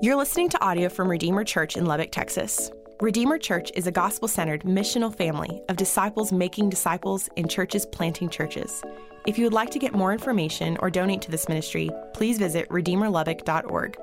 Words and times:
You're 0.00 0.14
listening 0.14 0.48
to 0.50 0.64
audio 0.64 0.88
from 0.88 1.10
Redeemer 1.10 1.42
Church 1.42 1.76
in 1.76 1.84
Lubbock, 1.84 2.12
Texas. 2.12 2.70
Redeemer 3.00 3.36
Church 3.36 3.72
is 3.74 3.88
a 3.88 3.90
gospel 3.90 4.28
centered 4.28 4.62
missional 4.62 5.12
family 5.12 5.60
of 5.68 5.76
disciples 5.76 6.30
making 6.30 6.70
disciples 6.70 7.28
in 7.34 7.48
churches 7.48 7.84
planting 7.84 8.30
churches. 8.30 8.84
If 9.26 9.38
you 9.38 9.44
would 9.44 9.52
like 9.52 9.70
to 9.70 9.80
get 9.80 9.94
more 9.94 10.12
information 10.12 10.76
or 10.78 10.88
donate 10.88 11.20
to 11.22 11.32
this 11.32 11.48
ministry, 11.48 11.90
please 12.14 12.38
visit 12.38 12.68
redeemerlubbock.org. 12.68 13.98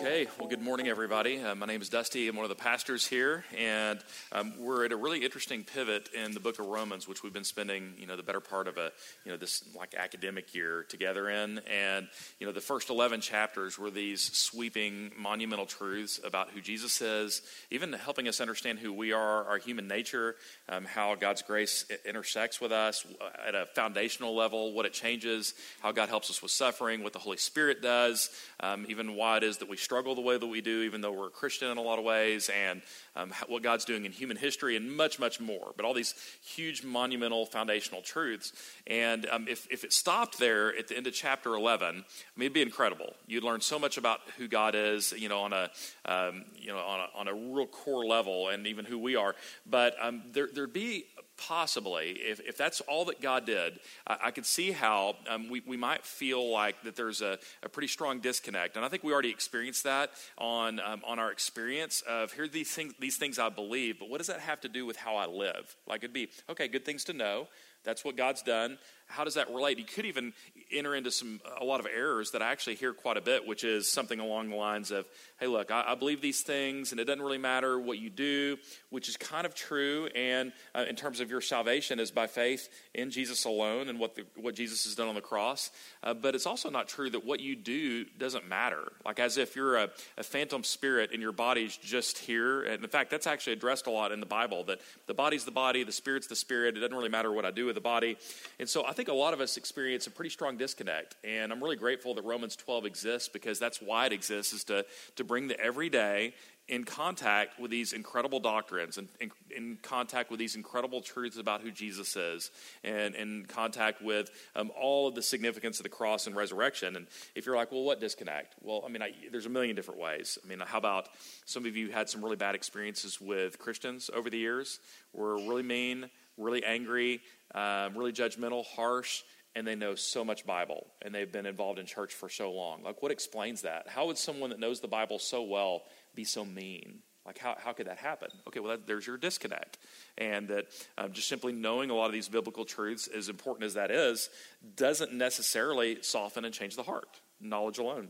Okay, 0.00 0.28
well, 0.38 0.48
good 0.48 0.62
morning, 0.62 0.86
everybody. 0.86 1.40
Uh, 1.40 1.56
my 1.56 1.66
name 1.66 1.82
is 1.82 1.88
Dusty. 1.88 2.28
I'm 2.28 2.36
one 2.36 2.44
of 2.44 2.50
the 2.50 2.54
pastors 2.54 3.04
here, 3.04 3.44
and 3.56 3.98
um, 4.30 4.52
we're 4.56 4.84
at 4.84 4.92
a 4.92 4.96
really 4.96 5.24
interesting 5.24 5.64
pivot 5.64 6.08
in 6.14 6.34
the 6.34 6.38
book 6.38 6.60
of 6.60 6.66
Romans, 6.66 7.08
which 7.08 7.24
we've 7.24 7.32
been 7.32 7.42
spending, 7.42 7.94
you 7.98 8.06
know, 8.06 8.16
the 8.16 8.22
better 8.22 8.38
part 8.38 8.68
of 8.68 8.76
a, 8.78 8.92
you 9.24 9.32
know, 9.32 9.36
this 9.36 9.64
like 9.76 9.96
academic 9.96 10.54
year 10.54 10.86
together 10.88 11.28
in. 11.28 11.60
And 11.68 12.06
you 12.38 12.46
know, 12.46 12.52
the 12.52 12.60
first 12.60 12.90
11 12.90 13.22
chapters 13.22 13.76
were 13.76 13.90
these 13.90 14.20
sweeping, 14.20 15.10
monumental 15.18 15.66
truths 15.66 16.20
about 16.24 16.50
who 16.50 16.60
Jesus 16.60 17.02
is, 17.02 17.42
even 17.72 17.92
helping 17.92 18.28
us 18.28 18.40
understand 18.40 18.78
who 18.78 18.92
we 18.92 19.10
are, 19.10 19.46
our 19.46 19.58
human 19.58 19.88
nature, 19.88 20.36
um, 20.68 20.84
how 20.84 21.16
God's 21.16 21.42
grace 21.42 21.84
intersects 22.04 22.60
with 22.60 22.70
us 22.70 23.04
at 23.44 23.56
a 23.56 23.66
foundational 23.74 24.36
level, 24.36 24.74
what 24.74 24.86
it 24.86 24.92
changes, 24.92 25.54
how 25.80 25.90
God 25.90 26.08
helps 26.08 26.30
us 26.30 26.40
with 26.40 26.52
suffering, 26.52 27.02
what 27.02 27.14
the 27.14 27.18
Holy 27.18 27.36
Spirit 27.36 27.82
does, 27.82 28.30
um, 28.60 28.86
even 28.88 29.16
why 29.16 29.38
it 29.38 29.42
is 29.42 29.58
that 29.58 29.68
we 29.68 29.76
struggle 29.88 30.14
the 30.14 30.20
way 30.20 30.36
that 30.36 30.46
we 30.46 30.60
do, 30.60 30.82
even 30.82 31.00
though 31.00 31.10
we're 31.10 31.28
a 31.28 31.30
Christian 31.30 31.70
in 31.70 31.78
a 31.78 31.80
lot 31.80 31.98
of 31.98 32.04
ways, 32.04 32.50
and 32.50 32.82
um, 33.16 33.32
what 33.46 33.62
God's 33.62 33.86
doing 33.86 34.04
in 34.04 34.12
human 34.12 34.36
history, 34.36 34.76
and 34.76 34.94
much, 34.94 35.18
much 35.18 35.40
more. 35.40 35.72
But 35.78 35.86
all 35.86 35.94
these 35.94 36.14
huge, 36.44 36.84
monumental, 36.84 37.46
foundational 37.46 38.02
truths. 38.02 38.52
And 38.86 39.24
um, 39.30 39.46
if, 39.48 39.66
if 39.70 39.84
it 39.84 39.94
stopped 39.94 40.38
there 40.38 40.76
at 40.76 40.88
the 40.88 40.96
end 40.98 41.06
of 41.06 41.14
chapter 41.14 41.54
11, 41.54 41.88
I 41.88 41.90
mean, 41.90 42.04
it'd 42.38 42.52
be 42.52 42.60
incredible. 42.60 43.14
You'd 43.26 43.44
learn 43.44 43.62
so 43.62 43.78
much 43.78 43.96
about 43.96 44.20
who 44.36 44.46
God 44.46 44.74
is, 44.74 45.14
you 45.16 45.30
know, 45.30 45.40
on 45.40 45.54
a, 45.54 45.70
um, 46.04 46.44
you 46.54 46.70
know, 46.70 46.80
on 46.80 47.00
a, 47.00 47.18
on 47.20 47.28
a 47.28 47.32
real 47.32 47.66
core 47.66 48.04
level, 48.04 48.50
and 48.50 48.66
even 48.66 48.84
who 48.84 48.98
we 48.98 49.16
are. 49.16 49.34
But 49.64 49.94
um, 50.02 50.20
there, 50.32 50.50
there'd 50.52 50.74
be 50.74 51.06
possibly, 51.38 52.10
if, 52.20 52.40
if 52.40 52.56
that's 52.56 52.80
all 52.82 53.04
that 53.06 53.20
God 53.20 53.46
did, 53.46 53.78
I, 54.06 54.18
I 54.24 54.30
could 54.30 54.46
see 54.46 54.72
how 54.72 55.16
um, 55.28 55.48
we, 55.48 55.62
we 55.66 55.76
might 55.76 56.04
feel 56.04 56.50
like 56.50 56.82
that 56.82 56.96
there's 56.96 57.22
a, 57.22 57.38
a 57.62 57.68
pretty 57.68 57.88
strong 57.88 58.20
disconnect. 58.20 58.76
And 58.76 58.84
I 58.84 58.88
think 58.88 59.04
we 59.04 59.12
already 59.12 59.30
experienced 59.30 59.84
that 59.84 60.10
on, 60.36 60.80
um, 60.80 61.02
on 61.06 61.18
our 61.18 61.30
experience 61.30 62.02
of 62.08 62.32
here 62.32 62.48
these 62.48 62.70
things, 62.70 62.94
these 62.98 63.16
things 63.16 63.38
I 63.38 63.48
believe, 63.48 63.98
but 63.98 64.10
what 64.10 64.18
does 64.18 64.26
that 64.26 64.40
have 64.40 64.60
to 64.62 64.68
do 64.68 64.84
with 64.84 64.96
how 64.96 65.16
I 65.16 65.26
live? 65.26 65.76
Like 65.86 66.02
it'd 66.02 66.12
be, 66.12 66.28
okay, 66.50 66.68
good 66.68 66.84
things 66.84 67.04
to 67.04 67.12
know. 67.12 67.48
That's 67.84 68.04
what 68.04 68.16
God's 68.16 68.42
done 68.42 68.78
how 69.08 69.24
does 69.24 69.34
that 69.34 69.48
relate? 69.48 69.78
You 69.78 69.84
could 69.84 70.06
even 70.06 70.32
enter 70.70 70.94
into 70.94 71.10
some 71.10 71.40
a 71.60 71.64
lot 71.64 71.80
of 71.80 71.86
errors 71.86 72.30
that 72.32 72.42
I 72.42 72.52
actually 72.52 72.76
hear 72.76 72.92
quite 72.92 73.16
a 73.16 73.20
bit, 73.20 73.46
which 73.46 73.64
is 73.64 73.90
something 73.90 74.20
along 74.20 74.50
the 74.50 74.56
lines 74.56 74.90
of, 74.90 75.06
"Hey, 75.40 75.46
look, 75.46 75.70
I, 75.70 75.84
I 75.88 75.94
believe 75.94 76.20
these 76.20 76.42
things, 76.42 76.92
and 76.92 77.00
it 77.00 77.04
doesn't 77.04 77.22
really 77.22 77.38
matter 77.38 77.78
what 77.78 77.98
you 77.98 78.10
do," 78.10 78.58
which 78.90 79.08
is 79.08 79.16
kind 79.16 79.46
of 79.46 79.54
true. 79.54 80.08
And 80.14 80.52
uh, 80.74 80.84
in 80.88 80.94
terms 80.94 81.20
of 81.20 81.30
your 81.30 81.40
salvation, 81.40 81.98
is 81.98 82.10
by 82.10 82.26
faith 82.26 82.68
in 82.94 83.10
Jesus 83.10 83.44
alone 83.44 83.88
and 83.88 83.98
what 83.98 84.14
the, 84.14 84.24
what 84.36 84.54
Jesus 84.54 84.84
has 84.84 84.94
done 84.94 85.08
on 85.08 85.14
the 85.14 85.20
cross. 85.20 85.70
Uh, 86.02 86.14
but 86.14 86.34
it's 86.34 86.46
also 86.46 86.70
not 86.70 86.88
true 86.88 87.10
that 87.10 87.24
what 87.24 87.40
you 87.40 87.56
do 87.56 88.04
doesn't 88.18 88.46
matter. 88.48 88.92
Like 89.04 89.18
as 89.18 89.38
if 89.38 89.56
you're 89.56 89.76
a, 89.76 89.88
a 90.16 90.22
phantom 90.22 90.64
spirit 90.64 91.10
and 91.12 91.22
your 91.22 91.32
body's 91.32 91.76
just 91.76 92.18
here. 92.18 92.62
And 92.62 92.84
in 92.84 92.90
fact, 92.90 93.10
that's 93.10 93.26
actually 93.26 93.54
addressed 93.54 93.86
a 93.86 93.90
lot 93.90 94.12
in 94.12 94.20
the 94.20 94.26
Bible. 94.26 94.64
That 94.64 94.80
the 95.06 95.14
body's 95.14 95.44
the 95.44 95.50
body, 95.50 95.82
the 95.82 95.92
spirit's 95.92 96.26
the 96.26 96.36
spirit. 96.36 96.76
It 96.76 96.80
doesn't 96.80 96.94
really 96.94 97.08
matter 97.08 97.32
what 97.32 97.44
I 97.44 97.50
do 97.50 97.66
with 97.66 97.74
the 97.74 97.80
body. 97.80 98.18
And 98.58 98.68
so 98.68 98.84
I 98.84 98.92
think 98.98 99.08
a 99.08 99.12
lot 99.12 99.32
of 99.32 99.40
us 99.40 99.56
experience 99.56 100.08
a 100.08 100.10
pretty 100.10 100.28
strong 100.28 100.56
disconnect. 100.56 101.14
And 101.22 101.52
I'm 101.52 101.62
really 101.62 101.76
grateful 101.76 102.14
that 102.14 102.24
Romans 102.24 102.56
12 102.56 102.84
exists 102.84 103.28
because 103.28 103.60
that's 103.60 103.80
why 103.80 104.06
it 104.06 104.12
exists, 104.12 104.52
is 104.52 104.64
to, 104.64 104.84
to 105.14 105.22
bring 105.22 105.46
the 105.46 105.58
everyday 105.60 106.34
in 106.66 106.82
contact 106.82 107.60
with 107.60 107.70
these 107.70 107.92
incredible 107.92 108.40
doctrines 108.40 108.98
and 108.98 109.08
in, 109.20 109.30
in, 109.56 109.78
contact 109.80 110.32
with 110.32 110.40
these 110.40 110.56
incredible 110.56 111.00
truths 111.00 111.38
about 111.38 111.62
who 111.62 111.70
Jesus 111.70 112.16
is 112.16 112.50
and 112.82 113.14
in 113.14 113.46
contact 113.46 114.02
with 114.02 114.30
um, 114.56 114.72
all 114.76 115.06
of 115.06 115.14
the 115.14 115.22
significance 115.22 115.78
of 115.78 115.84
the 115.84 115.88
cross 115.88 116.26
and 116.26 116.34
resurrection. 116.34 116.96
And 116.96 117.06
if 117.36 117.46
you're 117.46 117.56
like, 117.56 117.70
well, 117.70 117.84
what 117.84 118.00
disconnect? 118.00 118.56
Well, 118.60 118.82
I 118.84 118.90
mean, 118.90 119.00
I, 119.00 119.12
there's 119.30 119.46
a 119.46 119.48
million 119.48 119.76
different 119.76 120.00
ways. 120.00 120.38
I 120.44 120.48
mean, 120.48 120.58
how 120.58 120.78
about 120.78 121.08
some 121.46 121.66
of 121.66 121.76
you 121.76 121.92
had 121.92 122.08
some 122.08 122.20
really 122.20 122.36
bad 122.36 122.56
experiences 122.56 123.20
with 123.20 123.60
Christians 123.60 124.10
over 124.12 124.28
the 124.28 124.38
years, 124.38 124.80
were 125.12 125.36
really 125.36 125.62
mean, 125.62 126.10
really 126.36 126.64
angry, 126.64 127.20
um, 127.54 127.96
really 127.96 128.12
judgmental, 128.12 128.64
harsh, 128.64 129.22
and 129.54 129.66
they 129.66 129.74
know 129.74 129.94
so 129.94 130.24
much 130.24 130.46
Bible 130.46 130.86
and 131.02 131.14
they've 131.14 131.32
been 131.32 131.46
involved 131.46 131.78
in 131.78 131.86
church 131.86 132.14
for 132.14 132.28
so 132.28 132.52
long. 132.52 132.82
Like, 132.82 133.02
what 133.02 133.10
explains 133.10 133.62
that? 133.62 133.88
How 133.88 134.06
would 134.06 134.18
someone 134.18 134.50
that 134.50 134.60
knows 134.60 134.80
the 134.80 134.88
Bible 134.88 135.18
so 135.18 135.42
well 135.42 135.82
be 136.14 136.24
so 136.24 136.44
mean? 136.44 137.00
Like, 137.28 137.36
how, 137.36 137.56
how 137.62 137.74
could 137.74 137.88
that 137.88 137.98
happen? 137.98 138.30
Okay, 138.46 138.58
well, 138.58 138.70
that, 138.70 138.86
there's 138.86 139.06
your 139.06 139.18
disconnect. 139.18 139.76
And 140.16 140.48
that 140.48 140.68
um, 140.96 141.12
just 141.12 141.28
simply 141.28 141.52
knowing 141.52 141.90
a 141.90 141.94
lot 141.94 142.06
of 142.06 142.14
these 142.14 142.26
biblical 142.26 142.64
truths, 142.64 143.06
as 143.06 143.28
important 143.28 143.66
as 143.66 143.74
that 143.74 143.90
is, 143.90 144.30
doesn't 144.76 145.12
necessarily 145.12 145.98
soften 146.00 146.46
and 146.46 146.54
change 146.54 146.74
the 146.74 146.82
heart. 146.82 147.20
Knowledge 147.38 147.78
alone 147.78 148.08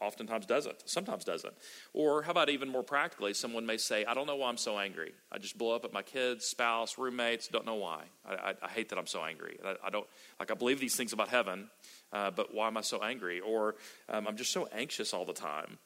oftentimes 0.00 0.46
doesn't 0.46 0.88
sometimes 0.88 1.24
doesn't. 1.24 1.52
Or 1.92 2.22
how 2.22 2.30
about 2.30 2.48
even 2.48 2.70
more 2.70 2.82
practically 2.82 3.34
someone 3.34 3.66
may 3.66 3.76
say 3.76 4.06
i 4.06 4.14
don't 4.14 4.26
know 4.26 4.36
why 4.36 4.48
i'm 4.48 4.56
so 4.56 4.78
angry. 4.78 5.12
I 5.30 5.36
just 5.36 5.58
blow 5.58 5.74
up 5.74 5.84
at 5.84 5.92
my 5.92 6.00
kids 6.00 6.46
spouse 6.46 6.96
roommates 6.96 7.48
don't 7.48 7.66
know 7.66 7.74
why. 7.74 8.04
I, 8.24 8.34
I, 8.34 8.54
I 8.62 8.68
hate 8.70 8.88
that 8.88 8.98
i'm 8.98 9.06
so 9.06 9.22
angry. 9.22 9.58
I, 9.62 9.74
I, 9.84 9.90
don't 9.90 10.06
like 10.40 10.50
i 10.50 10.54
believe 10.54 10.80
these 10.80 10.96
things 10.96 11.12
about 11.12 11.28
heaven 11.28 11.68
uh, 12.10 12.30
but 12.30 12.54
why 12.54 12.68
am 12.68 12.78
i 12.78 12.80
so 12.80 13.02
angry? 13.02 13.40
Or 13.40 13.74
um, 14.08 14.26
i'm 14.26 14.36
just 14.38 14.52
so 14.52 14.66
anxious 14.72 15.12
all 15.12 15.26
the 15.26 15.34
time. 15.34 15.76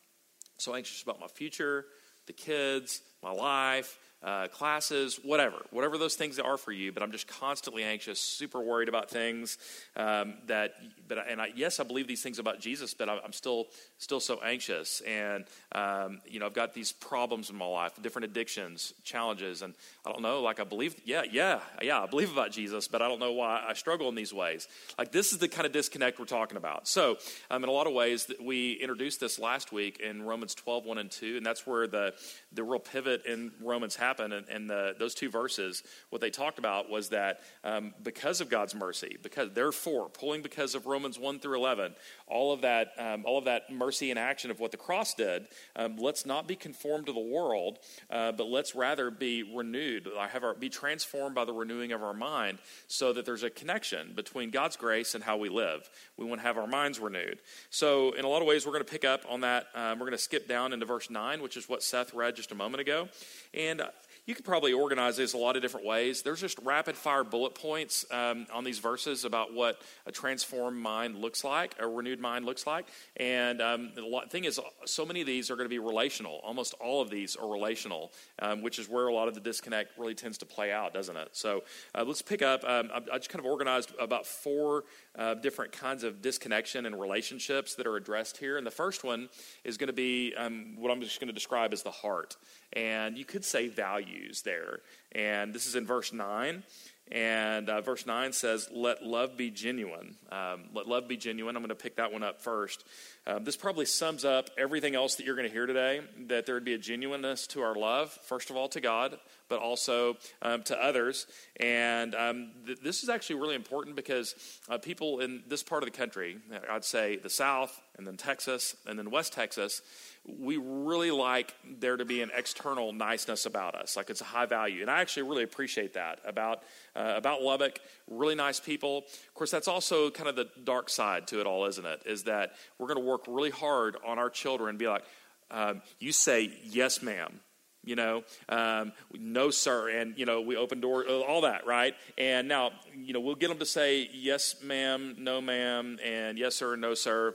So 0.59 0.77
anxious 0.77 1.03
about 1.03 1.19
my 1.19 1.27
future 1.27 1.84
the 2.28 2.33
kids 2.34 3.00
my 3.22 3.33
life 3.33 3.99
uh, 4.23 4.49
classes, 4.49 5.21
whatever, 5.23 5.56
whatever 5.71 5.97
those 5.97 6.17
things 6.17 6.39
are 6.39 6.56
for 6.56 6.73
you. 6.73 6.93
But 6.93 7.03
I'm 7.03 7.12
just 7.12 7.29
constantly 7.29 7.84
anxious, 7.84 8.19
super 8.19 8.61
worried 8.61 8.89
about 8.89 9.11
things 9.11 9.59
um, 9.97 10.34
that. 10.47 10.75
But 11.06 11.27
and 11.29 11.41
I, 11.41 11.53
yes, 11.55 11.81
I 11.81 11.84
believe 11.84 12.09
these 12.09 12.23
things 12.23 12.39
about 12.39 12.61
Jesus, 12.61 12.95
but 12.95 13.09
I'm 13.09 13.33
still 13.33 13.69
still 13.99 14.21
so 14.21 14.41
anxious, 14.45 15.01
and 15.03 15.45
um, 15.73 16.21
you 16.27 16.41
know 16.41 16.47
I've 16.47 16.55
got 16.55 16.75
these 16.75 16.93
problems 16.93 17.49
in 17.49 17.57
my 17.57 17.67
life, 17.67 17.93
different 18.03 18.25
addictions, 18.25 18.93
challenges, 19.05 19.62
and 19.62 19.75
I 20.05 20.12
don't 20.12 20.23
know. 20.23 20.43
Like 20.43 20.61
I 20.61 20.65
believe, 20.65 20.97
yeah, 21.05 21.23
yeah, 21.31 21.61
yeah, 21.81 22.03
I 22.03 22.07
believe 22.07 22.33
about 22.33 22.51
Jesus, 22.51 22.89
but 22.89 23.03
I 23.03 23.09
don't 23.09 23.21
know 23.21 23.33
why 23.33 23.65
I 23.67 23.75
struggle 23.75 24.09
in 24.09 24.17
these 24.17 24.34
ways. 24.34 24.67
Like 24.99 25.12
this 25.12 25.33
is 25.33 25.39
the 25.39 25.49
kind 25.49 25.65
of 25.65 25.73
disconnect 25.73 26.19
we're 26.19 26.27
talking 26.27 26.57
about. 26.57 26.89
So 26.89 27.19
um, 27.51 27.62
in 27.62 27.71
a 27.71 27.73
lot 27.73 27.87
of 27.87 27.93
ways, 27.93 28.31
we 28.43 28.73
introduced 28.73 29.21
this 29.21 29.39
last 29.39 29.73
week 29.73 30.01
in 30.01 30.23
Romans 30.23 30.55
12, 30.55 30.84
1 30.84 30.99
and 30.99 31.11
2, 31.11 31.37
and 31.37 31.47
that's 31.47 31.67
where 31.67 31.87
the 31.87 32.15
the 32.53 32.65
real 32.65 32.81
pivot 32.81 33.25
in 33.25 33.53
Romans 33.62 33.95
happens 33.95 34.08
happened 34.09 34.33
and 34.33 34.71
the, 34.71 34.95
those 34.99 35.15
two 35.15 35.29
verses, 35.29 35.83
what 36.11 36.21
they 36.21 36.31
talked 36.31 36.59
about 36.59 36.89
was 36.89 37.11
that 37.11 37.41
um, 37.65 37.93
because 38.03 38.41
of 38.41 38.49
God's 38.49 38.75
mercy, 38.75 39.17
because 39.23 39.53
therefore, 39.53 40.09
pulling 40.09 40.43
because 40.43 40.75
of 40.75 40.87
Romans 40.87 41.19
1 41.19 41.41
through 41.41 41.59
11, 41.59 41.95
all 42.27 42.53
of 42.53 42.63
that, 42.63 42.93
um, 42.99 43.25
all 43.27 43.39
of 43.39 43.45
that 43.45 43.71
mercy 43.71 44.11
and 44.11 44.19
action 44.19 44.51
of 44.51 44.61
what 44.61 44.71
the 44.71 44.77
cross 44.77 45.15
did, 45.15 45.47
um, 45.77 45.97
let's 45.97 46.25
not 46.25 46.49
be 46.49 46.57
conformed 46.57 47.07
to 47.07 47.13
the 47.13 47.21
world, 47.21 47.79
uh, 48.11 48.33
but 48.33 48.49
let's 48.49 48.75
rather 48.75 49.11
be 49.11 49.43
renewed, 49.43 50.09
have 50.17 50.45
our, 50.45 50.55
be 50.55 50.69
transformed 50.69 51.35
by 51.35 51.45
the 51.45 51.53
renewing 51.53 51.93
of 51.93 52.03
our 52.03 52.15
mind 52.15 52.59
so 52.87 53.13
that 53.13 53.27
there's 53.27 53.43
a 53.43 53.51
connection 53.51 54.13
between 54.15 54.51
God's 54.51 54.77
grace 54.77 55.15
and 55.15 55.23
how 55.23 55.37
we 55.37 55.49
live. 55.49 55.89
We 56.17 56.25
want 56.25 56.41
to 56.41 56.47
have 56.47 56.57
our 56.57 56.67
minds 56.67 56.99
renewed. 56.99 57.41
So, 57.71 58.13
in 58.13 58.25
a 58.25 58.29
lot 58.29 58.41
of 58.41 58.49
ways, 58.49 58.65
we're 58.65 58.73
going 58.73 58.85
to 58.85 58.91
pick 58.91 59.05
up 59.05 59.25
on 59.29 59.43
that. 59.43 59.67
Um, 59.75 59.99
we're 59.99 60.07
going 60.07 60.13
to 60.13 60.19
skip 60.19 60.49
down 60.49 60.73
into 60.73 60.87
verse 60.87 61.11
9, 61.11 61.43
which 61.43 61.57
is 61.57 61.69
what 61.69 61.83
Seth 61.83 62.15
read 62.15 62.37
just 62.37 62.53
a 62.53 62.55
moment 62.55 62.81
ago. 62.81 63.09
And 63.55 63.83
you 64.28 64.34
could 64.34 64.44
probably 64.44 64.75
organize 64.75 65.16
this 65.16 65.32
a 65.32 65.38
lot 65.38 65.56
of 65.56 65.62
different 65.62 65.86
ways. 65.86 66.20
There's 66.20 66.41
just 66.41 66.59
rapid 66.62 66.97
fire 66.97 67.25
bullet 67.25 67.54
points 67.54 68.04
um, 68.10 68.47
on 68.53 68.62
these 68.62 68.78
verses 68.78 69.25
about 69.25 69.54
what 69.54 69.81
a 70.06 70.12
transformed 70.12 70.76
mind 70.76 71.16
looks 71.16 71.44
like, 71.44 71.75
a 71.78 71.88
renewed 71.88 72.20
mind 72.20 72.44
looks 72.44 72.66
like. 72.66 72.88
And 73.16 73.62
um, 73.62 73.92
the 73.94 74.22
thing 74.28 74.44
is, 74.44 74.60
so 74.84 75.06
many 75.06 75.22
of 75.22 75.26
these 75.26 75.50
are 75.50 75.56
going 75.56 75.65
to 75.65 75.71
be 75.71 75.78
relational. 75.78 76.41
Almost 76.45 76.74
all 76.74 77.00
of 77.00 77.09
these 77.09 77.36
are 77.36 77.50
relational, 77.50 78.12
um, 78.41 78.60
which 78.60 78.78
is 78.78 78.86
where 78.86 79.06
a 79.06 79.15
lot 79.15 79.28
of 79.28 79.34
the 79.34 79.41
disconnect 79.41 79.98
really 79.98 80.15
tends 80.15 80.36
to 80.39 80.47
play 80.47 80.72
out, 80.72 80.92
doesn't 80.92 81.16
it? 81.16 81.30
So 81.33 81.65
uh, 81.94 82.04
let's 82.06 82.21
pick 82.21 82.42
up. 82.42 82.62
Um, 82.65 82.91
I 82.92 83.16
just 83.16 83.30
kind 83.30 83.41
of 83.41 83.51
organized 83.51 83.92
about 83.98 84.27
four 84.27 84.84
uh, 85.18 85.34
different 85.34 85.72
kinds 85.72 86.04
of 86.04 86.21
disconnection 86.21 86.84
and 86.84 87.01
relationships 87.01 87.77
that 87.77 87.86
are 87.86 87.97
addressed 87.97 88.36
here. 88.36 88.59
And 88.59 88.66
the 88.66 88.71
first 88.71 89.04
one 89.04 89.30
is 89.65 89.78
going 89.78 89.86
to 89.86 89.94
be 89.94 90.34
um, 90.36 90.77
what 90.77 90.92
I'm 90.92 91.01
just 91.01 91.18
going 91.18 91.28
to 91.28 91.34
describe 91.34 91.72
as 91.72 91.83
the 91.83 91.91
heart 91.91 92.36
and 92.74 93.16
you 93.16 93.24
could 93.24 93.44
say 93.44 93.68
values 93.89 94.43
there. 94.43 94.81
And 95.13 95.55
this 95.55 95.67
is 95.67 95.75
in 95.75 95.87
verse 95.87 96.13
9. 96.13 96.63
And 97.11 97.71
uh, 97.71 97.81
verse 97.81 98.05
9 98.05 98.33
says, 98.35 98.69
Let 98.71 99.03
love 99.03 99.37
be 99.37 99.51
genuine. 99.51 100.17
Um, 100.31 100.65
let 100.75 100.87
love 100.87 101.09
be 101.09 101.17
genuine. 101.17 101.57
I'm 101.57 101.63
going 101.63 101.71
to 101.71 101.75
pick 101.75 101.97
that 101.97 102.13
one 102.13 102.23
up 102.23 102.43
first. 102.43 102.85
uh, 103.27 103.39
this 103.39 103.57
probably 103.57 103.87
sums 103.87 104.25
up 104.27 104.51
everything 104.59 104.95
else 104.95 105.15
that 105.15 105.25
you're 105.25 105.37
going 105.37 105.49
to 105.49 105.53
hear 105.53 105.67
today 105.67 106.01
that 106.27 106.45
there 106.45 106.55
would 106.55 106.65
be 106.65 106.75
a 106.75 106.79
genuineness 106.79 107.47
to 107.49 107.63
our 107.63 107.75
love, 107.75 108.13
first 108.25 108.51
of 108.51 108.57
all 108.57 108.69
to 108.69 108.81
God, 108.81 109.19
but 109.48 109.60
also 109.60 110.16
um, 110.42 110.62
to 110.65 110.77
others. 110.83 111.27
And 111.59 112.15
um, 112.15 112.50
th- 112.66 112.80
this 112.80 113.03
is 113.03 113.09
actually 113.09 113.41
really 113.41 113.54
important 113.54 113.97
because 113.97 114.34
uh, 114.68 114.78
people 114.78 115.21
in 115.21 115.42
this 115.48 115.62
part 115.62 115.83
of 115.83 115.91
the 115.91 115.97
country, 115.97 116.39
I'd 116.71 116.84
say 116.84 117.16
the 117.16 117.30
South, 117.30 117.80
and 117.97 118.06
then 118.06 118.16
Texas, 118.16 118.77
and 118.86 118.98
then 118.98 119.10
West 119.10 119.33
Texas, 119.33 119.83
we 120.24 120.56
really 120.59 121.10
like 121.10 121.54
there 121.80 121.97
to 121.97 122.04
be 122.04 122.21
an 122.21 122.30
external 122.36 122.92
niceness 122.92 123.47
about 123.47 123.74
us, 123.74 123.97
like 123.97 124.10
it's 124.10 124.21
a 124.21 124.24
high 124.24 124.47
value, 124.47 124.83
and 124.83 124.91
I 124.91 125.00
actually 125.00 125.22
really 125.22 125.42
appreciate 125.42 125.94
that 125.94 126.21
about 126.24 126.62
uh, 126.94 127.15
about 127.16 127.42
Lubbock. 127.42 127.80
Really 128.06 128.34
nice 128.34 128.60
people. 128.60 128.98
Of 128.98 129.34
course, 129.34 129.51
that's 129.51 129.68
also 129.68 130.10
kind 130.10 130.28
of 130.28 130.36
the 130.36 130.48
dark 130.65 130.91
side 130.91 131.27
to 131.28 131.41
it 131.41 131.47
all, 131.47 131.65
isn't 131.66 131.86
it? 131.86 132.03
Is 132.04 132.24
that 132.24 132.53
we're 132.78 132.89
going 132.89 133.01
to 133.01 133.04
work 133.04 133.22
really 133.27 133.51
hard 133.51 133.97
on 134.06 134.18
our 134.18 134.30
children, 134.30 134.71
and 134.71 134.78
be 134.78 134.86
like, 134.86 135.04
um, 135.51 135.83
you 135.98 136.12
say 136.12 136.53
yes, 136.65 137.03
ma'am. 137.03 137.41
You 137.89 137.97
know, 137.97 138.23
um, 138.49 138.93
no, 139.13 139.51
sir, 139.51 139.89
and 139.89 140.19
you 140.19 140.27
know 140.27 140.41
we 140.41 140.57
open 140.57 140.81
door, 140.81 141.05
uh, 141.09 141.21
all 141.21 141.43
that, 141.43 141.67
right? 141.67 141.95
And 142.17 142.49
now, 142.49 142.73
you 142.95 143.13
know, 143.13 143.21
we'll 143.21 143.35
get 143.35 143.49
them 143.49 143.59
to 143.59 143.67
say 143.67 144.09
yes, 144.13 144.57
ma'am, 144.63 145.17
no, 145.19 145.41
ma'am, 145.41 145.99
and 146.05 146.39
yes, 146.39 146.57
sir, 146.57 146.77
no, 146.77 146.95
sir 146.95 147.35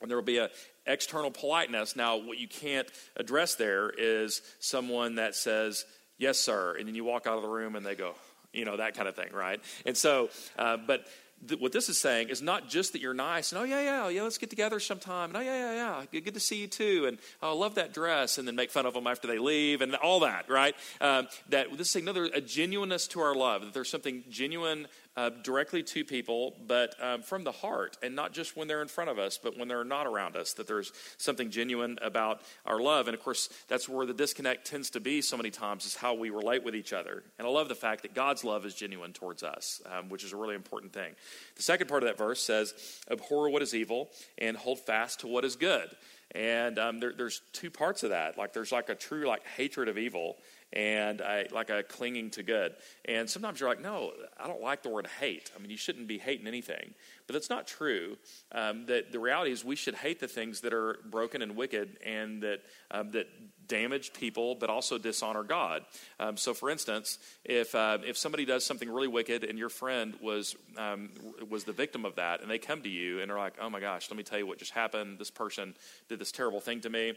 and 0.00 0.10
there 0.10 0.18
will 0.18 0.24
be 0.24 0.38
a 0.38 0.50
external 0.86 1.30
politeness. 1.30 1.96
Now, 1.96 2.16
what 2.16 2.38
you 2.38 2.46
can't 2.46 2.86
address 3.16 3.54
there 3.54 3.90
is 3.90 4.42
someone 4.60 5.14
that 5.14 5.34
says, 5.34 5.86
Yes, 6.18 6.38
sir. 6.38 6.76
And 6.78 6.86
then 6.86 6.94
you 6.94 7.04
walk 7.04 7.26
out 7.26 7.36
of 7.36 7.42
the 7.42 7.48
room 7.48 7.74
and 7.74 7.84
they 7.84 7.96
go, 7.96 8.14
you 8.52 8.64
know, 8.64 8.76
that 8.76 8.94
kind 8.94 9.08
of 9.08 9.16
thing, 9.16 9.32
right? 9.32 9.60
And 9.84 9.96
so, 9.96 10.28
uh, 10.58 10.76
but 10.76 11.06
th- 11.48 11.60
what 11.60 11.72
this 11.72 11.88
is 11.88 11.98
saying 11.98 12.28
is 12.28 12.42
not 12.42 12.68
just 12.68 12.92
that 12.92 13.00
you're 13.00 13.14
nice 13.14 13.52
and, 13.52 13.60
oh, 13.60 13.64
yeah, 13.64 13.82
yeah, 13.82 14.08
yeah, 14.08 14.22
let's 14.22 14.38
get 14.38 14.50
together 14.50 14.80
sometime. 14.80 15.30
And, 15.30 15.36
oh, 15.36 15.40
yeah, 15.40 15.56
yeah, 15.56 15.74
yeah, 15.74 16.04
good, 16.10 16.24
good 16.24 16.34
to 16.34 16.40
see 16.40 16.60
you 16.60 16.66
too. 16.66 17.06
And, 17.06 17.18
oh, 17.42 17.50
I 17.50 17.54
love 17.54 17.74
that 17.76 17.92
dress. 17.92 18.38
And 18.38 18.46
then 18.46 18.56
make 18.56 18.70
fun 18.70 18.86
of 18.86 18.94
them 18.94 19.06
after 19.06 19.28
they 19.28 19.38
leave 19.38 19.80
and 19.80 19.94
all 19.96 20.20
that, 20.20 20.48
right? 20.48 20.74
Um, 21.00 21.28
that 21.48 21.76
this 21.76 21.94
is 21.94 22.02
another 22.02 22.24
a 22.26 22.40
genuineness 22.40 23.06
to 23.08 23.20
our 23.20 23.34
love, 23.34 23.62
that 23.62 23.74
there's 23.74 23.90
something 23.90 24.24
genuine 24.28 24.86
uh, 25.16 25.30
directly 25.42 25.82
to 25.82 26.04
people, 26.04 26.56
but 26.66 26.94
um, 27.02 27.22
from 27.22 27.44
the 27.44 27.52
heart, 27.52 27.96
and 28.02 28.16
not 28.16 28.32
just 28.32 28.56
when 28.56 28.66
they're 28.66 28.82
in 28.82 28.88
front 28.88 29.10
of 29.10 29.18
us, 29.18 29.38
but 29.40 29.56
when 29.56 29.68
they're 29.68 29.84
not 29.84 30.06
around 30.06 30.36
us, 30.36 30.54
that 30.54 30.66
there's 30.66 30.92
something 31.18 31.50
genuine 31.50 31.98
about 32.02 32.40
our 32.66 32.80
love. 32.80 33.06
And 33.06 33.14
of 33.14 33.22
course, 33.22 33.48
that's 33.68 33.88
where 33.88 34.06
the 34.06 34.14
disconnect 34.14 34.66
tends 34.66 34.90
to 34.90 35.00
be 35.00 35.22
so 35.22 35.36
many 35.36 35.50
times, 35.50 35.86
is 35.86 35.94
how 35.94 36.14
we 36.14 36.30
relate 36.30 36.64
with 36.64 36.74
each 36.74 36.92
other. 36.92 37.22
And 37.38 37.46
I 37.46 37.50
love 37.50 37.68
the 37.68 37.74
fact 37.74 38.02
that 38.02 38.14
God's 38.14 38.44
love 38.44 38.66
is 38.66 38.74
genuine 38.74 39.12
towards 39.12 39.42
us, 39.42 39.80
um, 39.86 40.08
which 40.08 40.24
is 40.24 40.32
a 40.32 40.36
really 40.36 40.54
important 40.54 40.92
thing. 40.92 41.14
The 41.56 41.62
second 41.62 41.86
part 41.86 42.02
of 42.02 42.08
that 42.08 42.18
verse 42.18 42.42
says, 42.42 42.74
Abhor 43.10 43.50
what 43.50 43.62
is 43.62 43.74
evil 43.74 44.10
and 44.38 44.56
hold 44.56 44.80
fast 44.80 45.20
to 45.20 45.26
what 45.28 45.44
is 45.44 45.56
good. 45.56 45.88
And 46.34 46.78
um, 46.78 46.98
there, 46.98 47.12
there's 47.16 47.42
two 47.52 47.70
parts 47.70 48.02
of 48.02 48.10
that. 48.10 48.36
Like 48.36 48.52
there's 48.52 48.72
like 48.72 48.88
a 48.88 48.94
true 48.94 49.26
like 49.26 49.46
hatred 49.46 49.88
of 49.88 49.96
evil, 49.96 50.36
and 50.74 51.22
I, 51.22 51.46
like 51.52 51.70
a 51.70 51.84
clinging 51.84 52.30
to 52.30 52.42
good. 52.42 52.74
And 53.04 53.30
sometimes 53.30 53.60
you're 53.60 53.68
like, 53.68 53.80
no, 53.80 54.12
I 54.38 54.48
don't 54.48 54.60
like 54.60 54.82
the 54.82 54.88
word 54.88 55.06
hate. 55.20 55.52
I 55.56 55.60
mean, 55.60 55.70
you 55.70 55.76
shouldn't 55.76 56.08
be 56.08 56.18
hating 56.18 56.48
anything. 56.48 56.94
But 57.26 57.34
that's 57.34 57.48
not 57.48 57.66
true. 57.66 58.16
Um, 58.52 58.86
that 58.86 59.12
the 59.12 59.20
reality 59.20 59.52
is 59.52 59.64
we 59.64 59.76
should 59.76 59.94
hate 59.94 60.18
the 60.18 60.28
things 60.28 60.60
that 60.62 60.74
are 60.74 60.98
broken 61.08 61.42
and 61.42 61.56
wicked 61.56 61.96
and 62.04 62.42
that, 62.42 62.58
um, 62.90 63.12
that 63.12 63.28
damage 63.68 64.12
people, 64.12 64.56
but 64.56 64.68
also 64.68 64.98
dishonor 64.98 65.42
God. 65.42 65.82
Um, 66.18 66.36
so, 66.36 66.52
for 66.54 66.70
instance, 66.70 67.18
if 67.44 67.74
uh, 67.74 67.98
if 68.04 68.18
somebody 68.18 68.44
does 68.44 68.64
something 68.64 68.90
really 68.90 69.08
wicked 69.08 69.44
and 69.44 69.58
your 69.58 69.68
friend 69.68 70.14
was 70.20 70.56
um, 70.76 71.10
was 71.48 71.64
the 71.64 71.72
victim 71.72 72.04
of 72.04 72.16
that, 72.16 72.42
and 72.42 72.50
they 72.50 72.58
come 72.58 72.82
to 72.82 72.88
you 72.88 73.20
and 73.20 73.30
are 73.30 73.38
like, 73.38 73.54
"Oh 73.60 73.70
my 73.70 73.80
gosh, 73.80 74.10
let 74.10 74.16
me 74.16 74.22
tell 74.22 74.38
you 74.38 74.46
what 74.46 74.58
just 74.58 74.72
happened. 74.72 75.18
This 75.18 75.30
person 75.30 75.74
did 76.08 76.18
this 76.18 76.32
terrible 76.32 76.60
thing 76.60 76.80
to 76.82 76.90
me," 76.90 77.14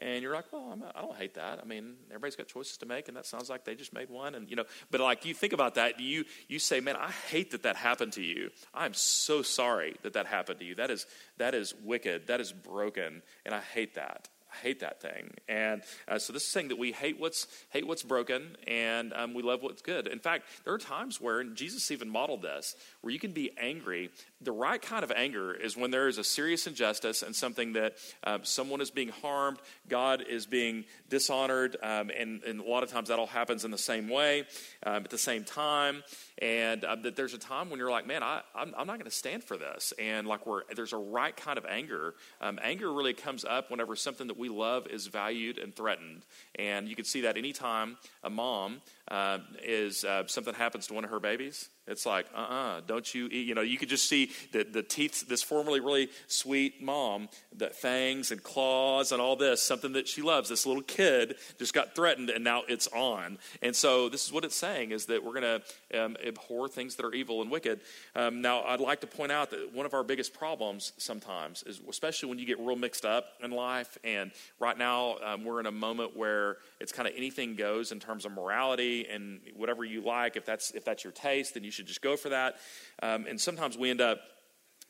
And 0.00 0.22
you're 0.22 0.34
like, 0.34 0.52
well, 0.52 0.70
I'm, 0.72 0.82
I 0.82 1.00
do 1.00 1.08
not 1.08 1.16
hate 1.16 1.34
that. 1.34 1.60
I 1.62 1.64
mean, 1.66 1.94
everybody's 2.10 2.36
got 2.36 2.48
choices 2.48 2.78
to 2.78 2.86
make, 2.86 3.08
and 3.08 3.16
that 3.16 3.26
sounds 3.26 3.50
like 3.50 3.64
they 3.64 3.74
just 3.74 3.92
made 3.92 4.08
one. 4.08 4.34
And 4.34 4.48
you 4.48 4.56
know, 4.56 4.64
but 4.90 5.00
like 5.00 5.24
you 5.24 5.34
think 5.34 5.52
about 5.52 5.74
that, 5.74 6.00
you 6.00 6.24
you 6.48 6.58
say, 6.58 6.80
man, 6.80 6.96
I 6.96 7.10
hate 7.10 7.50
that 7.52 7.64
that 7.64 7.76
happened 7.76 8.12
to 8.14 8.22
you. 8.22 8.50
I'm 8.74 8.94
so 8.94 9.42
sorry 9.42 9.96
that 10.02 10.14
that 10.14 10.26
happened 10.26 10.60
to 10.60 10.64
you. 10.64 10.74
That 10.74 10.90
is 10.90 11.06
that 11.38 11.54
is 11.54 11.74
wicked. 11.84 12.28
That 12.28 12.40
is 12.40 12.52
broken, 12.52 13.22
and 13.44 13.54
I 13.54 13.60
hate 13.60 13.94
that. 13.94 14.28
I 14.52 14.56
hate 14.56 14.80
that 14.80 15.00
thing. 15.00 15.32
And 15.48 15.82
uh, 16.06 16.18
so 16.18 16.32
this 16.32 16.42
is 16.42 16.48
saying 16.50 16.68
that 16.68 16.78
we 16.78 16.92
hate 16.92 17.18
what's 17.18 17.46
hate 17.70 17.86
what's 17.86 18.02
broken, 18.02 18.56
and 18.66 19.12
um, 19.14 19.34
we 19.34 19.42
love 19.42 19.62
what's 19.62 19.82
good. 19.82 20.06
In 20.06 20.18
fact, 20.18 20.44
there 20.64 20.74
are 20.74 20.78
times 20.78 21.20
where 21.20 21.42
Jesus 21.44 21.90
even 21.90 22.08
modeled 22.08 22.42
this, 22.42 22.74
where 23.00 23.12
you 23.12 23.18
can 23.18 23.32
be 23.32 23.50
angry. 23.58 24.10
The 24.42 24.52
right 24.52 24.80
kind 24.80 25.04
of 25.04 25.12
anger 25.12 25.54
is 25.54 25.76
when 25.76 25.90
there 25.90 26.08
is 26.08 26.18
a 26.18 26.24
serious 26.24 26.66
injustice 26.66 27.22
and 27.22 27.34
something 27.34 27.74
that 27.74 27.94
um, 28.24 28.44
someone 28.44 28.80
is 28.80 28.90
being 28.90 29.08
harmed, 29.08 29.58
God 29.88 30.24
is 30.28 30.46
being 30.46 30.84
dishonored, 31.08 31.76
um, 31.82 32.10
and, 32.10 32.42
and, 32.42 32.60
a 32.60 32.64
lot 32.64 32.82
of 32.82 32.90
times 32.90 33.08
that 33.08 33.18
all 33.18 33.26
happens 33.26 33.64
in 33.64 33.70
the 33.70 33.78
same 33.78 34.08
way, 34.08 34.44
um, 34.84 35.04
at 35.04 35.10
the 35.10 35.18
same 35.18 35.44
time. 35.44 36.02
And 36.38 36.84
uh, 36.84 36.96
that 36.96 37.16
there's 37.16 37.34
a 37.34 37.38
time 37.38 37.70
when 37.70 37.78
you're 37.78 37.90
like, 37.90 38.06
man, 38.06 38.22
I, 38.22 38.42
I'm, 38.54 38.74
I'm 38.76 38.86
not 38.86 38.98
going 38.98 39.10
to 39.10 39.16
stand 39.16 39.44
for 39.44 39.56
this. 39.56 39.92
And 39.98 40.26
like, 40.26 40.46
where 40.46 40.62
there's 40.74 40.92
a 40.92 40.98
right 40.98 41.36
kind 41.36 41.58
of 41.58 41.66
anger. 41.66 42.14
Um, 42.40 42.58
anger 42.62 42.92
really 42.92 43.14
comes 43.14 43.44
up 43.44 43.70
whenever 43.70 43.94
something 43.94 44.26
that 44.26 44.38
we 44.38 44.48
love 44.48 44.86
is 44.88 45.06
valued 45.06 45.58
and 45.58 45.74
threatened. 45.74 46.24
And 46.56 46.88
you 46.88 46.96
can 46.96 47.04
see 47.04 47.22
that 47.22 47.36
anytime 47.36 47.96
a 48.24 48.30
mom 48.30 48.80
uh, 49.08 49.38
is 49.62 50.04
something 50.26 50.54
happens 50.54 50.86
to 50.88 50.94
one 50.94 51.04
of 51.04 51.10
her 51.10 51.20
babies 51.20 51.68
it's 51.86 52.06
like, 52.06 52.26
uh 52.34 52.38
uh-uh, 52.38 52.78
uh, 52.78 52.80
do 52.80 52.94
not 52.94 53.14
you 53.14 53.26
eat? 53.26 53.46
You 53.46 53.54
know, 53.54 53.60
you 53.60 53.76
could 53.76 53.88
just 53.88 54.08
see 54.08 54.30
the, 54.52 54.64
the 54.64 54.82
teeth, 54.82 55.28
this 55.28 55.42
formerly 55.42 55.80
really 55.80 56.08
sweet 56.28 56.80
mom, 56.80 57.28
the 57.56 57.70
fangs 57.70 58.30
and 58.30 58.40
claws 58.42 59.10
and 59.10 59.20
all 59.20 59.34
this, 59.34 59.60
something 59.60 59.92
that 59.94 60.06
she 60.06 60.22
loves. 60.22 60.48
This 60.48 60.64
little 60.64 60.82
kid 60.82 61.34
just 61.58 61.74
got 61.74 61.96
threatened 61.96 62.30
and 62.30 62.44
now 62.44 62.62
it's 62.68 62.86
on. 62.88 63.38
And 63.62 63.74
so 63.74 64.08
this 64.08 64.24
is 64.24 64.32
what 64.32 64.44
it's 64.44 64.54
saying 64.54 64.92
is 64.92 65.06
that 65.06 65.24
we're 65.24 65.40
going 65.40 65.60
to 65.90 66.04
um, 66.04 66.16
abhor 66.24 66.68
things 66.68 66.94
that 66.96 67.04
are 67.04 67.12
evil 67.12 67.42
and 67.42 67.50
wicked. 67.50 67.80
Um, 68.14 68.40
now, 68.42 68.62
I'd 68.62 68.80
like 68.80 69.00
to 69.00 69.08
point 69.08 69.32
out 69.32 69.50
that 69.50 69.74
one 69.74 69.84
of 69.84 69.92
our 69.92 70.04
biggest 70.04 70.32
problems 70.32 70.92
sometimes 70.98 71.64
is, 71.64 71.80
especially 71.88 72.28
when 72.28 72.38
you 72.38 72.46
get 72.46 72.60
real 72.60 72.76
mixed 72.76 73.04
up 73.04 73.26
in 73.42 73.50
life, 73.50 73.98
and 74.04 74.30
right 74.60 74.78
now 74.78 75.16
um, 75.24 75.44
we're 75.44 75.58
in 75.58 75.66
a 75.66 75.72
moment 75.72 76.16
where 76.16 76.58
it's 76.78 76.92
kind 76.92 77.08
of 77.08 77.14
anything 77.16 77.56
goes 77.56 77.90
in 77.90 77.98
terms 77.98 78.24
of 78.24 78.32
morality 78.32 79.08
and 79.10 79.40
whatever 79.56 79.84
you 79.84 80.00
like. 80.00 80.36
If 80.36 80.46
that's, 80.46 80.70
if 80.70 80.84
that's 80.84 81.02
your 81.02 81.12
taste, 81.12 81.54
then 81.54 81.64
you 81.64 81.71
should 81.72 81.86
just 81.86 82.02
go 82.02 82.16
for 82.16 82.28
that. 82.28 82.56
Um, 83.02 83.26
and 83.26 83.40
sometimes 83.40 83.76
we 83.76 83.90
end 83.90 84.00
up 84.00 84.20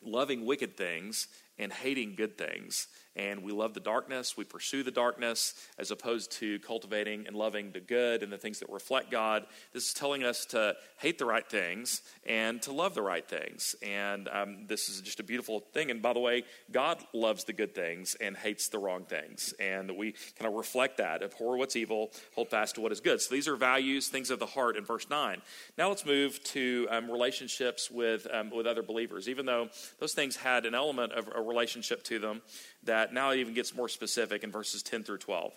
loving 0.02 0.44
wicked 0.44 0.76
things 0.76 1.28
and 1.58 1.72
hating 1.72 2.14
good 2.16 2.36
things 2.38 2.88
and 3.14 3.42
we 3.42 3.52
love 3.52 3.74
the 3.74 3.80
darkness. 3.80 4.36
We 4.36 4.44
pursue 4.44 4.82
the 4.82 4.90
darkness 4.90 5.54
as 5.78 5.90
opposed 5.90 6.32
to 6.32 6.58
cultivating 6.60 7.26
and 7.26 7.36
loving 7.36 7.72
the 7.72 7.80
good 7.80 8.22
and 8.22 8.32
the 8.32 8.38
things 8.38 8.60
that 8.60 8.70
reflect 8.70 9.10
God. 9.10 9.44
This 9.72 9.88
is 9.88 9.92
telling 9.92 10.24
us 10.24 10.46
to 10.46 10.76
hate 10.98 11.18
the 11.18 11.26
right 11.26 11.46
things 11.46 12.00
and 12.24 12.62
to 12.62 12.72
love 12.72 12.94
the 12.94 13.02
right 13.02 13.26
things. 13.26 13.74
And 13.82 14.28
um, 14.28 14.66
this 14.66 14.88
is 14.88 15.02
just 15.02 15.20
a 15.20 15.22
beautiful 15.22 15.60
thing. 15.60 15.90
And 15.90 16.00
by 16.00 16.14
the 16.14 16.20
way, 16.20 16.44
God 16.70 16.98
loves 17.12 17.44
the 17.44 17.52
good 17.52 17.74
things 17.74 18.16
and 18.20 18.36
hates 18.36 18.68
the 18.68 18.78
wrong 18.78 19.04
things. 19.04 19.52
And 19.60 19.96
we 19.96 20.12
kind 20.38 20.48
of 20.48 20.54
reflect 20.54 20.96
that 20.96 21.22
abhor 21.22 21.58
what's 21.58 21.76
evil, 21.76 22.12
hold 22.34 22.48
fast 22.48 22.76
to 22.76 22.80
what 22.80 22.92
is 22.92 23.00
good. 23.00 23.20
So 23.20 23.34
these 23.34 23.48
are 23.48 23.56
values, 23.56 24.08
things 24.08 24.30
of 24.30 24.38
the 24.38 24.46
heart 24.46 24.76
in 24.76 24.84
verse 24.84 25.08
9. 25.10 25.42
Now 25.76 25.90
let's 25.90 26.06
move 26.06 26.42
to 26.44 26.88
um, 26.90 27.10
relationships 27.10 27.90
with, 27.90 28.26
um, 28.32 28.50
with 28.50 28.66
other 28.66 28.82
believers. 28.82 29.28
Even 29.28 29.44
though 29.44 29.68
those 30.00 30.14
things 30.14 30.36
had 30.36 30.64
an 30.64 30.74
element 30.74 31.12
of 31.12 31.28
a 31.34 31.41
relationship 31.42 32.02
to 32.04 32.18
them, 32.18 32.42
that 32.84 33.12
now 33.12 33.30
it 33.30 33.38
even 33.38 33.54
gets 33.54 33.74
more 33.74 33.88
specific 33.88 34.44
in 34.44 34.50
verses 34.50 34.82
10 34.82 35.04
through 35.04 35.18
12. 35.18 35.52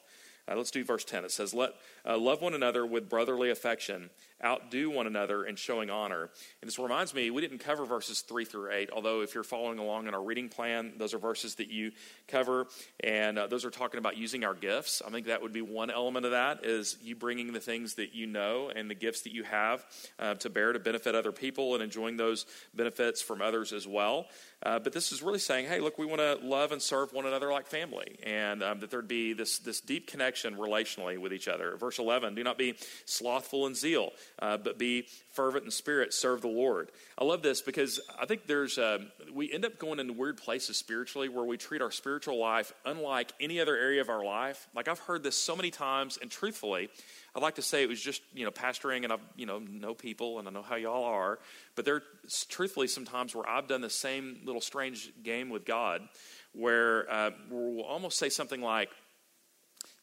Uh, 0.48 0.56
let's 0.56 0.72
do 0.72 0.84
verse 0.84 1.04
10. 1.04 1.26
It 1.26 1.32
says, 1.32 1.54
Let 1.54 1.72
uh, 2.08 2.18
love 2.18 2.42
one 2.42 2.54
another 2.54 2.86
with 2.86 3.10
brotherly 3.10 3.50
affection, 3.50 4.10
outdo 4.44 4.90
one 4.90 5.08
another 5.08 5.46
in 5.46 5.56
showing 5.56 5.90
honor. 5.90 6.30
And 6.62 6.68
this 6.68 6.78
reminds 6.78 7.14
me, 7.14 7.32
we 7.32 7.42
didn't 7.42 7.60
cover 7.60 7.86
verses 7.86 8.22
3 8.22 8.46
through 8.46 8.72
8, 8.72 8.90
although 8.92 9.22
if 9.22 9.34
you're 9.34 9.44
following 9.44 9.80
along 9.80 10.08
in 10.08 10.14
our 10.14 10.22
reading 10.22 10.50
plan, 10.50 10.94
those 10.98 11.14
are 11.14 11.18
verses 11.18 11.56
that 11.56 11.70
you 11.70 11.92
cover. 12.28 12.68
And 13.04 13.40
uh, 13.40 13.48
those 13.48 13.66
are 13.66 13.72
talking 13.72 13.98
about 13.98 14.18
using 14.18 14.44
our 14.44 14.54
gifts. 14.54 15.02
I 15.06 15.10
think 15.10 15.28
that 15.28 15.42
would 15.42 15.54
be 15.54 15.62
one 15.62 15.90
element 15.90 16.26
of 16.26 16.32
that 16.34 16.66
is 16.66 16.98
you 17.02 17.16
bringing 17.16 17.54
the 17.54 17.60
things 17.60 17.96
that 17.96 18.14
you 18.14 18.28
know 18.28 18.72
and 18.76 18.90
the 18.90 18.96
gifts 18.96 19.22
that 19.22 19.34
you 19.34 19.44
have 19.44 19.86
uh, 20.20 20.36
to 20.36 20.50
bear 20.50 20.74
to 20.74 20.80
benefit 20.80 21.16
other 21.16 21.32
people 21.32 21.74
and 21.74 21.84
enjoying 21.84 22.18
those 22.18 22.46
benefits 22.74 23.22
from 23.22 23.42
others 23.42 23.74
as 23.74 23.88
well. 23.88 24.28
Uh, 24.64 24.80
but 24.80 24.94
this 24.94 25.12
is 25.12 25.22
really 25.22 25.40
saying, 25.40 25.68
hey, 25.68 25.80
look, 25.80 25.98
we 25.98 26.06
want 26.06 26.20
to 26.20 26.40
love 26.46 26.72
and 26.72 26.82
serve 26.82 27.14
one 27.14 27.26
another 27.26 27.52
like 27.52 27.68
family, 27.68 28.18
and 28.24 28.64
um, 28.64 28.80
that 28.80 28.90
there'd 28.90 29.08
be 29.08 29.34
this, 29.34 29.60
this 29.60 29.80
deep 29.80 30.08
connection 30.08 30.56
relationally 30.56 31.18
with 31.20 31.32
each 31.32 31.48
other. 31.48 31.76
Verse 31.78 31.95
11 32.00 32.36
do 32.36 32.44
not 32.44 32.58
be 32.58 32.76
slothful 33.06 33.68
in 33.68 33.76
zeal, 33.76 34.12
uh, 34.40 34.58
but 34.58 34.78
be 34.78 35.08
fervent 35.32 35.66
in 35.66 35.72
spirit, 35.72 36.14
serve 36.14 36.42
the 36.42 36.48
Lord. 36.48 36.92
I 37.18 37.24
love 37.24 37.42
this 37.42 37.62
because 37.62 38.00
I 38.20 38.26
think 38.26 38.48
there's, 38.48 38.78
um, 38.78 39.12
we 39.34 39.52
end 39.52 39.66
up 39.66 39.80
going 39.80 40.00
into 40.00 40.14
weird 40.14 40.38
places 40.38 40.78
spiritually 40.78 41.30
where 41.30 41.46
we 41.46 41.58
treat 41.58 41.82
our 41.82 41.92
spiritual 41.92 42.40
life 42.40 42.74
unlike 42.86 43.32
any 43.40 43.60
other 43.60 43.76
area 43.76 44.02
of 44.02 44.10
our 44.10 44.24
life. 44.24 44.68
Like 44.76 44.88
I've 44.88 45.00
heard 45.00 45.24
this 45.24 45.36
so 45.36 45.56
many 45.56 45.72
times, 45.72 46.18
and 46.22 46.32
truthfully, 46.32 46.90
I'd 47.36 47.44
like 47.44 47.56
to 47.56 47.62
say 47.62 47.84
it 47.84 47.90
was 47.90 48.02
just, 48.02 48.22
you 48.34 48.46
know, 48.46 48.52
pastoring 48.52 49.04
and 49.04 49.12
I, 49.12 49.18
you 49.36 49.46
know, 49.46 49.60
know 49.60 49.94
people 49.94 50.40
and 50.40 50.48
I 50.48 50.52
know 50.52 50.62
how 50.62 50.76
y'all 50.76 51.04
are. 51.04 51.40
But 51.76 51.84
there, 51.84 52.02
truthfully, 52.48 52.88
sometimes 52.88 53.36
where 53.36 53.48
I've 53.48 53.68
done 53.68 53.82
the 53.82 53.90
same 53.90 54.40
little 54.46 54.62
strange 54.62 55.12
game 55.22 55.50
with 55.50 55.66
God 55.66 56.02
where 56.56 57.12
uh, 57.12 57.32
we'll 57.50 57.84
almost 57.84 58.18
say 58.18 58.30
something 58.30 58.62
like, 58.62 58.90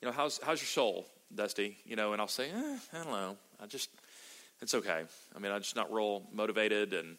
you 0.01 0.07
know, 0.07 0.13
how's, 0.13 0.39
how's 0.43 0.61
your 0.61 0.67
soul, 0.67 1.07
Dusty? 1.35 1.79
You 1.85 1.97
know, 1.97 2.13
and 2.13 2.21
I'll 2.21 2.29
say, 2.29 2.51
eh, 2.51 2.79
I 2.93 2.97
don't 2.99 3.13
know. 3.13 3.37
I 3.61 3.67
just, 3.67 3.91
it's 4.61 4.75
okay. 4.75 5.03
I 5.35 5.39
mean, 5.39 5.53
I'm 5.53 5.61
just 5.61 5.77
not 5.77 5.93
real 5.93 6.25
motivated 6.33 6.93
and 6.93 7.17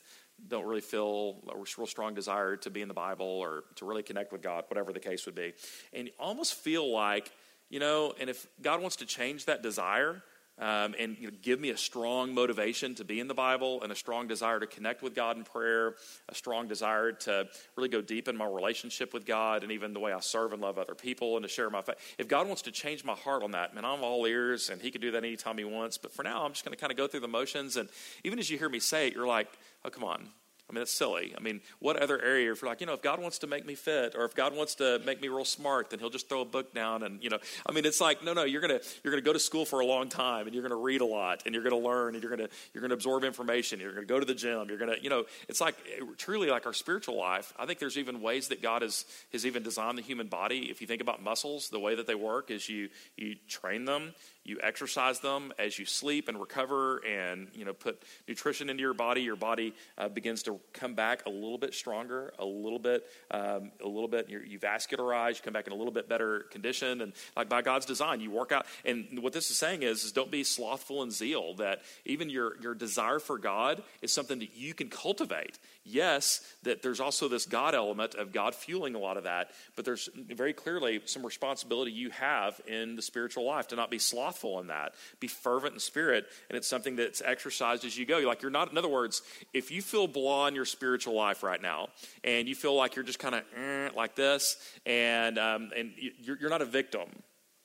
don't 0.47 0.65
really 0.65 0.81
feel 0.81 1.37
a 1.49 1.55
real 1.55 1.87
strong 1.87 2.13
desire 2.13 2.55
to 2.57 2.69
be 2.69 2.81
in 2.81 2.87
the 2.87 2.93
Bible 2.93 3.25
or 3.25 3.63
to 3.75 3.85
really 3.85 4.03
connect 4.03 4.31
with 4.31 4.41
God, 4.41 4.65
whatever 4.67 4.91
the 4.91 4.99
case 4.99 5.25
would 5.25 5.35
be. 5.35 5.53
And 5.93 6.07
you 6.07 6.13
almost 6.19 6.55
feel 6.55 6.91
like, 6.91 7.31
you 7.69 7.79
know, 7.79 8.13
and 8.19 8.29
if 8.29 8.45
God 8.61 8.81
wants 8.81 8.97
to 8.97 9.05
change 9.05 9.45
that 9.45 9.63
desire, 9.63 10.21
um, 10.59 10.93
and 10.99 11.17
you 11.19 11.27
know, 11.27 11.33
give 11.41 11.59
me 11.59 11.71
a 11.71 11.77
strong 11.77 12.33
motivation 12.33 12.93
to 12.95 13.03
be 13.03 13.19
in 13.19 13.27
the 13.27 13.33
Bible 13.33 13.81
and 13.81 13.91
a 13.91 13.95
strong 13.95 14.27
desire 14.27 14.59
to 14.59 14.67
connect 14.67 15.01
with 15.01 15.15
God 15.15 15.35
in 15.35 15.43
prayer, 15.43 15.95
a 16.29 16.35
strong 16.35 16.67
desire 16.67 17.11
to 17.11 17.47
really 17.75 17.89
go 17.89 18.01
deep 18.01 18.27
in 18.27 18.37
my 18.37 18.45
relationship 18.45 19.13
with 19.13 19.25
God 19.25 19.63
and 19.63 19.71
even 19.71 19.93
the 19.93 19.99
way 19.99 20.13
I 20.13 20.19
serve 20.19 20.53
and 20.53 20.61
love 20.61 20.77
other 20.77 20.93
people 20.95 21.37
and 21.37 21.43
to 21.43 21.49
share 21.49 21.69
my 21.69 21.81
faith. 21.81 21.95
If 22.19 22.27
God 22.27 22.47
wants 22.47 22.61
to 22.63 22.71
change 22.71 23.03
my 23.03 23.15
heart 23.15 23.41
on 23.41 23.51
that, 23.51 23.73
man, 23.73 23.83
I'm 23.83 24.03
all 24.03 24.25
ears 24.25 24.69
and 24.69 24.79
He 24.79 24.91
can 24.91 25.01
do 25.01 25.11
that 25.11 25.23
anytime 25.23 25.57
He 25.57 25.65
wants. 25.65 25.97
But 25.97 26.13
for 26.13 26.21
now, 26.21 26.45
I'm 26.45 26.51
just 26.51 26.63
going 26.63 26.75
to 26.75 26.79
kind 26.79 26.91
of 26.91 26.97
go 26.97 27.07
through 27.07 27.21
the 27.21 27.27
motions. 27.27 27.75
And 27.75 27.89
even 28.23 28.37
as 28.37 28.49
you 28.49 28.59
hear 28.59 28.69
me 28.69 28.79
say 28.79 29.07
it, 29.07 29.13
you're 29.13 29.27
like, 29.27 29.47
oh, 29.83 29.89
come 29.89 30.03
on, 30.03 30.29
I 30.73 30.75
mean, 30.75 30.81
it's 30.81 30.91
silly. 30.91 31.35
I 31.37 31.39
mean, 31.39 31.61
what 31.77 31.97
other 31.97 32.19
area, 32.19 32.51
if 32.51 32.63
you're 32.63 32.69
like, 32.69 32.81
you 32.81 32.87
know, 32.87 32.93
if 32.93 33.03
God 33.03 33.21
wants 33.21 33.37
to 33.39 33.47
make 33.47 33.63
me 33.63 33.75
fit 33.75 34.15
or 34.17 34.25
if 34.25 34.33
God 34.33 34.55
wants 34.55 34.73
to 34.75 34.99
make 35.05 35.21
me 35.21 35.27
real 35.27 35.45
smart, 35.45 35.91
then 35.91 35.99
he'll 35.99 36.09
just 36.09 36.27
throw 36.27 36.41
a 36.41 36.45
book 36.45 36.73
down 36.73 37.03
and, 37.03 37.23
you 37.23 37.29
know, 37.29 37.37
I 37.67 37.73
mean, 37.73 37.85
it's 37.85 38.01
like, 38.01 38.23
no, 38.23 38.33
no, 38.33 38.43
you're 38.43 38.59
going 38.59 38.79
to, 38.79 38.83
you're 39.03 39.11
going 39.11 39.23
to 39.23 39.25
go 39.25 39.33
to 39.33 39.39
school 39.39 39.65
for 39.65 39.81
a 39.81 39.85
long 39.85 40.09
time 40.09 40.47
and 40.47 40.55
you're 40.55 40.63
going 40.63 40.71
to 40.71 40.83
read 40.83 41.01
a 41.01 41.05
lot 41.05 41.43
and 41.45 41.53
you're 41.53 41.63
going 41.63 41.79
to 41.79 41.87
learn 41.87 42.15
and 42.15 42.23
you're 42.23 42.35
going 42.35 42.47
to, 42.47 42.55
you're 42.73 42.81
going 42.81 42.89
to 42.89 42.95
absorb 42.95 43.23
information. 43.23 43.79
You're 43.79 43.93
going 43.93 44.07
to 44.07 44.11
go 44.11 44.19
to 44.19 44.25
the 44.25 44.33
gym. 44.33 44.67
You're 44.67 44.79
going 44.79 44.95
to, 44.95 45.03
you 45.03 45.11
know, 45.11 45.25
it's 45.47 45.61
like 45.61 45.75
truly 46.17 46.49
like 46.49 46.65
our 46.65 46.73
spiritual 46.73 47.15
life. 47.15 47.53
I 47.59 47.67
think 47.67 47.77
there's 47.77 47.99
even 47.99 48.19
ways 48.19 48.47
that 48.47 48.63
God 48.63 48.81
has, 48.81 49.05
has 49.31 49.45
even 49.45 49.61
designed 49.61 49.99
the 49.99 50.01
human 50.01 50.25
body. 50.25 50.71
If 50.71 50.81
you 50.81 50.87
think 50.87 51.01
about 51.01 51.21
muscles, 51.21 51.69
the 51.69 51.79
way 51.79 51.93
that 51.93 52.07
they 52.07 52.15
work 52.15 52.49
is 52.49 52.67
you, 52.67 52.89
you 53.15 53.35
train 53.47 53.85
them, 53.85 54.15
you 54.43 54.59
exercise 54.61 55.19
them 55.19 55.53
as 55.57 55.79
you 55.79 55.85
sleep 55.85 56.27
and 56.27 56.39
recover 56.39 56.97
and 57.05 57.47
you 57.53 57.65
know 57.65 57.73
put 57.73 58.03
nutrition 58.27 58.69
into 58.69 58.81
your 58.81 58.93
body 58.93 59.21
your 59.21 59.35
body 59.35 59.73
uh, 59.97 60.09
begins 60.09 60.43
to 60.43 60.59
come 60.73 60.93
back 60.93 61.25
a 61.25 61.29
little 61.29 61.57
bit 61.57 61.73
stronger 61.73 62.33
a 62.39 62.45
little 62.45 62.79
bit 62.79 63.03
um, 63.31 63.71
a 63.83 63.87
little 63.87 64.07
bit 64.07 64.29
you 64.29 64.59
vascularize 64.59 65.35
you 65.35 65.41
come 65.43 65.53
back 65.53 65.67
in 65.67 65.73
a 65.73 65.75
little 65.75 65.93
bit 65.93 66.09
better 66.09 66.41
condition. 66.51 67.01
And 67.01 67.13
like 67.35 67.49
by 67.49 67.61
god's 67.61 67.85
design 67.85 68.19
you 68.19 68.31
work 68.31 68.51
out. 68.51 68.65
And 68.85 69.19
what 69.21 69.33
this 69.33 69.49
is 69.49 69.57
saying 69.57 69.83
is, 69.83 70.03
is 70.03 70.11
don't 70.11 70.31
be 70.31 70.43
slothful 70.43 71.03
in 71.03 71.11
zeal 71.11 71.55
that 71.55 71.81
even 72.05 72.29
your, 72.29 72.59
your 72.61 72.75
desire 72.75 73.19
for 73.19 73.37
god 73.37 73.81
is 74.01 74.11
something 74.11 74.39
that 74.39 74.55
you 74.55 74.73
can 74.73 74.89
cultivate. 74.89 75.59
Yes 75.83 76.41
that 76.63 76.81
there's 76.81 76.99
also 76.99 77.27
this 77.27 77.45
god 77.45 77.75
element 77.75 78.15
of 78.15 78.31
god 78.31 78.55
fueling 78.55 78.95
a 78.95 78.99
lot 78.99 79.17
of 79.17 79.23
that 79.23 79.51
but 79.75 79.85
there's 79.85 80.09
very 80.15 80.53
clearly 80.53 81.01
some 81.05 81.25
responsibility 81.25 81.91
you 81.91 82.09
have 82.09 82.59
in 82.67 82.95
the 82.95 83.01
spiritual 83.01 83.45
life 83.45 83.67
to 83.67 83.75
not 83.75 83.89
be 83.89 83.99
slothful 83.99 84.32
in 84.59 84.67
that. 84.67 84.93
Be 85.19 85.27
fervent 85.27 85.73
in 85.73 85.79
spirit, 85.79 86.25
and 86.49 86.57
it's 86.57 86.67
something 86.67 86.95
that's 86.95 87.21
exercised 87.23 87.85
as 87.85 87.97
you 87.97 88.05
go. 88.05 88.19
Like 88.19 88.41
you're 88.41 88.51
not. 88.51 88.71
In 88.71 88.77
other 88.77 88.89
words, 88.89 89.21
if 89.53 89.71
you 89.71 89.81
feel 89.81 90.07
blah 90.07 90.47
in 90.47 90.55
your 90.55 90.65
spiritual 90.65 91.15
life 91.15 91.43
right 91.43 91.61
now, 91.61 91.89
and 92.23 92.47
you 92.47 92.55
feel 92.55 92.75
like 92.75 92.95
you're 92.95 93.05
just 93.05 93.19
kind 93.19 93.35
of 93.35 93.43
eh, 93.57 93.89
like 93.95 94.15
this, 94.15 94.57
and 94.85 95.37
um, 95.37 95.71
and 95.75 95.93
you're, 95.97 96.37
you're 96.39 96.49
not 96.49 96.61
a 96.61 96.65
victim. 96.65 97.09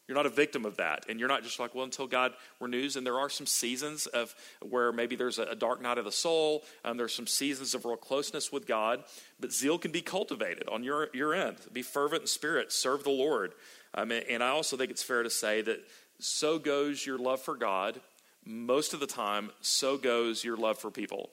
You're 0.08 0.16
not 0.16 0.24
a 0.24 0.30
victim 0.30 0.64
of 0.64 0.78
that. 0.78 1.04
And 1.10 1.20
you're 1.20 1.28
not 1.28 1.42
just 1.42 1.60
like, 1.60 1.74
well, 1.74 1.84
until 1.84 2.06
God 2.06 2.32
renews. 2.60 2.96
And 2.96 3.06
there 3.06 3.20
are 3.20 3.28
some 3.28 3.46
seasons 3.46 4.06
of 4.06 4.34
where 4.62 4.90
maybe 4.90 5.16
there's 5.16 5.38
a 5.38 5.54
dark 5.54 5.82
night 5.82 5.98
of 5.98 6.06
the 6.06 6.12
soul. 6.12 6.64
Um, 6.82 6.96
there's 6.96 7.14
some 7.14 7.26
seasons 7.26 7.74
of 7.74 7.84
real 7.84 7.96
closeness 7.96 8.50
with 8.50 8.66
God. 8.66 9.04
But 9.38 9.52
zeal 9.52 9.76
can 9.76 9.92
be 9.92 10.00
cultivated 10.00 10.66
on 10.72 10.82
your, 10.82 11.10
your 11.12 11.34
end. 11.34 11.58
Be 11.74 11.82
fervent 11.82 12.22
in 12.22 12.26
spirit. 12.26 12.72
Serve 12.72 13.04
the 13.04 13.10
Lord. 13.10 13.52
Um, 13.94 14.10
and 14.10 14.42
I 14.42 14.48
also 14.48 14.78
think 14.78 14.90
it's 14.90 15.02
fair 15.02 15.22
to 15.22 15.30
say 15.30 15.60
that 15.62 15.80
so 16.18 16.58
goes 16.58 17.04
your 17.04 17.18
love 17.18 17.40
for 17.40 17.56
God. 17.56 18.00
Most 18.44 18.94
of 18.94 19.00
the 19.00 19.06
time, 19.06 19.50
so 19.60 19.96
goes 19.96 20.42
your 20.42 20.56
love 20.56 20.78
for 20.78 20.90
people. 20.90 21.30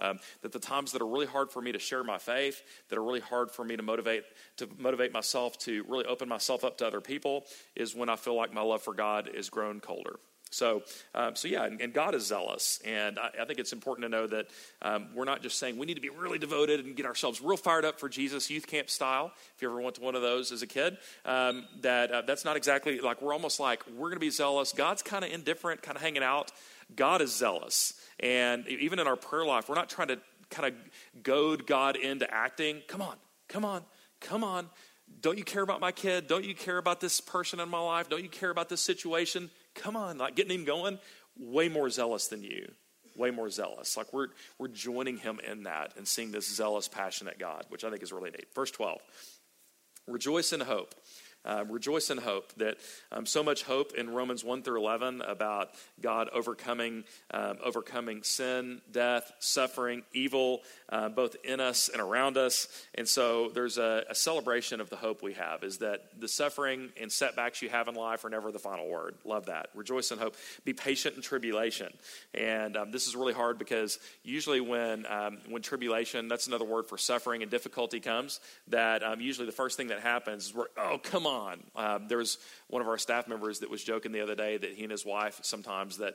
Um, 0.00 0.20
that 0.42 0.52
the 0.52 0.60
times 0.60 0.92
that 0.92 1.02
are 1.02 1.08
really 1.08 1.26
hard 1.26 1.50
for 1.50 1.60
me 1.60 1.72
to 1.72 1.78
share 1.78 2.04
my 2.04 2.18
faith, 2.18 2.62
that 2.88 2.98
are 2.98 3.02
really 3.02 3.20
hard 3.20 3.50
for 3.50 3.64
me 3.64 3.76
to 3.76 3.82
motivate 3.82 4.22
to 4.58 4.68
motivate 4.78 5.12
myself 5.12 5.58
to 5.60 5.84
really 5.88 6.04
open 6.04 6.28
myself 6.28 6.64
up 6.64 6.78
to 6.78 6.86
other 6.86 7.00
people, 7.00 7.44
is 7.74 7.96
when 7.96 8.08
I 8.08 8.14
feel 8.14 8.36
like 8.36 8.54
my 8.54 8.60
love 8.60 8.82
for 8.82 8.94
God 8.94 9.28
is 9.34 9.50
grown 9.50 9.80
colder. 9.80 10.20
So, 10.50 10.82
um, 11.14 11.36
so 11.36 11.48
yeah, 11.48 11.64
and, 11.64 11.80
and, 11.80 11.92
God 11.92 12.14
is 12.14 12.26
zealous, 12.26 12.80
and 12.84 13.18
I, 13.18 13.30
I, 13.42 13.44
think 13.44 13.58
it's 13.58 13.72
important 13.72 14.04
to 14.04 14.08
know 14.08 14.26
that 14.26 14.46
um, 14.80 15.08
we're 15.14 15.24
not 15.24 15.42
just 15.42 15.58
saying 15.58 15.76
we 15.76 15.86
need 15.86 15.94
to 15.94 16.00
be 16.00 16.08
really 16.08 16.38
devoted 16.38 16.84
and 16.84 16.96
get 16.96 17.06
ourselves 17.06 17.40
real 17.40 17.56
fired 17.56 17.84
up 17.84 18.00
for 18.00 18.08
Jesus 18.08 18.48
youth 18.48 18.66
camp 18.66 18.88
style. 18.88 19.32
If 19.56 19.62
you 19.62 19.68
ever 19.68 19.80
went 19.80 19.96
to 19.96 20.00
one 20.00 20.14
of 20.14 20.22
those 20.22 20.50
as 20.50 20.62
a 20.62 20.66
kid, 20.66 20.96
um, 21.24 21.66
that 21.82 22.10
uh, 22.10 22.22
that's 22.22 22.44
not 22.44 22.56
exactly 22.56 23.00
like 23.00 23.20
we're 23.20 23.32
almost 23.32 23.60
like 23.60 23.86
we're 23.88 24.08
going 24.08 24.14
to 24.14 24.20
be 24.20 24.30
zealous. 24.30 24.72
God's 24.72 25.02
kind 25.02 25.24
of 25.24 25.30
indifferent, 25.30 25.82
kind 25.82 25.96
of 25.96 26.02
hanging 26.02 26.22
out. 26.22 26.50
God 26.96 27.20
is 27.20 27.34
zealous, 27.34 27.94
and 28.18 28.66
even 28.68 28.98
in 28.98 29.06
our 29.06 29.16
prayer 29.16 29.44
life, 29.44 29.68
we're 29.68 29.74
not 29.74 29.90
trying 29.90 30.08
to 30.08 30.18
kind 30.50 30.72
of 30.72 31.22
goad 31.22 31.66
God 31.66 31.96
into 31.96 32.32
acting. 32.32 32.82
Come 32.88 33.02
on, 33.02 33.16
come 33.48 33.64
on, 33.64 33.82
come 34.20 34.42
on. 34.42 34.68
Don't 35.20 35.38
you 35.38 35.44
care 35.44 35.62
about 35.62 35.80
my 35.80 35.92
kid? 35.92 36.26
Don't 36.26 36.44
you 36.44 36.54
care 36.54 36.78
about 36.78 37.00
this 37.00 37.20
person 37.20 37.60
in 37.60 37.68
my 37.68 37.80
life? 37.80 38.08
Don't 38.08 38.22
you 38.22 38.28
care 38.28 38.50
about 38.50 38.68
this 38.68 38.80
situation? 38.80 39.50
Come 39.78 39.96
on, 39.96 40.18
like 40.18 40.34
getting 40.34 40.58
him 40.58 40.64
going, 40.64 40.98
way 41.38 41.68
more 41.68 41.88
zealous 41.88 42.28
than 42.28 42.42
you. 42.42 42.70
Way 43.16 43.30
more 43.32 43.50
zealous. 43.50 43.96
Like 43.96 44.12
we're 44.12 44.28
we're 44.58 44.68
joining 44.68 45.16
him 45.16 45.40
in 45.40 45.64
that 45.64 45.94
and 45.96 46.06
seeing 46.06 46.30
this 46.30 46.54
zealous, 46.54 46.86
passionate 46.86 47.38
God, 47.38 47.64
which 47.68 47.82
I 47.82 47.90
think 47.90 48.02
is 48.02 48.12
really 48.12 48.30
neat. 48.30 48.46
Verse 48.54 48.70
12. 48.70 49.00
Rejoice 50.06 50.52
in 50.52 50.60
hope. 50.60 50.94
Uh, 51.48 51.64
rejoice 51.66 52.10
in 52.10 52.18
hope 52.18 52.52
that 52.58 52.76
um, 53.10 53.24
so 53.24 53.42
much 53.42 53.62
hope 53.62 53.94
in 53.94 54.10
Romans 54.10 54.44
1 54.44 54.62
through 54.62 54.78
11 54.78 55.22
about 55.22 55.70
God 55.98 56.28
overcoming, 56.28 57.04
um, 57.30 57.56
overcoming 57.64 58.22
sin, 58.22 58.82
death, 58.92 59.32
suffering, 59.38 60.02
evil, 60.12 60.60
uh, 60.90 61.08
both 61.08 61.36
in 61.44 61.58
us 61.58 61.88
and 61.88 62.02
around 62.02 62.36
us. 62.36 62.68
And 62.94 63.08
so 63.08 63.48
there's 63.54 63.78
a, 63.78 64.04
a, 64.10 64.14
celebration 64.14 64.82
of 64.82 64.90
the 64.90 64.96
hope 64.96 65.22
we 65.22 65.34
have 65.34 65.64
is 65.64 65.78
that 65.78 66.20
the 66.20 66.28
suffering 66.28 66.90
and 67.00 67.10
setbacks 67.10 67.62
you 67.62 67.70
have 67.70 67.88
in 67.88 67.94
life 67.94 68.26
are 68.26 68.30
never 68.30 68.52
the 68.52 68.58
final 68.58 68.86
word. 68.86 69.14
Love 69.24 69.46
that. 69.46 69.70
Rejoice 69.74 70.10
in 70.10 70.18
hope. 70.18 70.36
Be 70.66 70.74
patient 70.74 71.16
in 71.16 71.22
tribulation. 71.22 71.96
And 72.34 72.76
um, 72.76 72.90
this 72.90 73.06
is 73.06 73.16
really 73.16 73.32
hard 73.32 73.58
because 73.58 73.98
usually 74.22 74.60
when, 74.60 75.06
um, 75.06 75.38
when 75.48 75.62
tribulation, 75.62 76.28
that's 76.28 76.46
another 76.46 76.66
word 76.66 76.88
for 76.88 76.98
suffering 76.98 77.40
and 77.40 77.50
difficulty 77.50 78.00
comes, 78.00 78.40
that 78.66 79.02
um, 79.02 79.22
usually 79.22 79.46
the 79.46 79.52
first 79.52 79.78
thing 79.78 79.86
that 79.86 80.00
happens 80.00 80.48
is 80.48 80.54
we're, 80.54 80.66
oh, 80.76 80.98
come 81.02 81.26
on 81.26 81.37
on. 81.38 81.62
Um, 81.76 82.08
there 82.08 82.18
was 82.18 82.38
one 82.68 82.82
of 82.82 82.88
our 82.88 82.98
staff 82.98 83.28
members 83.28 83.60
that 83.60 83.70
was 83.70 83.82
joking 83.82 84.12
the 84.12 84.20
other 84.20 84.34
day 84.34 84.56
that 84.56 84.72
he 84.72 84.82
and 84.82 84.92
his 84.92 85.06
wife 85.06 85.40
sometimes 85.42 85.98
that 85.98 86.14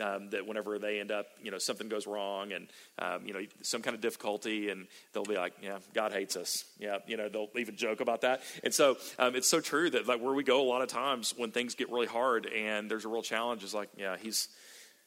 um, 0.00 0.30
that 0.30 0.46
whenever 0.46 0.78
they 0.78 1.00
end 1.00 1.10
up, 1.10 1.26
you 1.42 1.50
know, 1.50 1.58
something 1.58 1.88
goes 1.88 2.06
wrong 2.06 2.52
and 2.52 2.68
um, 2.98 3.26
you 3.26 3.34
know 3.34 3.40
some 3.62 3.82
kind 3.82 3.94
of 3.94 4.00
difficulty, 4.00 4.70
and 4.70 4.86
they'll 5.12 5.24
be 5.24 5.36
like, 5.36 5.54
"Yeah, 5.62 5.78
God 5.94 6.12
hates 6.12 6.36
us." 6.36 6.64
Yeah, 6.78 6.98
you 7.06 7.16
know, 7.16 7.28
they'll 7.28 7.48
even 7.56 7.76
joke 7.76 8.00
about 8.00 8.22
that. 8.22 8.42
And 8.64 8.72
so 8.72 8.96
um, 9.18 9.34
it's 9.34 9.48
so 9.48 9.60
true 9.60 9.90
that 9.90 10.06
like 10.06 10.20
where 10.22 10.32
we 10.34 10.44
go 10.44 10.62
a 10.62 10.68
lot 10.68 10.82
of 10.82 10.88
times 10.88 11.34
when 11.36 11.50
things 11.50 11.74
get 11.74 11.90
really 11.90 12.06
hard 12.06 12.46
and 12.46 12.90
there's 12.90 13.04
a 13.04 13.08
real 13.08 13.22
challenge 13.22 13.64
is 13.64 13.74
like, 13.74 13.90
yeah, 13.96 14.16
he's 14.16 14.48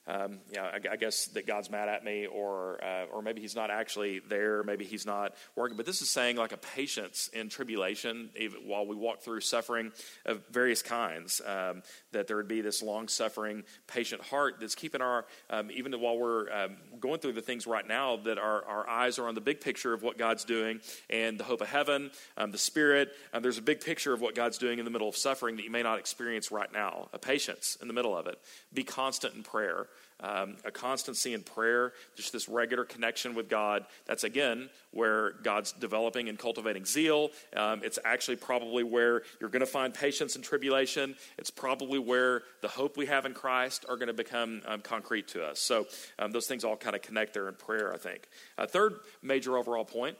um, 0.05 0.39
yeah, 0.51 0.63
I, 0.63 0.79
I, 0.91 0.95
guess 0.98 1.27
that 1.27 1.48
God's 1.48 1.72
mad 1.72 1.88
at 1.88 2.03
me, 2.03 2.25
or 2.25 2.83
uh, 2.83 3.05
or 3.13 3.22
maybe 3.22 3.39
He's 3.39 3.55
not 3.55 3.72
actually 3.72 4.19
there. 4.19 4.62
Maybe 4.62 4.83
He's 4.83 5.05
not 5.05 5.33
working. 5.55 5.77
But 5.77 5.86
this 5.86 6.01
is 6.01 6.10
saying 6.10 6.36
like 6.36 6.51
a 6.51 6.57
patience 6.57 7.29
in 7.31 7.48
tribulation, 7.48 8.29
even 8.38 8.67
while 8.67 8.86
we 8.86 8.98
walk 8.98 9.22
through 9.22 9.39
suffering 9.39 9.93
of 10.25 10.45
various 10.51 10.81
kinds. 10.81 11.41
Um, 11.45 11.83
that 12.12 12.27
there 12.27 12.36
would 12.36 12.50
be 12.50 12.60
this 12.60 12.83
long 12.83 13.07
suffering, 13.07 13.63
patient 13.88 14.22
heart 14.22 14.55
that's 14.60 14.75
keeping 14.75 15.01
our 15.01 15.25
um, 15.50 15.72
even 15.72 15.93
while 15.93 16.17
we're 16.17 16.51
um, 16.51 16.75
going 17.00 17.19
through 17.22 17.33
the 17.33 17.41
things 17.41 17.65
right 17.65 17.88
now. 17.88 18.17
That 18.17 18.38
our 18.38 18.65
our 18.65 18.89
eyes 18.89 19.19
are 19.19 19.29
on 19.29 19.36
the 19.36 19.41
big 19.41 19.62
picture 19.62 19.93
of 19.93 20.03
what 20.03 20.17
God's 20.17 20.43
doing 20.43 20.81
and 21.10 21.39
the 21.39 21.45
hope 21.45 21.62
of 21.62 21.69
heaven, 21.69 22.12
um, 22.36 22.51
the 22.51 22.57
Spirit. 22.57 23.13
Um, 23.33 23.41
there's 23.41 23.57
a 23.57 23.62
big 23.62 23.79
picture 23.79 24.12
of 24.12 24.19
what 24.19 24.36
God's 24.36 24.57
doing 24.57 24.79
in 24.79 24.86
the 24.86 24.91
middle 24.91 25.07
of 25.07 25.15
suffering 25.15 25.55
that 25.55 25.63
you 25.63 25.72
may 25.72 25.81
not 25.81 25.98
experience 25.98 26.51
right 26.51 26.72
now. 26.74 27.07
A 27.13 27.19
patience 27.19 27.77
in 27.81 27.88
the 27.88 27.93
middle 27.93 28.17
of 28.17 28.27
it. 28.27 28.38
Be 28.74 28.83
constant 28.83 29.36
in 29.36 29.43
prayer 29.43 29.88
um, 30.19 30.55
a 30.63 30.71
constancy 30.71 31.33
in 31.33 31.43
prayer, 31.43 31.93
just 32.15 32.31
this 32.31 32.47
regular 32.47 32.85
connection 32.85 33.35
with 33.35 33.50
God. 33.50 33.85
That's 34.05 34.23
again 34.23 34.69
where 34.91 35.33
God's 35.43 35.73
developing 35.73 36.29
and 36.29 36.39
cultivating 36.39 36.85
zeal. 36.85 37.29
Um, 37.55 37.81
it's 37.83 38.00
actually 38.05 38.38
probably 38.38 38.83
where 38.83 39.23
you're 39.39 39.50
going 39.50 39.59
to 39.59 39.65
find 39.65 39.93
patience 39.93 40.35
in 40.35 40.41
tribulation. 40.41 41.15
It's 41.38 41.50
probably 41.50 42.00
where 42.00 42.43
the 42.62 42.69
hope 42.69 42.95
we 42.95 43.07
have 43.07 43.25
in 43.25 43.33
Christ 43.33 43.85
are 43.89 43.97
going 43.97 44.07
to 44.07 44.13
become 44.13 44.62
um, 44.65 44.81
concrete 44.81 45.27
to 45.29 45.43
us. 45.43 45.59
So 45.59 45.88
um, 46.19 46.31
those 46.31 46.47
things 46.47 46.63
all 46.63 46.77
kind 46.77 46.95
of 46.95 47.01
connect 47.01 47.33
there 47.33 47.50
in 47.50 47.55
prayer, 47.55 47.93
I 47.93 47.97
think. 47.97 48.27
A 48.57 48.67
third 48.67 48.93
major 49.21 49.57
overall 49.57 49.85
point 49.85 50.17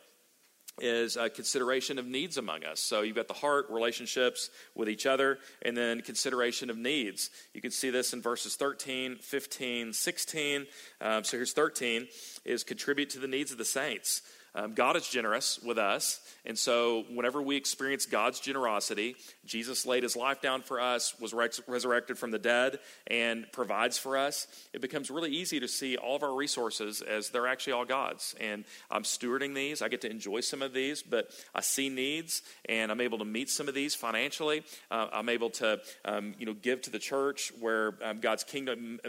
is 0.80 1.18
a 1.18 1.30
consideration 1.30 2.00
of 2.00 2.08
needs 2.08 2.38
among 2.38 2.64
us. 2.64 2.80
So 2.80 3.02
you've 3.02 3.16
got 3.16 3.28
the 3.28 3.34
heart, 3.34 3.68
relationships 3.70 4.50
with 4.76 4.90
each 4.90 5.06
other, 5.06 5.38
and 5.62 5.78
then 5.78 6.02
consideration 6.02 6.70
of 6.70 6.78
needs. 6.78 7.30
You 7.54 7.62
can 7.62 7.72
see 7.72 7.90
this 7.90 8.14
in 8.14 8.22
verses 8.22 8.56
13, 8.56 9.18
15, 9.18 9.94
16. 9.94 10.66
Um, 11.02 11.24
so 11.24 11.38
here's 11.38 11.54
13 11.54 12.08
is 12.46 12.64
contribute 12.64 13.12
to 13.12 13.20
the 13.20 13.28
needs 13.28 13.52
of 13.52 13.58
the 13.58 13.66
saints. 13.66 14.22
Um, 14.56 14.74
God 14.74 14.96
is 14.96 15.08
generous 15.08 15.60
with 15.64 15.78
us. 15.78 16.20
And 16.46 16.58
so, 16.58 17.06
whenever 17.12 17.42
we 17.42 17.56
experience 17.56 18.06
God's 18.06 18.40
generosity, 18.40 19.16
Jesus 19.46 19.86
laid 19.86 20.04
his 20.04 20.16
life 20.16 20.42
down 20.42 20.62
for 20.62 20.80
us, 20.80 21.20
was 21.20 21.34
res- 21.34 21.62
resurrected 21.68 22.18
from 22.18 22.32
the 22.32 22.38
dead, 22.38 22.80
and 23.08 23.52
provides 23.52 23.98
for 23.98 24.18
us, 24.18 24.48
it 24.74 24.82
becomes 24.82 25.10
really 25.10 25.32
easy 25.32 25.60
to 25.60 25.68
see 25.68 25.98
all 25.98 26.16
of 26.16 26.24
our 26.24 26.36
resources 26.36 27.02
as 27.02 27.30
they're 27.30 27.48
actually 27.48 27.74
all 27.74 27.86
God's. 27.86 28.36
And 28.40 28.66
I'm 28.92 29.04
stewarding 29.04 29.56
these. 29.56 29.82
I 29.82 29.88
get 29.88 30.02
to 30.02 30.10
enjoy 30.10 30.42
some 30.42 30.62
of 30.62 30.74
these, 30.74 31.02
but 31.02 31.32
I 31.56 31.62
see 31.62 31.90
needs, 31.90 32.42
and 32.66 32.92
I'm 32.92 33.02
able 33.02 33.18
to 33.20 33.26
meet 33.26 33.50
some 33.50 33.68
of 33.68 33.74
these 33.74 33.96
financially. 33.96 34.64
Uh, 34.92 35.08
I'm 35.12 35.30
able 35.30 35.50
to, 35.52 35.80
um, 36.06 36.36
you 36.38 36.46
know, 36.46 36.54
give 36.54 36.82
to 36.82 36.90
the 36.90 37.00
church 37.00 37.52
where 37.60 37.96
um, 38.04 38.20
God's 38.20 38.44
kingdom 38.44 39.00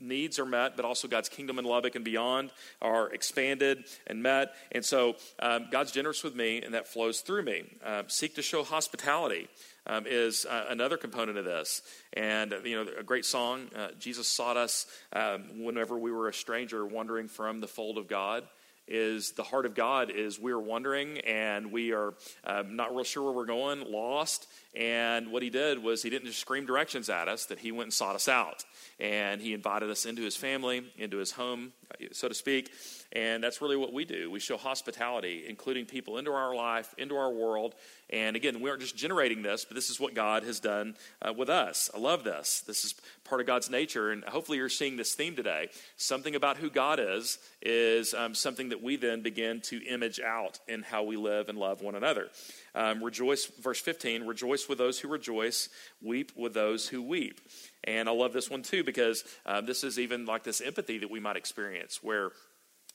needs 0.00 0.38
are 0.38 0.46
met, 0.46 0.76
but 0.76 0.84
also 0.84 1.08
God's 1.08 1.28
kingdom 1.28 1.58
in 1.58 1.64
Lubbock 1.64 1.94
and 1.94 2.04
beyond 2.04 2.52
are 2.80 3.12
expanded 3.12 3.84
and 4.06 4.22
met. 4.22 4.54
And 4.72 4.84
so, 4.84 4.93
um, 5.38 5.66
God's 5.70 5.92
generous 5.92 6.22
with 6.22 6.34
me, 6.34 6.62
and 6.62 6.74
that 6.74 6.86
flows 6.86 7.20
through 7.20 7.42
me. 7.42 7.64
Uh, 7.84 8.02
seek 8.08 8.34
to 8.36 8.42
show 8.42 8.62
hospitality 8.62 9.48
um, 9.86 10.04
is 10.06 10.46
uh, 10.46 10.66
another 10.68 10.96
component 10.96 11.38
of 11.38 11.44
this. 11.44 11.82
And, 12.12 12.52
uh, 12.52 12.58
you 12.64 12.76
know, 12.76 12.90
a 12.98 13.02
great 13.02 13.24
song, 13.24 13.68
uh, 13.76 13.88
Jesus 13.98 14.28
sought 14.28 14.56
us 14.56 14.86
um, 15.12 15.64
whenever 15.64 15.98
we 15.98 16.10
were 16.10 16.28
a 16.28 16.34
stranger 16.34 16.86
wandering 16.86 17.28
from 17.28 17.60
the 17.60 17.68
fold 17.68 17.98
of 17.98 18.08
God 18.08 18.44
is 18.86 19.32
the 19.32 19.42
heart 19.42 19.66
of 19.66 19.74
God 19.74 20.10
is 20.10 20.38
we 20.38 20.52
are 20.52 20.60
wandering 20.60 21.18
and 21.20 21.72
we 21.72 21.92
are 21.92 22.14
um, 22.44 22.76
not 22.76 22.94
real 22.94 23.04
sure 23.04 23.22
where 23.22 23.32
we're 23.32 23.46
going, 23.46 23.90
lost. 23.90 24.46
And 24.74 25.32
what 25.32 25.42
he 25.42 25.50
did 25.50 25.82
was 25.82 26.02
he 26.02 26.10
didn't 26.10 26.26
just 26.26 26.40
scream 26.40 26.66
directions 26.66 27.08
at 27.08 27.28
us, 27.28 27.46
that 27.46 27.58
he 27.58 27.72
went 27.72 27.84
and 27.84 27.92
sought 27.92 28.14
us 28.14 28.28
out. 28.28 28.64
And 29.00 29.40
he 29.40 29.54
invited 29.54 29.90
us 29.90 30.04
into 30.04 30.22
his 30.22 30.36
family, 30.36 30.84
into 30.98 31.18
his 31.18 31.30
home, 31.30 31.72
so 32.12 32.28
to 32.28 32.34
speak. 32.34 32.70
And 33.14 33.44
that's 33.44 33.60
really 33.60 33.76
what 33.76 33.92
we 33.92 34.04
do. 34.04 34.28
We 34.30 34.40
show 34.40 34.56
hospitality, 34.56 35.44
including 35.48 35.86
people 35.86 36.18
into 36.18 36.32
our 36.32 36.54
life, 36.54 36.92
into 36.98 37.16
our 37.16 37.30
world. 37.30 37.76
And 38.10 38.34
again, 38.34 38.60
we 38.60 38.68
aren't 38.68 38.82
just 38.82 38.96
generating 38.96 39.42
this, 39.42 39.64
but 39.64 39.76
this 39.76 39.88
is 39.88 40.00
what 40.00 40.14
God 40.14 40.42
has 40.42 40.58
done 40.58 40.96
uh, 41.22 41.32
with 41.32 41.48
us. 41.48 41.90
I 41.94 41.98
love 41.98 42.24
this. 42.24 42.62
This 42.66 42.84
is 42.84 42.94
part 43.22 43.40
of 43.40 43.46
God's 43.46 43.70
nature. 43.70 44.10
And 44.10 44.24
hopefully, 44.24 44.58
you're 44.58 44.68
seeing 44.68 44.96
this 44.96 45.14
theme 45.14 45.36
today. 45.36 45.68
Something 45.96 46.34
about 46.34 46.56
who 46.56 46.70
God 46.70 46.98
is 47.00 47.38
is 47.62 48.14
um, 48.14 48.34
something 48.34 48.70
that 48.70 48.82
we 48.82 48.96
then 48.96 49.22
begin 49.22 49.60
to 49.62 49.84
image 49.86 50.18
out 50.18 50.58
in 50.66 50.82
how 50.82 51.04
we 51.04 51.16
live 51.16 51.48
and 51.48 51.56
love 51.56 51.82
one 51.82 51.94
another. 51.94 52.30
Um, 52.74 53.02
rejoice, 53.02 53.46
verse 53.46 53.80
15, 53.80 54.26
rejoice 54.26 54.68
with 54.68 54.78
those 54.78 54.98
who 54.98 55.06
rejoice, 55.06 55.68
weep 56.02 56.32
with 56.36 56.54
those 56.54 56.88
who 56.88 57.00
weep. 57.00 57.40
And 57.84 58.08
I 58.08 58.12
love 58.12 58.32
this 58.32 58.50
one 58.50 58.62
too 58.62 58.82
because 58.82 59.22
uh, 59.46 59.60
this 59.60 59.84
is 59.84 59.98
even 60.00 60.26
like 60.26 60.42
this 60.42 60.60
empathy 60.60 60.98
that 60.98 61.10
we 61.10 61.20
might 61.20 61.36
experience 61.36 62.02
where 62.02 62.32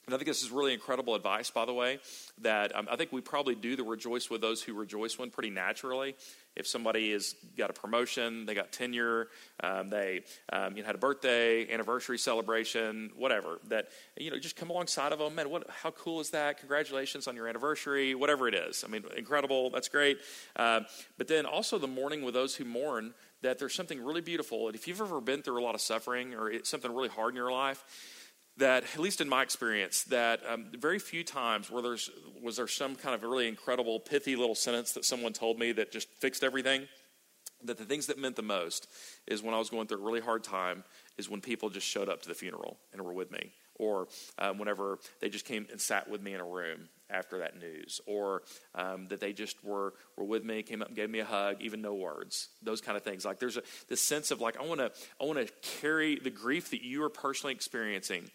and 0.09 0.15
I 0.15 0.17
think 0.17 0.27
this 0.27 0.41
is 0.41 0.49
really 0.49 0.73
incredible 0.73 1.13
advice, 1.13 1.51
by 1.51 1.65
the 1.65 1.73
way, 1.73 1.99
that 2.41 2.75
um, 2.75 2.87
I 2.89 2.95
think 2.95 3.11
we 3.11 3.21
probably 3.21 3.53
do 3.53 3.75
the 3.75 3.83
rejoice 3.83 4.27
with 4.27 4.41
those 4.41 4.59
who 4.63 4.73
rejoice 4.73 5.19
one 5.19 5.29
pretty 5.29 5.51
naturally. 5.51 6.15
If 6.55 6.65
somebody 6.65 7.11
has 7.11 7.35
got 7.55 7.69
a 7.69 7.73
promotion, 7.73 8.47
they 8.47 8.55
got 8.55 8.71
tenure, 8.71 9.27
um, 9.63 9.91
they 9.91 10.23
um, 10.51 10.75
you 10.75 10.81
know, 10.81 10.87
had 10.87 10.95
a 10.95 10.97
birthday, 10.97 11.71
anniversary 11.71 12.17
celebration, 12.17 13.11
whatever, 13.15 13.59
that, 13.67 13.89
you 14.17 14.31
know, 14.31 14.39
just 14.39 14.55
come 14.55 14.71
alongside 14.71 15.13
of 15.13 15.19
them. 15.19 15.35
Man, 15.35 15.51
what, 15.51 15.69
how 15.69 15.91
cool 15.91 16.21
is 16.21 16.31
that? 16.31 16.57
Congratulations 16.57 17.27
on 17.27 17.35
your 17.35 17.47
anniversary, 17.47 18.15
whatever 18.15 18.47
it 18.47 18.55
is. 18.55 18.83
I 18.83 18.89
mean, 18.89 19.03
incredible, 19.15 19.69
that's 19.69 19.89
great. 19.89 20.17
Uh, 20.55 20.81
but 21.19 21.27
then 21.27 21.45
also 21.45 21.77
the 21.77 21.87
mourning 21.87 22.23
with 22.23 22.33
those 22.33 22.55
who 22.55 22.65
mourn, 22.65 23.13
that 23.43 23.59
there's 23.59 23.75
something 23.75 24.03
really 24.03 24.21
beautiful. 24.21 24.65
And 24.65 24.75
if 24.75 24.87
you've 24.87 24.99
ever 24.99 25.21
been 25.21 25.43
through 25.43 25.61
a 25.61 25.63
lot 25.63 25.75
of 25.75 25.81
suffering 25.81 26.33
or 26.33 26.51
something 26.63 26.91
really 26.91 27.09
hard 27.09 27.33
in 27.33 27.35
your 27.35 27.51
life, 27.51 27.85
that, 28.59 28.83
at 28.93 28.99
least 28.99 29.19
in 29.19 29.27
my 29.27 29.41
experience, 29.41 30.03
that 30.03 30.41
um, 30.47 30.67
very 30.77 30.99
few 30.99 31.23
times 31.23 31.69
where 31.69 31.81
there's, 31.81 32.09
was 32.41 32.57
there 32.57 32.67
some 32.67 32.95
kind 32.95 33.15
of 33.15 33.23
really 33.23 33.47
incredible, 33.47 33.99
pithy 33.99 34.35
little 34.35 34.55
sentence 34.55 34.93
that 34.93 35.03
someone 35.03 35.33
told 35.33 35.59
me 35.59 35.71
that 35.73 35.91
just 35.91 36.09
fixed 36.19 36.43
everything. 36.43 36.87
That 37.65 37.77
the 37.77 37.83
things 37.83 38.07
that 38.07 38.17
meant 38.17 38.37
the 38.37 38.41
most 38.41 38.87
is 39.27 39.43
when 39.43 39.53
I 39.53 39.57
was 39.57 39.69
going 39.69 39.87
through 39.87 40.01
a 40.01 40.05
really 40.05 40.21
hard 40.21 40.45
time, 40.45 40.85
is 41.17 41.29
when 41.29 41.41
people 41.41 41.69
just 41.69 41.85
showed 41.85 42.07
up 42.07 42.21
to 42.21 42.29
the 42.29 42.33
funeral 42.33 42.77
and 42.93 43.01
were 43.01 43.11
with 43.11 43.31
me. 43.31 43.51
Or 43.75 44.07
um, 44.37 44.57
whenever 44.57 44.99
they 45.19 45.27
just 45.29 45.45
came 45.45 45.67
and 45.69 45.79
sat 45.79 46.09
with 46.09 46.21
me 46.21 46.33
in 46.33 46.39
a 46.39 46.45
room 46.45 46.87
after 47.09 47.39
that 47.39 47.59
news, 47.59 47.99
or 48.05 48.43
um, 48.75 49.07
that 49.09 49.19
they 49.19 49.33
just 49.33 49.61
were 49.63 49.93
were 50.17 50.25
with 50.25 50.43
me, 50.43 50.63
came 50.63 50.81
up 50.81 50.89
and 50.89 50.95
gave 50.95 51.09
me 51.09 51.19
a 51.19 51.25
hug, 51.25 51.57
even 51.59 51.81
no 51.81 51.93
words. 51.93 52.49
Those 52.61 52.81
kind 52.81 52.95
of 52.95 53.03
things. 53.03 53.25
Like 53.25 53.39
there's 53.39 53.57
a 53.57 53.63
this 53.87 54.01
sense 54.01 54.31
of 54.31 54.41
like 54.41 54.57
I 54.57 54.65
want 54.65 54.79
to 54.79 54.91
I 55.19 55.25
want 55.25 55.39
to 55.39 55.51
carry 55.81 56.19
the 56.19 56.29
grief 56.29 56.71
that 56.71 56.81
you 56.81 57.03
are 57.03 57.09
personally 57.09 57.53
experiencing. 57.53 58.29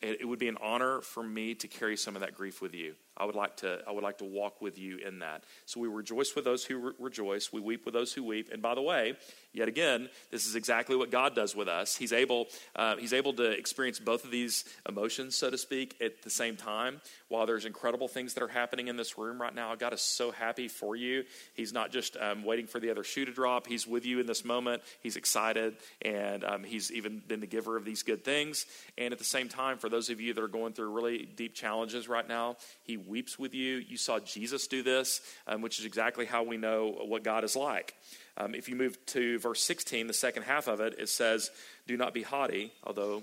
It, 0.00 0.28
would 0.28 0.38
be 0.38 0.46
an 0.46 0.58
honor 0.62 1.00
for 1.00 1.24
me 1.24 1.56
to 1.56 1.66
carry 1.66 1.96
some 1.96 2.14
of 2.14 2.20
that 2.20 2.34
grief 2.34 2.62
with 2.62 2.72
you. 2.72 2.94
I 3.16 3.24
would 3.24 3.34
like 3.34 3.56
to 3.58 3.80
I 3.86 3.90
would 3.90 4.04
like 4.04 4.18
to 4.18 4.24
walk 4.24 4.60
with 4.60 4.78
you 4.78 4.98
in 4.98 5.18
that. 5.18 5.42
So 5.66 5.80
we 5.80 5.88
rejoice 5.88 6.36
with 6.36 6.44
those 6.44 6.64
who 6.64 6.78
re- 6.78 6.92
rejoice, 7.00 7.52
we 7.52 7.60
weep 7.60 7.84
with 7.84 7.94
those 7.94 8.12
who 8.12 8.22
weep. 8.22 8.48
And 8.52 8.62
by 8.62 8.76
the 8.76 8.82
way, 8.82 9.16
yet 9.58 9.68
again, 9.68 10.08
this 10.30 10.46
is 10.46 10.54
exactly 10.54 10.96
what 10.96 11.10
God 11.10 11.34
does 11.34 11.54
with 11.54 11.68
us. 11.68 11.96
He's 11.96 12.12
able 12.12 12.46
uh, 12.76 12.96
he's 12.96 13.12
able 13.12 13.32
to 13.34 13.50
experience 13.50 13.98
both 13.98 14.24
of 14.24 14.30
these 14.30 14.64
emotions, 14.88 15.36
so 15.36 15.50
to 15.50 15.58
speak, 15.58 15.96
at 16.00 16.22
the 16.22 16.30
same 16.30 16.56
time. 16.56 17.00
While 17.28 17.44
there's 17.44 17.64
incredible 17.64 18.08
things 18.08 18.34
that 18.34 18.42
are 18.42 18.48
happening 18.48 18.88
in 18.88 18.96
this 18.96 19.18
room 19.18 19.40
right 19.40 19.54
now, 19.54 19.74
God 19.74 19.92
is 19.92 20.00
so 20.00 20.30
happy 20.30 20.68
for 20.68 20.96
you. 20.96 21.24
He's 21.54 21.72
not 21.72 21.90
just 21.90 22.16
um, 22.16 22.44
waiting 22.44 22.66
for 22.66 22.80
the 22.80 22.90
other 22.90 23.04
shoe 23.04 23.24
to 23.24 23.32
drop. 23.32 23.66
He's 23.66 23.86
with 23.86 24.06
you 24.06 24.20
in 24.20 24.26
this 24.26 24.44
moment. 24.44 24.82
He's 25.00 25.16
excited, 25.16 25.76
and 26.02 26.44
um, 26.44 26.64
he's 26.64 26.92
even 26.92 27.20
been 27.26 27.40
the 27.40 27.46
giver 27.46 27.76
of 27.76 27.84
these 27.84 28.02
good 28.02 28.24
things. 28.24 28.64
And 28.96 29.12
at 29.12 29.18
the 29.18 29.24
same 29.24 29.48
time, 29.48 29.78
for 29.78 29.88
those 29.88 30.08
of 30.08 30.20
you 30.20 30.32
that 30.32 30.42
are 30.42 30.48
going 30.48 30.72
through 30.72 30.90
really 30.90 31.26
deep 31.26 31.54
challenges 31.54 32.08
right 32.08 32.26
now, 32.26 32.56
He 32.84 32.96
weeps 32.96 33.38
with 33.38 33.54
you. 33.54 33.76
You 33.76 33.96
saw 33.96 34.20
Jesus 34.20 34.68
do 34.68 34.82
this, 34.82 35.20
um, 35.46 35.60
which 35.62 35.78
is 35.80 35.84
exactly 35.84 36.26
how 36.26 36.44
we 36.44 36.56
know 36.56 37.04
what 37.06 37.24
God 37.24 37.42
is 37.42 37.56
like. 37.56 37.94
Um, 38.38 38.54
if 38.54 38.68
you 38.68 38.76
move 38.76 39.04
to 39.06 39.38
verse 39.38 39.62
16, 39.62 40.06
the 40.06 40.12
second 40.12 40.44
half 40.44 40.68
of 40.68 40.80
it, 40.80 40.94
it 40.98 41.08
says, 41.08 41.50
Do 41.86 41.96
not 41.96 42.14
be 42.14 42.22
haughty, 42.22 42.72
although 42.84 43.22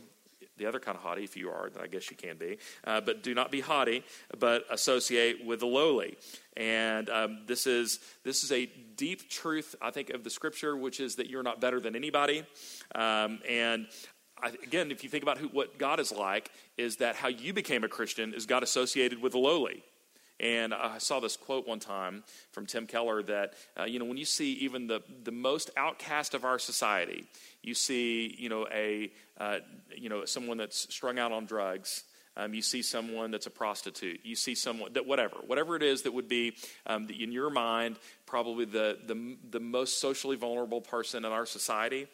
the 0.57 0.65
other 0.65 0.79
kind 0.79 0.95
of 0.95 1.03
haughty, 1.03 1.23
if 1.23 1.35
you 1.35 1.49
are, 1.49 1.69
then 1.69 1.83
I 1.83 1.87
guess 1.87 2.09
you 2.09 2.17
can 2.17 2.37
be. 2.37 2.57
Uh, 2.83 3.01
but 3.01 3.23
do 3.23 3.33
not 3.33 3.51
be 3.51 3.61
haughty, 3.61 4.03
but 4.37 4.65
associate 4.69 5.45
with 5.45 5.59
the 5.59 5.65
lowly. 5.65 6.17
And 6.55 7.09
um, 7.09 7.39
this 7.45 7.67
is 7.67 7.99
this 8.23 8.43
is 8.43 8.51
a 8.51 8.69
deep 8.95 9.29
truth, 9.29 9.75
I 9.81 9.91
think, 9.91 10.11
of 10.11 10.23
the 10.23 10.29
scripture, 10.29 10.75
which 10.77 10.99
is 10.99 11.15
that 11.15 11.29
you're 11.29 11.43
not 11.43 11.59
better 11.59 11.79
than 11.79 11.95
anybody. 11.95 12.45
Um, 12.93 13.39
and 13.47 13.87
I, 14.41 14.49
again, 14.63 14.91
if 14.91 15.03
you 15.03 15.09
think 15.09 15.23
about 15.23 15.37
who, 15.37 15.47
what 15.47 15.77
God 15.77 15.99
is 15.99 16.11
like, 16.11 16.51
is 16.77 16.97
that 16.97 17.15
how 17.15 17.27
you 17.27 17.53
became 17.53 17.83
a 17.83 17.89
Christian 17.89 18.33
is 18.33 18.45
God 18.45 18.63
associated 18.63 19.21
with 19.21 19.33
the 19.33 19.39
lowly. 19.39 19.83
And 20.39 20.73
I 20.73 20.97
saw 20.97 21.19
this 21.19 21.37
quote 21.37 21.67
one 21.67 21.79
time 21.79 22.23
from 22.51 22.65
Tim 22.65 22.87
Keller 22.87 23.23
that, 23.23 23.53
uh, 23.79 23.85
you 23.85 23.99
know, 23.99 24.05
when 24.05 24.17
you 24.17 24.25
see 24.25 24.53
even 24.53 24.87
the, 24.87 25.01
the 25.23 25.31
most 25.31 25.69
outcast 25.77 26.33
of 26.33 26.43
our 26.43 26.59
society, 26.59 27.25
you 27.61 27.73
see, 27.73 28.35
you 28.37 28.49
know, 28.49 28.67
a, 28.73 29.11
uh, 29.39 29.59
you 29.95 30.09
know, 30.09 30.25
someone 30.25 30.57
that's 30.57 30.93
strung 30.93 31.19
out 31.19 31.31
on 31.31 31.45
drugs, 31.45 32.03
um, 32.37 32.53
you 32.53 32.61
see 32.61 32.81
someone 32.81 33.31
that's 33.31 33.45
a 33.45 33.51
prostitute. 33.51 34.19
You 34.23 34.35
see 34.35 34.55
someone 34.55 34.91
that 34.93 35.07
whatever, 35.07 35.37
whatever 35.47 35.77
it 35.77 35.83
is 35.83 36.01
that 36.01 36.13
would 36.13 36.27
be 36.27 36.57
um, 36.85 37.07
in 37.09 37.31
your 37.31 37.49
mind 37.49 37.97
probably 38.25 38.65
the, 38.65 38.97
the 39.05 39.37
the 39.51 39.59
most 39.59 40.01
socially 40.01 40.35
vulnerable 40.35 40.81
person 40.81 41.23
in 41.23 41.31
our 41.31 41.45
society 41.45 42.07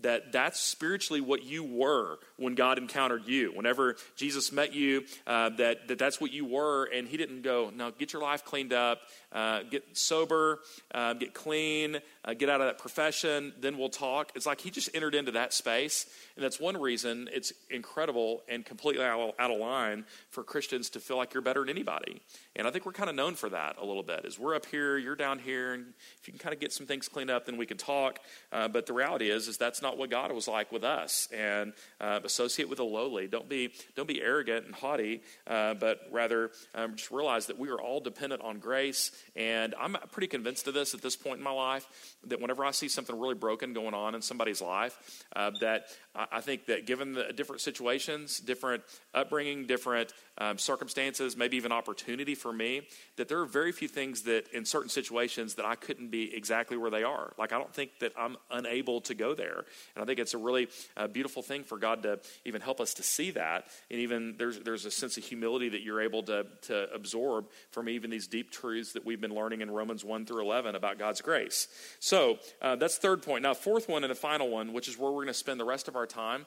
that 0.00 0.32
that's 0.32 0.58
spiritually 0.58 1.20
what 1.20 1.44
you 1.44 1.62
were 1.62 2.18
when 2.36 2.54
God 2.54 2.78
encountered 2.78 3.26
you. 3.26 3.52
Whenever 3.54 3.96
Jesus 4.16 4.50
met 4.50 4.74
you, 4.74 5.04
uh, 5.26 5.50
that, 5.50 5.88
that 5.88 5.98
that's 5.98 6.20
what 6.20 6.32
you 6.32 6.44
were, 6.44 6.84
and 6.84 7.06
He 7.06 7.16
didn't 7.16 7.42
go, 7.42 7.70
now 7.74 7.90
get 7.90 8.12
your 8.12 8.22
life 8.22 8.44
cleaned 8.44 8.72
up, 8.72 8.98
uh, 9.32 9.62
get 9.62 9.84
sober, 9.96 10.60
uh, 10.94 11.14
get 11.14 11.34
clean, 11.34 11.98
uh, 12.24 12.34
get 12.34 12.48
out 12.48 12.60
of 12.60 12.66
that 12.66 12.78
profession, 12.78 13.52
then 13.60 13.78
we'll 13.78 13.88
talk. 13.88 14.32
It's 14.34 14.46
like 14.46 14.60
He 14.60 14.70
just 14.70 14.90
entered 14.94 15.14
into 15.14 15.32
that 15.32 15.52
space, 15.52 16.06
and 16.36 16.44
that's 16.44 16.60
one 16.60 16.80
reason 16.80 17.28
it's 17.32 17.52
incredible 17.70 18.42
and 18.48 18.64
completely 18.64 19.04
out, 19.04 19.34
out 19.38 19.50
of 19.50 19.58
line 19.58 20.04
for 20.30 20.42
Christians 20.42 20.90
to 20.90 21.00
feel 21.00 21.16
like 21.16 21.34
you're 21.34 21.42
better 21.42 21.60
than 21.60 21.70
anybody. 21.70 22.20
And 22.56 22.66
I 22.66 22.70
think 22.70 22.84
we're 22.84 22.92
kind 22.92 23.08
of 23.08 23.16
known 23.16 23.34
for 23.34 23.48
that 23.48 23.76
a 23.80 23.84
little 23.84 24.02
bit. 24.02 24.24
Is 24.24 24.38
we're 24.38 24.54
up 24.54 24.66
here, 24.66 24.98
you're 24.98 25.16
down 25.16 25.38
here, 25.38 25.74
and 25.74 25.94
if 26.20 26.28
you 26.28 26.32
can 26.32 26.38
kind 26.38 26.52
of 26.54 26.60
get 26.60 26.72
some 26.72 26.86
things 26.86 27.08
cleaned 27.08 27.30
up, 27.30 27.46
then 27.46 27.56
we 27.56 27.66
can 27.66 27.78
talk. 27.78 28.18
Uh, 28.52 28.68
but 28.68 28.86
the 28.86 28.92
reality 28.92 29.30
is, 29.30 29.48
is 29.48 29.56
that's 29.56 29.80
not 29.80 29.96
what 29.96 30.10
God 30.10 30.32
was 30.32 30.48
like 30.48 30.70
with 30.72 30.84
us. 30.84 31.28
And 31.32 31.72
uh, 32.00 32.20
associate 32.24 32.68
with 32.68 32.78
the 32.78 32.84
lowly. 32.84 33.26
Don't 33.26 33.48
be 33.48 33.72
don't 33.96 34.08
be 34.08 34.20
arrogant 34.20 34.66
and 34.66 34.74
haughty, 34.74 35.22
uh, 35.46 35.74
but 35.74 36.00
rather 36.10 36.50
um, 36.74 36.96
just 36.96 37.10
realize 37.10 37.46
that 37.46 37.58
we 37.58 37.68
are 37.68 37.80
all 37.80 38.00
dependent 38.00 38.42
on 38.42 38.58
grace. 38.58 39.10
And 39.34 39.74
I'm 39.80 39.96
pretty 40.10 40.26
convinced 40.26 40.68
of 40.68 40.74
this 40.74 40.94
at 40.94 41.02
this 41.02 41.16
point 41.16 41.38
in 41.38 41.44
my 41.44 41.52
life 41.52 41.86
that 42.26 42.40
whenever 42.40 42.64
I 42.64 42.70
see 42.70 42.88
something 42.88 43.18
really 43.18 43.34
broken 43.34 43.72
going 43.72 43.94
on 43.94 44.14
in 44.14 44.22
somebody's 44.22 44.60
life, 44.60 45.24
uh, 45.34 45.50
that 45.60 45.86
I 46.14 46.40
think 46.42 46.66
that 46.66 46.86
given 46.86 47.14
the 47.14 47.32
different 47.32 47.62
situations, 47.62 48.38
different 48.38 48.82
upbringing, 49.14 49.66
different 49.66 50.12
um, 50.36 50.58
circumstances, 50.58 51.36
maybe 51.36 51.56
even 51.56 51.72
opportunity 51.72 52.34
for 52.34 52.52
me, 52.52 52.82
that 53.16 53.28
there 53.28 53.40
are 53.40 53.46
very 53.46 53.72
few 53.72 53.88
things 53.88 54.22
that 54.22 54.48
in 54.52 54.64
certain 54.64 54.90
situations 54.90 55.54
that 55.54 55.64
I 55.64 55.74
couldn't 55.74 56.10
be 56.10 56.34
exactly 56.34 56.76
where 56.76 56.90
they 56.90 57.02
are. 57.02 57.32
Like 57.38 57.52
I 57.52 57.58
don't 57.58 57.72
think 57.72 57.98
that 58.00 58.12
I'm 58.16 58.36
unable 58.50 59.00
to 59.02 59.14
go 59.14 59.34
there. 59.34 59.64
And 59.94 60.02
I 60.02 60.04
think 60.04 60.18
it's 60.18 60.34
a 60.34 60.38
really 60.38 60.68
uh, 60.96 61.06
beautiful 61.06 61.42
thing 61.42 61.64
for 61.64 61.78
God 61.78 62.02
to 62.02 62.20
even 62.44 62.60
help 62.60 62.80
us 62.80 62.94
to 62.94 63.02
see 63.02 63.30
that. 63.32 63.66
And 63.90 64.00
even 64.00 64.36
there's, 64.36 64.58
there's 64.60 64.84
a 64.84 64.90
sense 64.90 65.16
of 65.16 65.24
humility 65.24 65.70
that 65.70 65.82
you're 65.82 66.02
able 66.02 66.22
to, 66.24 66.46
to 66.62 66.92
absorb 66.92 67.46
from 67.70 67.88
even 67.88 68.10
these 68.10 68.26
deep 68.26 68.50
truths 68.50 68.92
that 68.92 69.06
we've 69.12 69.20
been 69.20 69.34
learning 69.34 69.60
in 69.60 69.70
Romans 69.70 70.02
1 70.04 70.24
through 70.24 70.40
11 70.40 70.74
about 70.74 70.98
God's 70.98 71.20
grace. 71.20 71.68
So 72.00 72.38
uh, 72.62 72.76
that's 72.76 72.96
third 72.96 73.22
point. 73.22 73.42
Now, 73.42 73.52
fourth 73.52 73.86
one 73.86 74.04
and 74.04 74.10
the 74.10 74.14
final 74.14 74.48
one, 74.48 74.72
which 74.72 74.88
is 74.88 74.96
where 74.96 75.10
we're 75.10 75.18
going 75.18 75.26
to 75.26 75.34
spend 75.34 75.60
the 75.60 75.66
rest 75.66 75.86
of 75.86 75.96
our 75.96 76.06
time, 76.06 76.46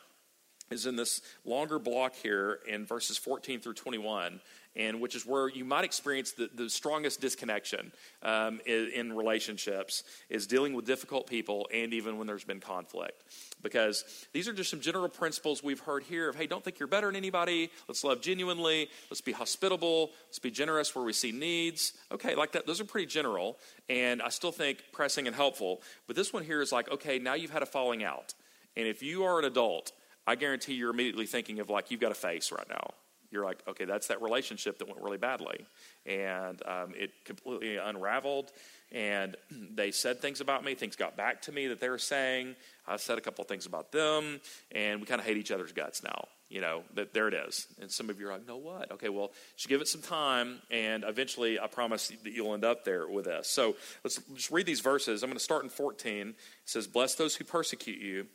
is 0.71 0.87
in 0.87 0.95
this 0.95 1.21
longer 1.45 1.77
block 1.77 2.15
here 2.15 2.59
in 2.67 2.83
verses 2.83 3.19
14 3.19 3.59
through 3.59 3.75
21 3.75 4.39
and 4.75 4.99
which 4.99 5.15
is 5.15 5.25
where 5.25 5.49
you 5.49 5.63
might 5.63 5.85
experience 5.85 6.33
the, 6.33 6.49
the 6.53 6.69
strongest 6.69 7.21
disconnection 7.21 7.91
um, 8.23 8.59
in, 8.65 8.91
in, 8.93 9.13
relationships 9.13 10.03
is 10.29 10.47
dealing 10.47 10.73
with 10.73 10.85
difficult 10.85 11.27
people 11.27 11.67
and 11.73 11.93
even 11.93 12.17
when 12.17 12.27
there's 12.27 12.43
been 12.43 12.59
conflict. 12.59 13.23
Because 13.63 14.03
these 14.33 14.47
are 14.47 14.53
just 14.53 14.69
some 14.69 14.81
general 14.81 15.07
principles 15.07 15.63
we've 15.63 15.79
heard 15.79 16.03
here 16.03 16.29
of 16.29 16.35
hey 16.35 16.47
don't 16.47 16.63
think 16.63 16.79
you're 16.79 16.87
better 16.87 17.07
than 17.07 17.15
anybody. 17.15 17.71
Let's 17.87 18.03
love 18.03 18.21
genuinely. 18.21 18.89
Let's 19.09 19.21
be 19.21 19.31
hospitable. 19.31 20.11
Let's 20.27 20.39
be 20.39 20.51
generous 20.51 20.93
where 20.93 21.05
we 21.05 21.13
see 21.13 21.31
needs. 21.31 21.93
Okay 22.11 22.35
like 22.35 22.51
that 22.51 22.67
those 22.67 22.81
are 22.81 22.85
pretty 22.85 23.07
general 23.07 23.57
and 23.89 24.21
i 24.21 24.29
still 24.29 24.51
think 24.51 24.83
pressing 24.91 25.27
and 25.27 25.35
helpful. 25.35 25.81
But 26.07 26.15
this 26.15 26.33
one 26.33 26.43
here 26.43 26.61
is 26.61 26.71
like 26.71 26.91
okay 26.91 27.19
now 27.19 27.33
you've 27.35 27.51
had 27.51 27.63
a 27.63 27.67
falling 27.67 28.03
out. 28.03 28.33
And 28.77 28.87
if 28.87 29.01
you 29.01 29.23
are 29.23 29.39
an 29.39 29.45
adult 29.45 29.93
i 30.27 30.35
guarantee 30.35 30.73
you're 30.73 30.91
immediately 30.91 31.25
thinking 31.25 31.59
of 31.59 31.69
like 31.69 31.91
you've 31.91 32.01
got 32.01 32.11
a 32.11 32.15
face 32.15 32.51
right 32.51 32.67
now 32.67 32.93
you're 33.35 33.45
like, 33.45 33.61
okay, 33.67 33.85
that's 33.85 34.07
that 34.07 34.21
relationship 34.21 34.79
that 34.79 34.87
went 34.87 35.01
really 35.01 35.17
badly. 35.17 35.65
And 36.05 36.59
um, 36.65 36.93
it 36.95 37.11
completely 37.25 37.75
unraveled. 37.77 38.51
And 38.91 39.35
they 39.75 39.91
said 39.91 40.21
things 40.21 40.41
about 40.41 40.63
me, 40.63 40.73
things 40.73 40.95
got 40.95 41.15
back 41.15 41.43
to 41.43 41.51
me 41.51 41.67
that 41.67 41.79
they 41.79 41.89
were 41.89 41.99
saying. 41.99 42.55
I 42.87 42.97
said 42.97 43.17
a 43.17 43.21
couple 43.21 43.43
things 43.43 43.65
about 43.65 43.91
them, 43.91 44.39
and 44.71 45.01
we 45.01 45.07
kind 45.07 45.19
of 45.19 45.25
hate 45.25 45.37
each 45.37 45.51
other's 45.51 45.71
guts 45.71 46.03
now. 46.03 46.27
You 46.47 46.61
know, 46.61 46.83
that 46.93 47.11
there 47.11 47.27
it 47.27 47.33
is. 47.33 47.65
And 47.81 47.91
some 47.91 48.11
of 48.11 48.19
you 48.19 48.29
are 48.29 48.33
like, 48.33 48.47
no, 48.47 48.57
what? 48.57 48.91
Okay, 48.91 49.09
well, 49.09 49.31
just 49.57 49.67
give 49.67 49.81
it 49.81 49.87
some 49.87 50.03
time, 50.03 50.61
and 50.69 51.03
eventually 51.05 51.59
I 51.59 51.65
promise 51.65 52.09
that 52.09 52.31
you'll 52.31 52.53
end 52.53 52.63
up 52.63 52.85
there 52.85 53.07
with 53.07 53.25
us. 53.25 53.49
So 53.49 53.75
let's 54.03 54.21
just 54.35 54.51
read 54.51 54.67
these 54.67 54.79
verses. 54.79 55.23
I'm 55.23 55.29
going 55.29 55.39
to 55.39 55.43
start 55.43 55.63
in 55.63 55.69
14. 55.69 56.29
It 56.29 56.35
says, 56.65 56.85
Bless 56.85 57.15
those 57.15 57.35
who 57.35 57.43
persecute 57.43 57.99
you 57.99 58.27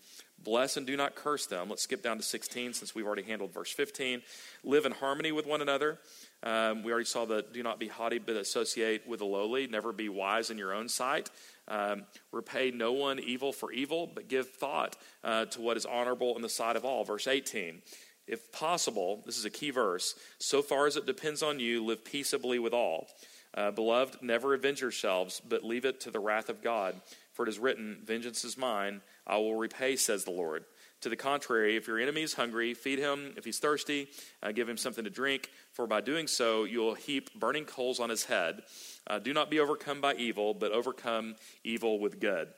Bless 0.43 0.77
and 0.77 0.87
do 0.87 0.97
not 0.97 1.15
curse 1.15 1.47
them. 1.47 1.69
Let's 1.69 1.83
skip 1.83 2.03
down 2.03 2.17
to 2.17 2.23
16 2.23 2.73
since 2.73 2.95
we've 2.95 3.07
already 3.07 3.23
handled 3.23 3.53
verse 3.53 3.71
15. 3.73 4.23
Live 4.65 4.87
in 4.87 4.93
harmony 4.93 5.33
with 5.33 5.47
one 5.47 5.61
another. 5.61 5.99
Um, 6.43 6.83
we 6.83 6.93
already 6.93 7.05
saw 7.05 7.27
the 7.27 7.45
do 7.53 7.63
not 7.63 7.79
be 7.79 7.89
haughty, 7.89 8.19
but 8.19 8.37
associate 8.37 9.07
with 9.07 9.21
the 9.21 9.27
lowly. 9.27 9.67
Never 9.67 9.93
be 9.93 10.09
wise 10.09 10.51
in 10.51 10.57
your 10.57 10.73
own 10.73 10.89
sight. 10.89 11.29
Um, 11.69 12.05
repay 12.33 12.71
no 12.71 12.93
one 12.93 13.19
evil 13.19 13.53
for 13.53 13.71
evil, 13.71 14.07
but 14.07 14.29
give 14.29 14.49
thought 14.49 14.97
uh, 15.23 15.45
to 15.47 15.61
what 15.61 15.77
is 15.77 15.85
honorable 15.85 16.35
in 16.37 16.43
the 16.43 16.49
sight 16.49 16.77
of 16.77 16.85
all. 16.85 17.05
Verse 17.05 17.27
18. 17.27 17.83
If 18.27 18.53
possible, 18.53 19.23
this 19.27 19.37
is 19.37 19.45
a 19.45 19.51
key 19.51 19.71
verse, 19.71 20.15
so 20.39 20.63
far 20.63 20.87
as 20.87 20.97
it 20.97 21.05
depends 21.05 21.43
on 21.43 21.59
you, 21.59 21.85
live 21.85 22.05
peaceably 22.05 22.59
with 22.59 22.73
all. 22.73 23.09
Uh, 23.53 23.73
beloved, 23.73 24.23
never 24.23 24.55
avenge 24.55 24.81
yourselves, 24.81 25.43
but 25.47 25.65
leave 25.65 25.85
it 25.85 26.01
to 26.03 26.11
the 26.11 26.21
wrath 26.21 26.49
of 26.49 26.63
God. 26.63 27.01
For 27.33 27.45
it 27.45 27.49
is 27.49 27.59
written, 27.59 27.99
Vengeance 28.05 28.45
is 28.45 28.59
mine, 28.59 29.03
I 29.27 29.37
will 29.37 29.55
repay, 29.55 29.97
says 29.97 30.25
the 30.25 30.31
Lord. 30.33 30.65
To 31.03 31.09
the 31.09 31.17
contrary, 31.17 31.77
if 31.77 31.87
your 31.87 31.99
enemy 31.99 32.23
is 32.23 32.35
hungry, 32.35 32.75
feed 32.75 32.99
him. 32.99 33.33
If 33.37 33.45
he's 33.45 33.59
thirsty, 33.59 34.09
uh, 34.43 34.53
give 34.53 34.69
him 34.69 34.77
something 34.77 35.05
to 35.05 35.11
drink. 35.11 35.51
For 35.73 35.87
by 35.87 36.03
doing 36.03 36.27
so, 36.27 36.65
you 36.65 36.81
will 36.81 36.95
heap 36.95 37.31
burning 37.39 37.65
coals 37.65 38.01
on 38.01 38.11
his 38.11 38.25
head. 38.25 38.63
Uh, 39.07 39.19
do 39.19 39.33
not 39.33 39.51
be 39.51 39.61
overcome 39.61 40.01
by 40.01 40.15
evil, 40.15 40.53
but 40.53 40.73
overcome 40.73 41.37
evil 41.65 41.99
with 41.99 42.21
good. 42.21 42.49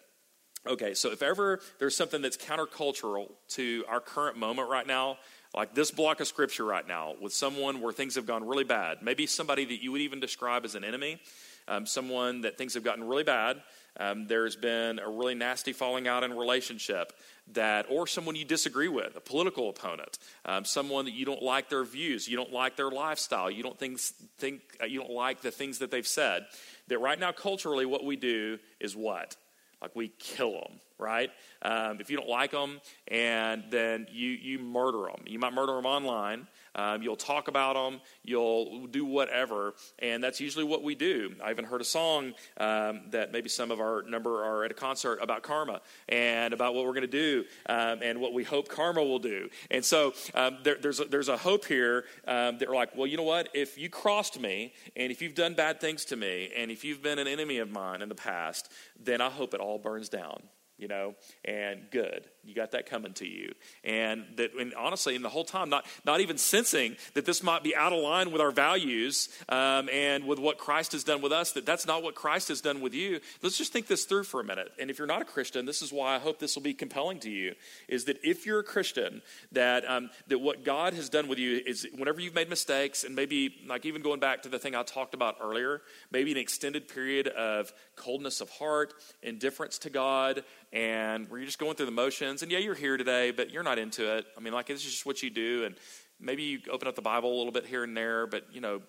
Okay, 0.66 0.94
so 0.94 1.10
if 1.10 1.22
ever 1.22 1.60
there's 1.78 1.96
something 1.96 2.22
that's 2.22 2.36
countercultural 2.36 3.32
to 3.50 3.84
our 3.88 4.00
current 4.00 4.36
moment 4.36 4.68
right 4.68 4.86
now, 4.86 5.18
like 5.54 5.74
this 5.74 5.90
block 5.90 6.20
of 6.20 6.26
scripture 6.26 6.64
right 6.64 6.86
now, 6.86 7.14
with 7.20 7.32
someone 7.32 7.80
where 7.80 7.92
things 7.92 8.14
have 8.14 8.26
gone 8.26 8.46
really 8.46 8.64
bad, 8.64 9.02
maybe 9.02 9.26
somebody 9.26 9.64
that 9.64 9.82
you 9.82 9.92
would 9.92 10.00
even 10.00 10.20
describe 10.20 10.64
as 10.64 10.74
an 10.74 10.84
enemy, 10.84 11.20
um, 11.68 11.84
someone 11.84 12.42
that 12.42 12.58
things 12.58 12.74
have 12.74 12.84
gotten 12.84 13.04
really 13.04 13.24
bad, 13.24 13.60
um, 13.98 14.26
there's 14.26 14.56
been 14.56 14.98
a 14.98 15.08
really 15.08 15.34
nasty 15.34 15.72
falling 15.72 16.08
out 16.08 16.24
in 16.24 16.36
relationship 16.36 17.12
that, 17.52 17.86
or 17.88 18.06
someone 18.06 18.36
you 18.36 18.44
disagree 18.44 18.88
with, 18.88 19.16
a 19.16 19.20
political 19.20 19.68
opponent, 19.68 20.18
um, 20.44 20.64
someone 20.64 21.04
that 21.04 21.14
you 21.14 21.24
don't 21.24 21.42
like 21.42 21.68
their 21.68 21.84
views, 21.84 22.28
you 22.28 22.36
don't 22.36 22.52
like 22.52 22.76
their 22.76 22.90
lifestyle, 22.90 23.50
you 23.50 23.62
don't 23.62 23.78
think, 23.78 23.98
think 24.38 24.62
uh, 24.80 24.86
you 24.86 25.00
don't 25.00 25.12
like 25.12 25.42
the 25.42 25.50
things 25.50 25.78
that 25.78 25.90
they've 25.90 26.06
said. 26.06 26.46
That 26.88 26.98
right 26.98 27.18
now, 27.18 27.32
culturally, 27.32 27.86
what 27.86 28.04
we 28.04 28.16
do 28.16 28.58
is 28.80 28.96
what? 28.96 29.36
Like 29.82 29.96
we 29.96 30.12
kill 30.18 30.52
them, 30.52 30.80
right? 30.96 31.30
Um, 31.60 32.00
if 32.00 32.08
you 32.08 32.16
don't 32.16 32.28
like 32.28 32.52
them, 32.52 32.80
and 33.08 33.64
then 33.70 34.06
you 34.10 34.30
you 34.30 34.58
murder 34.60 35.02
them. 35.02 35.24
You 35.26 35.40
might 35.40 35.52
murder 35.52 35.74
them 35.74 35.86
online. 35.86 36.46
Um, 36.74 37.02
you'll 37.02 37.16
talk 37.16 37.48
about 37.48 37.74
them, 37.74 38.00
you'll 38.24 38.86
do 38.86 39.04
whatever, 39.04 39.74
and 39.98 40.24
that's 40.24 40.40
usually 40.40 40.64
what 40.64 40.82
we 40.82 40.94
do. 40.94 41.34
I 41.44 41.50
even 41.50 41.66
heard 41.66 41.82
a 41.82 41.84
song 41.84 42.32
um, 42.56 43.02
that 43.10 43.30
maybe 43.30 43.50
some 43.50 43.70
of 43.70 43.78
our 43.78 44.02
number 44.02 44.42
are 44.42 44.64
at 44.64 44.70
a 44.70 44.74
concert 44.74 45.18
about 45.20 45.42
karma 45.42 45.82
and 46.08 46.54
about 46.54 46.74
what 46.74 46.86
we're 46.86 46.94
going 46.94 47.02
to 47.02 47.06
do 47.06 47.44
um, 47.66 47.98
and 48.02 48.20
what 48.20 48.32
we 48.32 48.42
hope 48.42 48.68
karma 48.68 49.04
will 49.04 49.18
do. 49.18 49.50
And 49.70 49.84
so 49.84 50.14
um, 50.34 50.58
there, 50.62 50.76
there's, 50.80 51.00
a, 51.00 51.04
there's 51.04 51.28
a 51.28 51.36
hope 51.36 51.66
here 51.66 52.04
um, 52.26 52.56
that 52.58 52.68
we're 52.68 52.74
like, 52.74 52.96
well, 52.96 53.06
you 53.06 53.18
know 53.18 53.22
what? 53.22 53.50
If 53.52 53.76
you 53.76 53.90
crossed 53.90 54.40
me 54.40 54.72
and 54.96 55.12
if 55.12 55.20
you've 55.20 55.34
done 55.34 55.52
bad 55.52 55.78
things 55.78 56.06
to 56.06 56.16
me 56.16 56.50
and 56.56 56.70
if 56.70 56.84
you've 56.84 57.02
been 57.02 57.18
an 57.18 57.28
enemy 57.28 57.58
of 57.58 57.70
mine 57.70 58.00
in 58.00 58.08
the 58.08 58.14
past, 58.14 58.72
then 58.98 59.20
I 59.20 59.28
hope 59.28 59.52
it 59.52 59.60
all 59.60 59.71
burns 59.78 60.08
down 60.08 60.42
you 60.82 60.88
know, 60.88 61.14
and 61.44 61.82
good. 61.92 62.28
You 62.44 62.54
got 62.56 62.72
that 62.72 62.86
coming 62.86 63.12
to 63.14 63.26
you. 63.26 63.54
And 63.84 64.24
that, 64.36 64.50
and 64.58 64.74
honestly, 64.74 65.14
in 65.14 65.22
the 65.22 65.28
whole 65.28 65.44
time, 65.44 65.68
not, 65.68 65.86
not 66.04 66.20
even 66.20 66.38
sensing 66.38 66.96
that 67.14 67.24
this 67.24 67.40
might 67.40 67.62
be 67.62 67.76
out 67.76 67.92
of 67.92 68.00
line 68.00 68.32
with 68.32 68.40
our 68.40 68.50
values 68.50 69.28
um, 69.48 69.88
and 69.92 70.26
with 70.26 70.40
what 70.40 70.58
Christ 70.58 70.90
has 70.90 71.04
done 71.04 71.22
with 71.22 71.30
us, 71.30 71.52
that 71.52 71.64
that's 71.64 71.86
not 71.86 72.02
what 72.02 72.16
Christ 72.16 72.48
has 72.48 72.60
done 72.60 72.80
with 72.80 72.94
you. 72.94 73.20
Let's 73.42 73.56
just 73.56 73.72
think 73.72 73.86
this 73.86 74.06
through 74.06 74.24
for 74.24 74.40
a 74.40 74.44
minute. 74.44 74.72
And 74.80 74.90
if 74.90 74.98
you're 74.98 75.06
not 75.06 75.22
a 75.22 75.24
Christian, 75.24 75.66
this 75.66 75.82
is 75.82 75.92
why 75.92 76.16
I 76.16 76.18
hope 76.18 76.40
this 76.40 76.56
will 76.56 76.62
be 76.62 76.74
compelling 76.74 77.20
to 77.20 77.30
you, 77.30 77.54
is 77.86 78.06
that 78.06 78.18
if 78.24 78.44
you're 78.44 78.58
a 78.58 78.64
Christian, 78.64 79.22
that, 79.52 79.88
um, 79.88 80.10
that 80.26 80.40
what 80.40 80.64
God 80.64 80.94
has 80.94 81.08
done 81.08 81.28
with 81.28 81.38
you 81.38 81.62
is 81.64 81.86
whenever 81.96 82.20
you've 82.20 82.34
made 82.34 82.50
mistakes, 82.50 83.04
and 83.04 83.14
maybe 83.14 83.54
like 83.68 83.86
even 83.86 84.02
going 84.02 84.18
back 84.18 84.42
to 84.42 84.48
the 84.48 84.58
thing 84.58 84.74
I 84.74 84.82
talked 84.82 85.14
about 85.14 85.36
earlier, 85.40 85.82
maybe 86.10 86.32
an 86.32 86.38
extended 86.38 86.88
period 86.88 87.28
of 87.28 87.72
coldness 87.94 88.40
of 88.40 88.50
heart, 88.50 88.94
indifference 89.22 89.78
to 89.78 89.90
God, 89.90 90.42
and 90.72 91.28
where 91.28 91.38
you're 91.38 91.46
just 91.46 91.58
going 91.58 91.76
through 91.76 91.86
the 91.86 91.92
motions. 91.92 92.31
And 92.40 92.50
yeah, 92.50 92.58
you're 92.58 92.74
here 92.74 92.96
today, 92.96 93.30
but 93.30 93.50
you're 93.50 93.62
not 93.62 93.78
into 93.78 94.16
it. 94.16 94.24
I 94.36 94.40
mean, 94.40 94.54
like 94.54 94.70
it's 94.70 94.82
just 94.82 95.04
what 95.04 95.22
you 95.22 95.28
do, 95.28 95.64
and 95.66 95.74
maybe 96.18 96.42
you 96.44 96.60
open 96.70 96.88
up 96.88 96.94
the 96.94 97.02
Bible 97.02 97.34
a 97.34 97.36
little 97.36 97.52
bit 97.52 97.66
here 97.66 97.84
and 97.84 97.94
there, 97.94 98.26
but 98.26 98.46
you 98.50 98.62
know, 98.62 98.80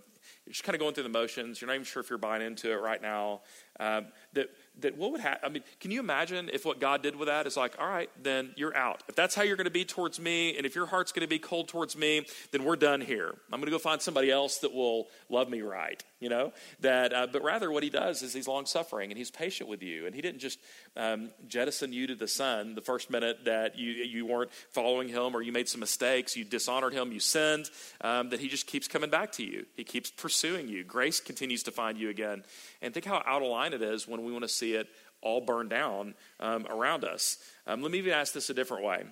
you're 0.45 0.53
just 0.53 0.63
kind 0.63 0.75
of 0.75 0.79
going 0.79 0.93
through 0.93 1.03
the 1.03 1.09
motions. 1.09 1.59
You're 1.59 1.67
not 1.67 1.73
even 1.73 1.83
sure 1.85 2.01
if 2.01 2.09
you're 2.09 2.19
buying 2.19 2.41
into 2.41 2.71
it 2.71 2.81
right 2.81 3.01
now. 3.01 3.41
Um, 3.79 4.07
that 4.33 4.49
that 4.79 4.97
what 4.97 5.11
would 5.11 5.21
happen? 5.21 5.39
I 5.43 5.49
mean, 5.49 5.63
can 5.79 5.91
you 5.91 5.99
imagine 5.99 6.49
if 6.51 6.65
what 6.65 6.79
God 6.79 7.03
did 7.03 7.15
with 7.15 7.27
that 7.27 7.45
is 7.45 7.55
like, 7.55 7.75
all 7.79 7.87
right, 7.87 8.09
then 8.21 8.53
you're 8.55 8.75
out. 8.75 9.03
If 9.07 9.15
that's 9.15 9.35
how 9.35 9.43
you're 9.43 9.55
going 9.55 9.65
to 9.65 9.71
be 9.71 9.85
towards 9.85 10.19
me, 10.19 10.57
and 10.57 10.65
if 10.65 10.75
your 10.75 10.87
heart's 10.87 11.11
going 11.11 11.21
to 11.21 11.27
be 11.27 11.39
cold 11.39 11.67
towards 11.67 11.95
me, 11.95 12.25
then 12.51 12.63
we're 12.63 12.75
done 12.75 13.01
here. 13.01 13.35
I'm 13.51 13.59
going 13.59 13.65
to 13.65 13.71
go 13.71 13.77
find 13.77 14.01
somebody 14.01 14.31
else 14.31 14.59
that 14.59 14.73
will 14.73 15.07
love 15.29 15.49
me 15.49 15.61
right. 15.61 16.03
You 16.19 16.29
know 16.29 16.53
that, 16.79 17.13
uh, 17.13 17.27
but 17.31 17.43
rather 17.43 17.69
what 17.69 17.83
He 17.83 17.89
does 17.89 18.21
is 18.21 18.33
He's 18.33 18.47
long 18.47 18.65
suffering 18.65 19.11
and 19.11 19.17
He's 19.17 19.29
patient 19.29 19.69
with 19.69 19.83
you, 19.83 20.05
and 20.05 20.15
He 20.15 20.21
didn't 20.21 20.39
just 20.39 20.57
um, 20.95 21.29
jettison 21.49 21.91
you 21.91 22.07
to 22.07 22.15
the 22.15 22.29
sun 22.29 22.75
the 22.75 22.81
first 22.81 23.09
minute 23.09 23.43
that 23.43 23.77
you 23.77 23.91
you 23.91 24.25
weren't 24.25 24.51
following 24.71 25.09
Him 25.09 25.35
or 25.35 25.41
you 25.41 25.51
made 25.51 25.67
some 25.67 25.81
mistakes, 25.81 26.37
you 26.37 26.45
dishonored 26.45 26.93
Him, 26.93 27.11
you 27.11 27.19
sinned. 27.19 27.69
Um, 27.99 28.29
that 28.29 28.39
He 28.39 28.47
just 28.47 28.67
keeps 28.67 28.87
coming 28.87 29.09
back 29.09 29.33
to 29.33 29.43
you. 29.43 29.65
He 29.75 29.83
keeps 29.83 30.11
pursuing 30.11 30.69
you. 30.69 30.85
Grace 30.85 31.19
continues 31.19 31.63
to 31.63 31.71
find 31.71 31.97
you 31.97 32.09
again. 32.09 32.43
And 32.81 32.93
think 32.93 33.05
how 33.05 33.21
out 33.25 33.41
of 33.41 33.49
line 33.49 33.73
it 33.73 33.81
is 33.81 34.07
when 34.07 34.23
we 34.23 34.31
want 34.31 34.43
to 34.43 34.49
see 34.49 34.62
it 34.71 34.87
all 35.21 35.41
burned 35.41 35.69
down 35.69 36.15
um, 36.39 36.65
around 36.69 37.03
us. 37.03 37.37
Um, 37.67 37.81
let 37.81 37.91
me 37.91 37.97
even 37.97 38.13
ask 38.13 38.33
this 38.33 38.49
a 38.49 38.53
different 38.53 38.83
way. 38.83 39.03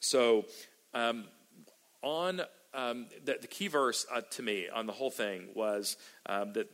So, 0.00 0.46
um, 0.94 1.24
on 2.02 2.42
um, 2.74 3.06
the, 3.24 3.38
the, 3.40 3.46
key 3.46 3.68
verse 3.68 4.06
uh, 4.12 4.20
to 4.32 4.42
me 4.42 4.68
on 4.72 4.86
the 4.86 4.92
whole 4.92 5.10
thing 5.10 5.48
was 5.54 5.96
um, 6.26 6.52
that 6.52 6.68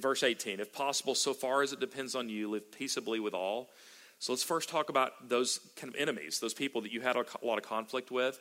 verse 0.00 0.22
18 0.22 0.60
if 0.60 0.72
possible 0.72 1.14
so 1.14 1.32
far 1.32 1.62
as 1.62 1.72
it 1.72 1.80
depends 1.80 2.14
on 2.14 2.28
you 2.28 2.50
live 2.50 2.70
peaceably 2.70 3.20
with 3.20 3.34
all 3.34 3.70
so 4.18 4.32
let's 4.32 4.42
first 4.42 4.68
talk 4.68 4.90
about 4.90 5.28
those 5.28 5.60
kind 5.76 5.92
of 5.92 6.00
enemies 6.00 6.38
those 6.40 6.54
people 6.54 6.80
that 6.82 6.92
you 6.92 7.00
had 7.00 7.16
a, 7.16 7.24
lot 7.42 7.58
of 7.58 7.64
conflict 7.64 8.10
with 8.10 8.38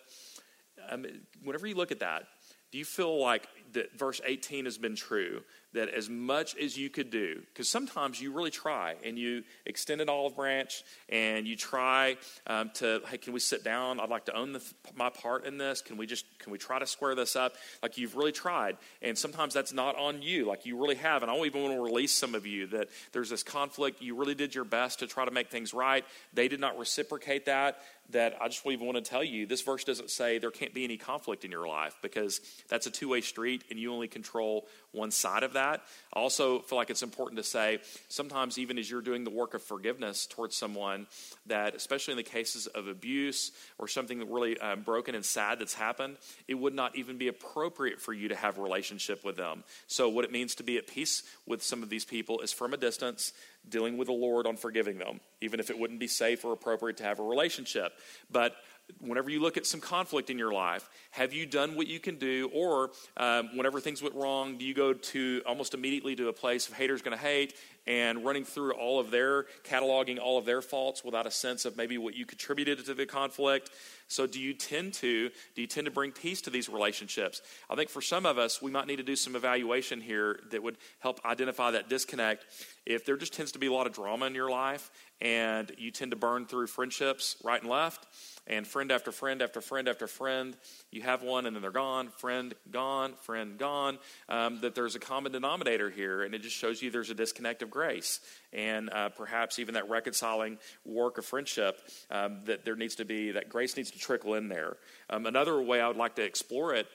um, 0.89 1.05
whenever 1.43 1.67
you 1.67 1.75
look 1.75 1.91
at 1.91 1.99
that 1.99 2.23
do 2.71 2.77
you 2.77 2.85
feel 2.85 3.19
like 3.19 3.47
that 3.73 3.97
verse 3.97 4.19
18 4.25 4.65
has 4.65 4.77
been 4.77 4.95
true 4.95 5.41
that 5.73 5.89
as 5.89 6.09
much 6.09 6.55
as 6.55 6.77
you 6.77 6.89
could 6.89 7.09
do, 7.09 7.41
because 7.47 7.67
sometimes 7.67 8.21
you 8.21 8.31
really 8.31 8.51
try 8.51 8.95
and 9.03 9.17
you 9.17 9.43
extend 9.65 10.01
an 10.01 10.09
olive 10.09 10.35
branch 10.35 10.83
and 11.09 11.47
you 11.47 11.55
try 11.55 12.15
um, 12.47 12.71
to, 12.75 13.01
hey, 13.09 13.17
can 13.17 13.33
we 13.33 13.39
sit 13.39 13.63
down? 13.63 13.99
I'd 13.99 14.09
like 14.09 14.25
to 14.25 14.35
own 14.35 14.53
the, 14.53 14.63
my 14.95 15.09
part 15.09 15.45
in 15.45 15.57
this. 15.57 15.81
Can 15.81 15.97
we 15.97 16.05
just, 16.05 16.25
can 16.39 16.51
we 16.51 16.57
try 16.57 16.79
to 16.79 16.85
square 16.85 17.15
this 17.15 17.35
up? 17.35 17.55
Like 17.81 17.97
you've 17.97 18.15
really 18.15 18.31
tried. 18.31 18.77
And 19.01 19.17
sometimes 19.17 19.53
that's 19.53 19.73
not 19.73 19.95
on 19.97 20.21
you, 20.21 20.45
like 20.45 20.65
you 20.65 20.79
really 20.79 20.95
have. 20.95 21.23
And 21.23 21.31
I 21.31 21.35
don't 21.35 21.45
even 21.45 21.63
want 21.63 21.75
to 21.75 21.81
release 21.81 22.13
some 22.13 22.35
of 22.35 22.45
you 22.45 22.67
that 22.67 22.89
there's 23.11 23.29
this 23.29 23.43
conflict. 23.43 24.01
You 24.01 24.15
really 24.15 24.35
did 24.35 24.53
your 24.53 24.65
best 24.65 24.99
to 24.99 25.07
try 25.07 25.25
to 25.25 25.31
make 25.31 25.49
things 25.49 25.73
right. 25.73 26.05
They 26.33 26.47
did 26.47 26.59
not 26.59 26.77
reciprocate 26.77 27.45
that 27.45 27.79
that 28.09 28.35
I 28.41 28.47
just 28.47 28.65
even 28.67 28.85
want 28.85 28.97
to 28.97 29.09
tell 29.09 29.23
you 29.23 29.45
this 29.45 29.61
verse 29.61 29.83
doesn't 29.83 30.09
say 30.09 30.37
there 30.37 30.51
can't 30.51 30.73
be 30.73 30.83
any 30.83 30.97
conflict 30.97 31.45
in 31.45 31.51
your 31.51 31.67
life 31.67 31.95
because 32.01 32.41
that's 32.67 32.85
a 32.85 32.91
two 32.91 33.09
way 33.09 33.21
street 33.21 33.63
and 33.69 33.79
you 33.79 33.93
only 33.93 34.07
control 34.07 34.67
one 34.91 35.11
side 35.11 35.43
of 35.43 35.53
that. 35.53 35.62
I 35.63 36.19
also 36.19 36.59
feel 36.59 36.77
like 36.77 36.89
it's 36.89 37.03
important 37.03 37.37
to 37.37 37.43
say 37.43 37.79
sometimes, 38.09 38.57
even 38.57 38.77
as 38.77 38.89
you're 38.89 39.01
doing 39.01 39.23
the 39.23 39.29
work 39.29 39.53
of 39.53 39.61
forgiveness 39.61 40.25
towards 40.25 40.55
someone, 40.55 41.07
that 41.47 41.75
especially 41.75 42.13
in 42.13 42.17
the 42.17 42.23
cases 42.23 42.67
of 42.67 42.87
abuse 42.87 43.51
or 43.77 43.87
something 43.87 44.19
that 44.19 44.29
really 44.29 44.59
um, 44.59 44.81
broken 44.81 45.15
and 45.15 45.25
sad 45.25 45.59
that's 45.59 45.73
happened, 45.73 46.17
it 46.47 46.55
would 46.55 46.73
not 46.73 46.95
even 46.95 47.17
be 47.17 47.27
appropriate 47.27 47.99
for 47.99 48.13
you 48.13 48.27
to 48.29 48.35
have 48.35 48.57
a 48.57 48.61
relationship 48.61 49.23
with 49.23 49.37
them. 49.37 49.63
So, 49.87 50.09
what 50.09 50.25
it 50.25 50.31
means 50.31 50.55
to 50.55 50.63
be 50.63 50.77
at 50.77 50.87
peace 50.87 51.23
with 51.45 51.63
some 51.63 51.83
of 51.83 51.89
these 51.89 52.05
people 52.05 52.41
is 52.41 52.51
from 52.51 52.73
a 52.73 52.77
distance 52.77 53.33
dealing 53.67 53.97
with 53.97 54.07
the 54.07 54.13
Lord 54.13 54.45
on 54.45 54.57
forgiving 54.57 54.97
them, 54.97 55.19
even 55.41 55.59
if 55.59 55.69
it 55.69 55.79
wouldn't 55.79 55.99
be 55.99 56.07
safe 56.07 56.43
or 56.43 56.53
appropriate 56.53 56.97
to 56.97 57.03
have 57.03 57.19
a 57.19 57.23
relationship. 57.23 57.93
But 58.29 58.55
whenever 58.99 59.29
you 59.29 59.41
look 59.41 59.57
at 59.57 59.65
some 59.65 59.79
conflict 59.79 60.29
in 60.29 60.37
your 60.37 60.53
life, 60.53 60.89
have 61.11 61.33
you 61.33 61.45
done 61.45 61.75
what 61.75 61.87
you 61.87 61.99
can 61.99 62.17
do? 62.17 62.49
Or 62.53 62.91
um, 63.17 63.55
whenever 63.55 63.79
things 63.79 64.01
went 64.01 64.15
wrong, 64.15 64.57
do 64.57 64.65
you 64.65 64.73
go 64.73 64.93
to 64.93 65.41
almost 65.45 65.73
immediately 65.73 66.15
to 66.15 66.29
a 66.29 66.33
place 66.33 66.67
of 66.67 66.73
haters 66.73 67.01
going 67.01 67.17
to 67.17 67.23
hate 67.23 67.53
and 67.85 68.23
running 68.23 68.45
through 68.45 68.73
all 68.73 68.99
of 68.99 69.11
their, 69.11 69.43
cataloging 69.63 70.19
all 70.19 70.37
of 70.37 70.45
their 70.45 70.61
faults 70.61 71.03
without 71.03 71.27
a 71.27 71.31
sense 71.31 71.65
of 71.65 71.75
maybe 71.77 71.97
what 71.97 72.15
you 72.15 72.25
contributed 72.25 72.85
to 72.85 72.93
the 72.93 73.05
conflict? 73.05 73.69
So 74.07 74.27
do 74.27 74.39
you 74.39 74.53
tend 74.53 74.93
to 74.95 75.29
do 75.55 75.61
you 75.61 75.67
tend 75.67 75.85
to 75.85 75.91
bring 75.91 76.11
peace 76.11 76.41
to 76.41 76.49
these 76.49 76.69
relationships? 76.69 77.41
I 77.69 77.75
think 77.75 77.89
for 77.89 78.01
some 78.01 78.25
of 78.25 78.37
us, 78.37 78.61
we 78.61 78.71
might 78.71 78.87
need 78.87 78.97
to 78.97 79.03
do 79.03 79.15
some 79.15 79.35
evaluation 79.35 80.01
here 80.01 80.39
that 80.51 80.61
would 80.61 80.77
help 80.99 81.19
identify 81.25 81.71
that 81.71 81.89
disconnect. 81.89 82.45
If 82.85 83.05
there 83.05 83.17
just 83.17 83.33
tends 83.33 83.53
to 83.53 83.59
be 83.59 83.67
a 83.67 83.73
lot 83.73 83.87
of 83.87 83.93
drama 83.93 84.25
in 84.25 84.35
your 84.35 84.49
life 84.49 84.91
and 85.21 85.71
you 85.77 85.89
tend 85.89 86.11
to 86.11 86.17
burn 86.17 86.45
through 86.45 86.67
friendships 86.67 87.37
right 87.43 87.61
and 87.61 87.69
left, 87.69 88.07
and 88.45 88.67
friend 88.67 88.91
after 88.91 89.11
friend 89.11 89.41
after 89.41 89.61
friend 89.61 89.87
after 89.87 90.05
friend, 90.05 90.57
you 90.91 91.01
have 91.01 91.23
one 91.23 91.45
and 91.45 91.55
then 91.55 91.61
they're 91.61 91.71
gone, 91.71 92.09
friend 92.09 92.53
gone, 92.71 93.13
friend 93.21 93.57
gone, 93.57 93.97
um, 94.27 94.59
that 94.61 94.75
there's 94.75 94.95
a 94.95 94.99
common 94.99 95.31
denominator 95.31 95.89
here, 95.89 96.23
and 96.23 96.35
it 96.35 96.41
just 96.41 96.55
shows 96.55 96.81
you 96.81 96.91
there's 96.91 97.09
a 97.09 97.15
disconnect 97.15 97.61
of 97.61 97.71
grace. 97.73 98.19
And 98.53 98.89
uh, 98.91 99.09
perhaps 99.09 99.57
even 99.57 99.73
that 99.73 99.89
reconciling 99.89 100.59
work 100.85 101.17
of 101.17 101.25
friendship, 101.25 101.81
um, 102.11 102.41
that 102.45 102.63
there 102.63 102.75
needs 102.75 102.95
to 102.95 103.05
be, 103.05 103.31
that 103.31 103.49
grace 103.49 103.75
needs 103.75 103.89
to 103.91 103.99
trickle 103.99 104.35
in 104.35 104.47
there. 104.47 104.77
Um, 105.09 105.25
another 105.25 105.59
way 105.59 105.81
I 105.81 105.87
would 105.87 105.97
like 105.97 106.15
to 106.15 106.23
explore 106.23 106.75
it 106.75 106.87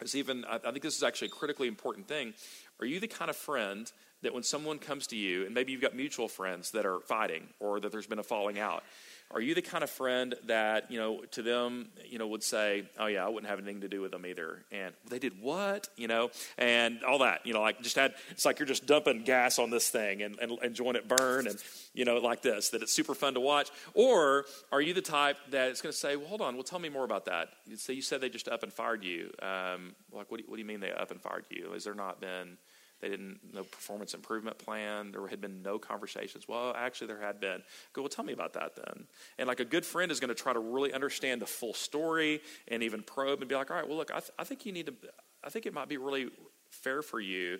is 0.00 0.14
even, 0.14 0.44
I, 0.46 0.58
think 0.58 0.82
this 0.82 0.96
is 0.96 1.02
actually 1.02 1.28
a 1.28 1.32
critically 1.32 1.68
important 1.68 2.08
thing. 2.08 2.32
Are 2.80 2.86
you 2.86 3.00
the 3.00 3.08
kind 3.08 3.28
of 3.28 3.36
friend 3.36 3.92
that 4.22 4.34
when 4.34 4.42
someone 4.42 4.78
comes 4.78 5.06
to 5.08 5.16
you, 5.16 5.44
and 5.46 5.54
maybe 5.54 5.72
you've 5.72 5.80
got 5.80 5.94
mutual 5.94 6.28
friends 6.28 6.72
that 6.72 6.84
are 6.84 7.00
fighting 7.00 7.48
or 7.60 7.80
that 7.80 7.92
there's 7.92 8.06
been 8.06 8.18
a 8.18 8.24
falling 8.24 8.58
out, 8.58 8.82
are 9.30 9.42
you 9.42 9.54
the 9.54 9.60
kind 9.60 9.84
of 9.84 9.90
friend 9.90 10.34
that, 10.46 10.90
you 10.90 10.98
know, 10.98 11.22
to 11.32 11.42
them, 11.42 11.90
you 12.08 12.18
know, 12.18 12.26
would 12.28 12.42
say, 12.42 12.88
oh, 12.98 13.06
yeah, 13.06 13.26
I 13.26 13.28
wouldn't 13.28 13.50
have 13.50 13.58
anything 13.58 13.82
to 13.82 13.88
do 13.88 14.00
with 14.00 14.10
them 14.10 14.24
either? 14.24 14.64
And 14.72 14.94
they 15.10 15.18
did 15.18 15.42
what? 15.42 15.86
You 15.96 16.08
know, 16.08 16.30
and 16.56 17.04
all 17.04 17.18
that, 17.18 17.44
you 17.44 17.52
know, 17.52 17.60
like 17.60 17.82
just 17.82 17.96
had, 17.96 18.14
it's 18.30 18.46
like 18.46 18.58
you're 18.58 18.66
just 18.66 18.86
dumping 18.86 19.24
gas 19.24 19.58
on 19.58 19.68
this 19.68 19.90
thing 19.90 20.22
and, 20.22 20.38
and 20.40 20.52
enjoying 20.62 20.96
it 20.96 21.06
burn 21.06 21.46
and, 21.46 21.62
you 21.92 22.06
know, 22.06 22.16
like 22.16 22.40
this, 22.40 22.70
that 22.70 22.80
it's 22.80 22.92
super 22.92 23.14
fun 23.14 23.34
to 23.34 23.40
watch. 23.40 23.68
Or 23.92 24.46
are 24.72 24.80
you 24.80 24.94
the 24.94 25.02
type 25.02 25.36
that 25.50 25.68
it's 25.68 25.82
going 25.82 25.92
to 25.92 25.98
say, 25.98 26.16
well, 26.16 26.28
hold 26.28 26.40
on, 26.40 26.54
well, 26.54 26.64
tell 26.64 26.78
me 26.78 26.88
more 26.88 27.04
about 27.04 27.26
that. 27.26 27.48
You 27.66 27.76
say 27.76 27.92
you 27.92 28.02
said 28.02 28.22
they 28.22 28.30
just 28.30 28.48
up 28.48 28.62
and 28.62 28.72
fired 28.72 29.04
you. 29.04 29.30
Um, 29.42 29.94
like, 30.10 30.30
what 30.30 30.38
do 30.38 30.44
you, 30.44 30.50
what 30.50 30.56
do 30.56 30.62
you 30.62 30.66
mean 30.66 30.80
they 30.80 30.90
up 30.90 31.10
and 31.10 31.20
fired 31.20 31.44
you? 31.50 31.72
Has 31.72 31.84
there 31.84 31.94
not 31.94 32.18
been 32.18 32.56
they 33.00 33.08
didn't 33.08 33.40
no 33.52 33.62
performance 33.62 34.14
improvement 34.14 34.58
plan. 34.58 35.12
There 35.12 35.26
had 35.26 35.40
been 35.40 35.62
no 35.62 35.78
conversations. 35.78 36.46
Well, 36.48 36.74
actually, 36.76 37.08
there 37.08 37.20
had 37.20 37.40
been. 37.40 37.62
Go, 37.92 38.02
well, 38.02 38.08
tell 38.08 38.24
me 38.24 38.32
about 38.32 38.54
that 38.54 38.76
then. 38.76 39.06
And 39.38 39.48
like 39.48 39.60
a 39.60 39.64
good 39.64 39.86
friend 39.86 40.10
is 40.10 40.20
going 40.20 40.28
to 40.28 40.34
try 40.34 40.52
to 40.52 40.60
really 40.60 40.92
understand 40.92 41.40
the 41.40 41.46
full 41.46 41.74
story 41.74 42.40
and 42.66 42.82
even 42.82 43.02
probe 43.02 43.40
and 43.40 43.48
be 43.48 43.54
like, 43.54 43.70
all 43.70 43.76
right, 43.76 43.88
well, 43.88 43.96
look, 43.96 44.10
I, 44.10 44.20
th- 44.20 44.32
I 44.38 44.44
think 44.44 44.66
you 44.66 44.72
need 44.72 44.86
to. 44.86 44.94
I 45.44 45.50
think 45.50 45.66
it 45.66 45.72
might 45.72 45.88
be 45.88 45.98
really 45.98 46.30
fair 46.70 47.00
for 47.00 47.20
you 47.20 47.58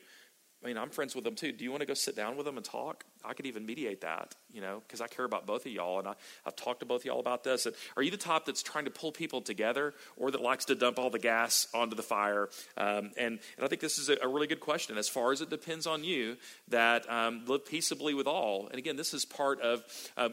I 0.63 0.67
mean, 0.67 0.77
I'm 0.77 0.91
friends 0.91 1.15
with 1.15 1.23
them 1.23 1.37
too. 1.37 1.53
Do 1.53 1.63
you 1.63 1.71
want 1.71 1.83
to 1.83 1.87
go 1.87 1.95
sit 1.95 2.17
down 2.17 2.37
with 2.37 2.45
them 2.45 2.57
and 2.57 2.65
talk? 2.65 3.05
I 3.25 3.33
could 3.33 3.47
even 3.47 3.65
mediate 3.65 4.01
that, 4.01 4.35
you 4.53 4.61
know, 4.61 4.83
because 4.87 5.01
I 5.01 5.07
care 5.07 5.25
about 5.25 5.47
both 5.47 5.67
of 5.67 5.73
y'all, 5.73 5.99
and 5.99 6.09
I, 6.09 6.15
have 6.45 6.57
talked 6.57 6.81
to 6.81 6.87
both 6.87 7.03
of 7.03 7.05
y'all 7.07 7.21
about 7.21 7.45
this. 7.45 7.67
And 7.67 7.75
are 7.97 8.03
you 8.03 8.11
the 8.11 8.17
type 8.17 8.45
that's 8.45 8.63
trying 8.63 8.85
to 8.85 8.91
pull 8.91 9.13
people 9.13 9.41
together, 9.41 9.95
or 10.17 10.31
that 10.31 10.41
likes 10.41 10.65
to 10.67 10.75
dump 10.75 10.99
all 10.99 11.11
the 11.11 11.19
gas 11.19 11.69
onto 11.75 11.95
the 11.95 12.03
fire? 12.03 12.49
Um, 12.77 13.11
and, 13.17 13.39
and 13.57 13.65
I 13.65 13.69
think 13.69 13.81
this 13.81 13.99
is 13.99 14.09
a, 14.09 14.17
a, 14.23 14.29
really 14.29 14.47
good 14.47 14.61
question. 14.61 14.99
As 14.99 15.09
far 15.09 15.33
as 15.33 15.41
it 15.41 15.51
depends 15.51 15.87
on 15.87 16.05
you, 16.05 16.37
that 16.69 17.11
um, 17.11 17.45
live 17.47 17.67
peaceably 17.67 18.15
with 18.15 18.27
all. 18.27 18.69
And 18.69 18.79
again, 18.79 18.97
this 18.97 19.15
is 19.15 19.25
part 19.25 19.61
of 19.61 19.85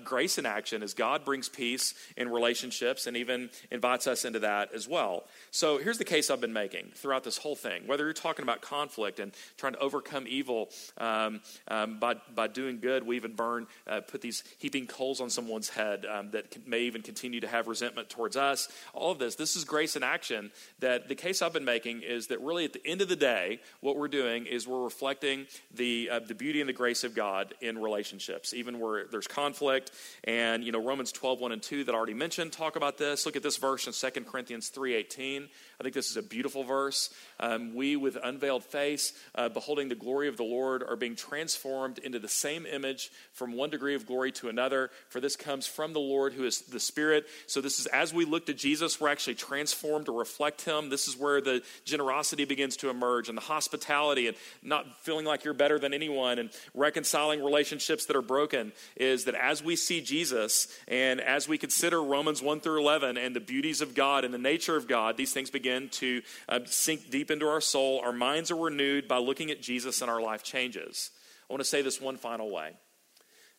grace 0.04 0.38
in 0.38 0.46
action, 0.46 0.82
as 0.82 0.94
God 0.94 1.26
brings 1.26 1.50
peace 1.50 1.94
in 2.18 2.30
relationships, 2.30 3.08
and 3.08 3.18
even 3.18 3.50
invites 3.72 4.08
us 4.08 4.26
into 4.26 4.40
that 4.40 4.74
as 4.74 4.88
well. 4.88 5.26
So 5.52 5.78
here's 5.78 5.98
the 5.98 6.06
case 6.06 6.30
I've 6.30 6.42
been 6.42 6.54
making 6.54 6.92
throughout 6.96 7.24
this 7.24 7.38
whole 7.38 7.56
thing. 7.56 7.88
Whether 7.88 8.06
you're 8.06 8.14
talking 8.14 8.44
about 8.44 8.62
conflict 8.62 9.20
and 9.20 9.34
trying 9.58 9.74
to 9.74 9.80
overcome 9.80 10.15
evil 10.28 10.70
um, 10.98 11.42
um, 11.68 12.00
by, 12.00 12.16
by 12.34 12.48
doing 12.48 12.80
good, 12.80 13.06
we 13.06 13.18
even 13.18 13.34
burn, 13.34 13.68
uh, 13.88 14.02
put 14.02 14.22
these 14.22 14.44
heaping 14.58 14.88
coals 14.88 15.20
on 15.20 15.30
someone's 15.30 15.70
head 15.70 16.06
um, 16.06 16.32
that 16.32 16.68
may 16.68 16.82
even 16.82 17.02
continue 17.02 17.42
to 17.42 17.48
have 17.48 17.68
resentment 17.68 18.10
towards 18.10 18.38
us. 18.38 18.70
All 18.94 19.12
of 19.12 19.20
this, 19.20 19.36
this 19.36 19.56
is 19.56 19.66
grace 19.66 19.96
in 19.96 20.04
action. 20.04 20.52
That 20.80 21.08
the 21.08 21.16
case 21.16 21.42
I've 21.42 21.54
been 21.54 21.66
making 21.66 22.02
is 22.02 22.28
that 22.28 22.42
really 22.42 22.66
at 22.66 22.74
the 22.74 22.86
end 22.86 23.02
of 23.02 23.10
the 23.10 23.16
day, 23.16 23.60
what 23.82 23.98
we're 23.98 24.08
doing 24.08 24.46
is 24.46 24.68
we're 24.68 24.84
reflecting 24.84 25.48
the, 25.74 26.10
uh, 26.10 26.20
the 26.20 26.36
beauty 26.36 26.62
and 26.62 26.70
the 26.70 26.74
grace 26.74 27.04
of 27.04 27.16
God 27.16 27.54
in 27.62 27.78
relationships, 27.78 28.54
even 28.54 28.80
where 28.80 29.06
there's 29.06 29.28
conflict. 29.28 29.92
And, 30.24 30.64
you 30.64 30.72
know, 30.72 30.84
Romans 30.84 31.12
12, 31.12 31.40
1 31.40 31.52
and 31.52 31.62
2 31.62 31.84
that 31.86 31.96
I 31.96 31.98
already 31.98 32.14
mentioned 32.14 32.52
talk 32.52 32.76
about 32.76 32.98
this. 32.98 33.26
Look 33.26 33.36
at 33.36 33.44
this 33.44 33.58
verse 33.58 33.88
in 33.88 33.94
2 33.94 34.22
Corinthians 34.22 34.70
3, 34.70 34.96
18. 34.96 35.48
I 35.80 35.84
think 35.84 35.94
this 35.94 36.10
is 36.10 36.18
a 36.18 36.24
beautiful 36.24 36.64
verse. 36.64 37.14
Um, 37.40 37.76
we, 37.76 37.96
with 37.96 38.18
unveiled 38.22 38.64
face, 38.64 39.14
uh, 39.36 39.50
beholding 39.50 39.90
the 39.90 39.96
glory 40.06 40.28
of 40.28 40.38
the 40.38 40.44
Lord, 40.44 40.84
are 40.84 40.96
being 40.96 41.16
transformed 41.16 41.98
into 41.98 42.20
the 42.20 42.30
same 42.30 42.68
image 42.68 43.12
from 43.34 43.54
one 43.54 43.72
degree 43.72 43.96
of 43.96 44.06
glory 44.06 44.32
to 44.34 44.50
another. 44.50 44.92
For 45.10 45.20
this 45.20 45.36
comes 45.36 45.66
from 45.66 45.94
the 45.94 46.00
Lord, 46.00 46.34
who 46.34 46.46
is 46.46 46.62
the 46.62 46.80
Spirit. 46.80 47.26
So, 47.48 47.60
this 47.60 47.80
is 47.80 47.88
as 47.88 48.14
we 48.14 48.24
look 48.24 48.46
to 48.46 48.54
Jesus, 48.54 49.02
we're 49.02 49.10
actually 49.10 49.36
transformed 49.36 50.06
to 50.06 50.18
reflect 50.18 50.62
Him. 50.62 50.90
This 50.90 51.08
is 51.08 51.18
where 51.18 51.42
the 51.42 51.64
generosity 51.86 52.46
begins 52.46 52.78
to 52.78 52.90
emerge 52.90 53.30
and 53.30 53.38
the 53.38 53.42
hospitality 53.42 54.28
and 54.28 54.38
not 54.62 54.86
feeling 55.02 55.26
like 55.26 55.44
you're 55.44 55.56
better 55.56 55.80
than 55.80 55.94
anyone 55.94 56.38
and 56.38 56.52
reconciling 56.76 57.44
relationships 57.44 58.06
that 58.06 58.16
are 58.16 58.22
broken. 58.22 58.72
Is 58.96 59.26
that 59.26 59.36
as 59.36 59.64
we 59.64 59.76
see 59.76 60.02
Jesus 60.02 60.68
and 60.88 61.20
as 61.20 61.48
we 61.48 61.58
consider 61.58 62.02
Romans 62.04 62.44
1 62.44 62.60
through 62.60 62.80
11 62.80 63.18
and 63.18 63.36
the 63.36 63.40
beauties 63.40 63.82
of 63.82 63.96
God 63.96 64.24
and 64.24 64.34
the 64.34 64.38
nature 64.38 64.76
of 64.76 64.88
God, 64.88 65.18
these 65.18 65.34
things 65.34 65.50
begin 65.50 65.90
to 65.90 66.22
uh, 66.48 66.60
sink 66.66 67.10
deep 67.10 67.32
into 67.32 67.48
our 67.48 67.62
soul. 67.62 68.02
Our 68.04 68.14
minds 68.14 68.52
are 68.52 68.56
renewed 68.56 69.08
by 69.08 69.18
looking 69.18 69.50
at 69.50 69.62
Jesus 69.62 69.95
and 70.02 70.10
our 70.10 70.22
life 70.22 70.44
changes. 70.44 71.12
I 71.50 71.54
want 71.54 71.62
to 71.62 71.70
say 71.70 71.82
this 71.82 72.02
one 72.02 72.18
final 72.18 72.52
way. 72.52 72.72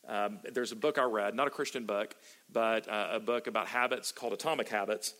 Um, 0.09 0.41
there's 0.53 0.73
a 0.73 0.77
book 0.77 0.99
I 0.99 1.05
read, 1.05 1.35
not 1.35 1.47
a 1.49 1.51
Christian 1.51 1.85
book, 1.85 2.15
but 2.53 2.89
uh, 2.89 3.09
a 3.13 3.21
book 3.21 3.47
about 3.47 3.67
habits 3.67 4.13
called 4.13 4.33
Atomic 4.33 4.69
Habits. 4.69 5.15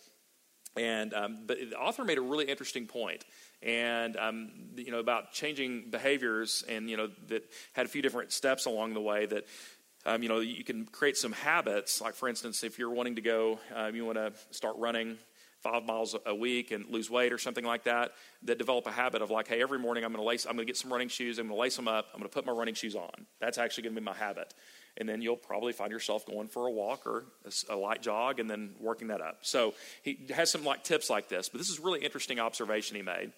And 0.77 1.13
um, 1.13 1.39
but 1.45 1.57
the 1.57 1.77
author 1.77 2.03
made 2.03 2.19
a 2.19 2.21
really 2.21 2.45
interesting 2.45 2.85
point, 2.85 3.25
and 3.63 4.15
um, 4.15 4.51
you 4.75 4.91
know 4.91 4.99
about 4.99 5.31
changing 5.31 5.89
behaviors, 5.89 6.63
and 6.69 6.87
you 6.87 6.97
know 6.97 7.09
that 7.29 7.49
had 7.73 7.87
a 7.87 7.89
few 7.89 8.03
different 8.03 8.31
steps 8.31 8.67
along 8.67 8.93
the 8.93 9.01
way 9.01 9.25
that 9.25 9.45
um, 10.07 10.23
you 10.23 10.29
know, 10.29 10.39
you 10.39 10.63
can 10.63 10.85
create 10.85 11.17
some 11.17 11.33
habits. 11.33 11.99
Like, 11.99 12.15
for 12.15 12.29
instance, 12.29 12.63
if 12.63 12.79
you're 12.79 12.91
wanting 12.91 13.15
to 13.15 13.21
go, 13.21 13.59
um, 13.75 13.93
you 13.93 14.05
want 14.05 14.17
to 14.17 14.31
start 14.51 14.77
running 14.77 15.17
five 15.61 15.85
miles 15.85 16.15
a 16.25 16.35
week 16.35 16.71
and 16.71 16.85
lose 16.89 17.09
weight 17.09 17.33
or 17.33 17.37
something 17.37 17.65
like 17.65 17.83
that, 17.83 18.11
that 18.43 18.57
develop 18.57 18.85
a 18.87 18.91
habit 18.91 19.21
of 19.21 19.31
like, 19.31 19.47
hey, 19.47 19.61
every 19.61 19.79
morning 19.79 20.03
I'm 20.03 20.11
going 20.11 20.23
to 20.23 20.27
lace, 20.27 20.45
I'm 20.45 20.53
going 20.55 20.65
to 20.65 20.69
get 20.69 20.77
some 20.77 20.91
running 20.91 21.09
shoes, 21.09 21.39
I'm 21.39 21.47
going 21.47 21.57
to 21.57 21.61
lace 21.61 21.75
them 21.75 21.87
up, 21.87 22.07
I'm 22.13 22.19
going 22.19 22.29
to 22.29 22.33
put 22.33 22.45
my 22.45 22.51
running 22.51 22.75
shoes 22.75 22.95
on. 22.95 23.25
That's 23.39 23.57
actually 23.57 23.83
going 23.83 23.95
to 23.95 24.01
be 24.01 24.05
my 24.05 24.13
habit. 24.15 24.53
And 24.97 25.07
then 25.07 25.21
you'll 25.21 25.35
probably 25.35 25.73
find 25.73 25.91
yourself 25.91 26.25
going 26.25 26.47
for 26.47 26.67
a 26.67 26.71
walk 26.71 27.05
or 27.05 27.25
a, 27.45 27.73
a 27.73 27.77
light 27.77 28.01
jog 28.01 28.39
and 28.39 28.49
then 28.49 28.75
working 28.79 29.09
that 29.09 29.21
up. 29.21 29.39
So 29.41 29.73
he 30.03 30.27
has 30.33 30.51
some 30.51 30.63
like 30.63 30.83
tips 30.83 31.09
like 31.09 31.29
this, 31.29 31.49
but 31.49 31.59
this 31.59 31.69
is 31.69 31.79
really 31.79 32.03
interesting 32.03 32.39
observation 32.39 32.95
he 32.95 33.03
made 33.03 33.33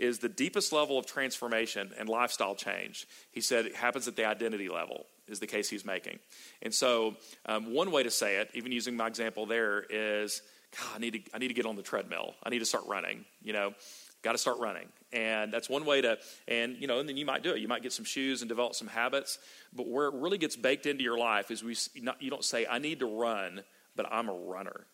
is 0.00 0.18
the 0.18 0.28
deepest 0.28 0.72
level 0.72 0.98
of 0.98 1.04
transformation 1.04 1.90
and 1.98 2.08
lifestyle 2.08 2.54
change. 2.54 3.06
He 3.32 3.42
said 3.42 3.66
it 3.66 3.76
happens 3.76 4.08
at 4.08 4.16
the 4.16 4.24
identity 4.24 4.70
level, 4.70 5.04
is 5.28 5.40
the 5.40 5.46
case 5.46 5.68
he's 5.68 5.84
making. 5.84 6.18
And 6.62 6.74
so, 6.74 7.16
um, 7.44 7.74
one 7.74 7.90
way 7.90 8.02
to 8.02 8.10
say 8.10 8.36
it, 8.36 8.50
even 8.54 8.72
using 8.72 8.96
my 8.96 9.06
example 9.06 9.44
there, 9.44 9.84
is 9.90 10.40
God, 10.78 10.96
I 10.96 10.98
need 10.98 11.12
to, 11.12 11.20
I 11.34 11.38
need 11.38 11.48
to 11.48 11.54
get 11.54 11.66
on 11.66 11.76
the 11.76 11.82
treadmill. 11.82 12.34
I 12.42 12.50
need 12.50 12.60
to 12.60 12.66
start 12.66 12.84
running. 12.86 13.24
You 13.42 13.52
know, 13.52 13.74
got 14.22 14.32
to 14.32 14.38
start 14.38 14.58
running. 14.58 14.88
And 15.12 15.52
that's 15.52 15.68
one 15.68 15.84
way 15.84 16.00
to, 16.02 16.18
and 16.46 16.76
you 16.78 16.86
know, 16.86 17.00
and 17.00 17.08
then 17.08 17.16
you 17.16 17.26
might 17.26 17.42
do 17.42 17.50
it. 17.50 17.58
You 17.58 17.68
might 17.68 17.82
get 17.82 17.92
some 17.92 18.04
shoes 18.04 18.42
and 18.42 18.48
develop 18.48 18.74
some 18.74 18.88
habits. 18.88 19.38
But 19.72 19.88
where 19.88 20.06
it 20.06 20.14
really 20.14 20.38
gets 20.38 20.56
baked 20.56 20.86
into 20.86 21.02
your 21.02 21.18
life 21.18 21.50
is 21.50 21.64
we, 21.64 21.76
you 22.20 22.30
don't 22.30 22.44
say, 22.44 22.66
I 22.70 22.78
need 22.78 23.00
to 23.00 23.06
run, 23.06 23.62
but 23.96 24.06
I'm 24.10 24.28
a 24.28 24.34
runner. 24.34 24.86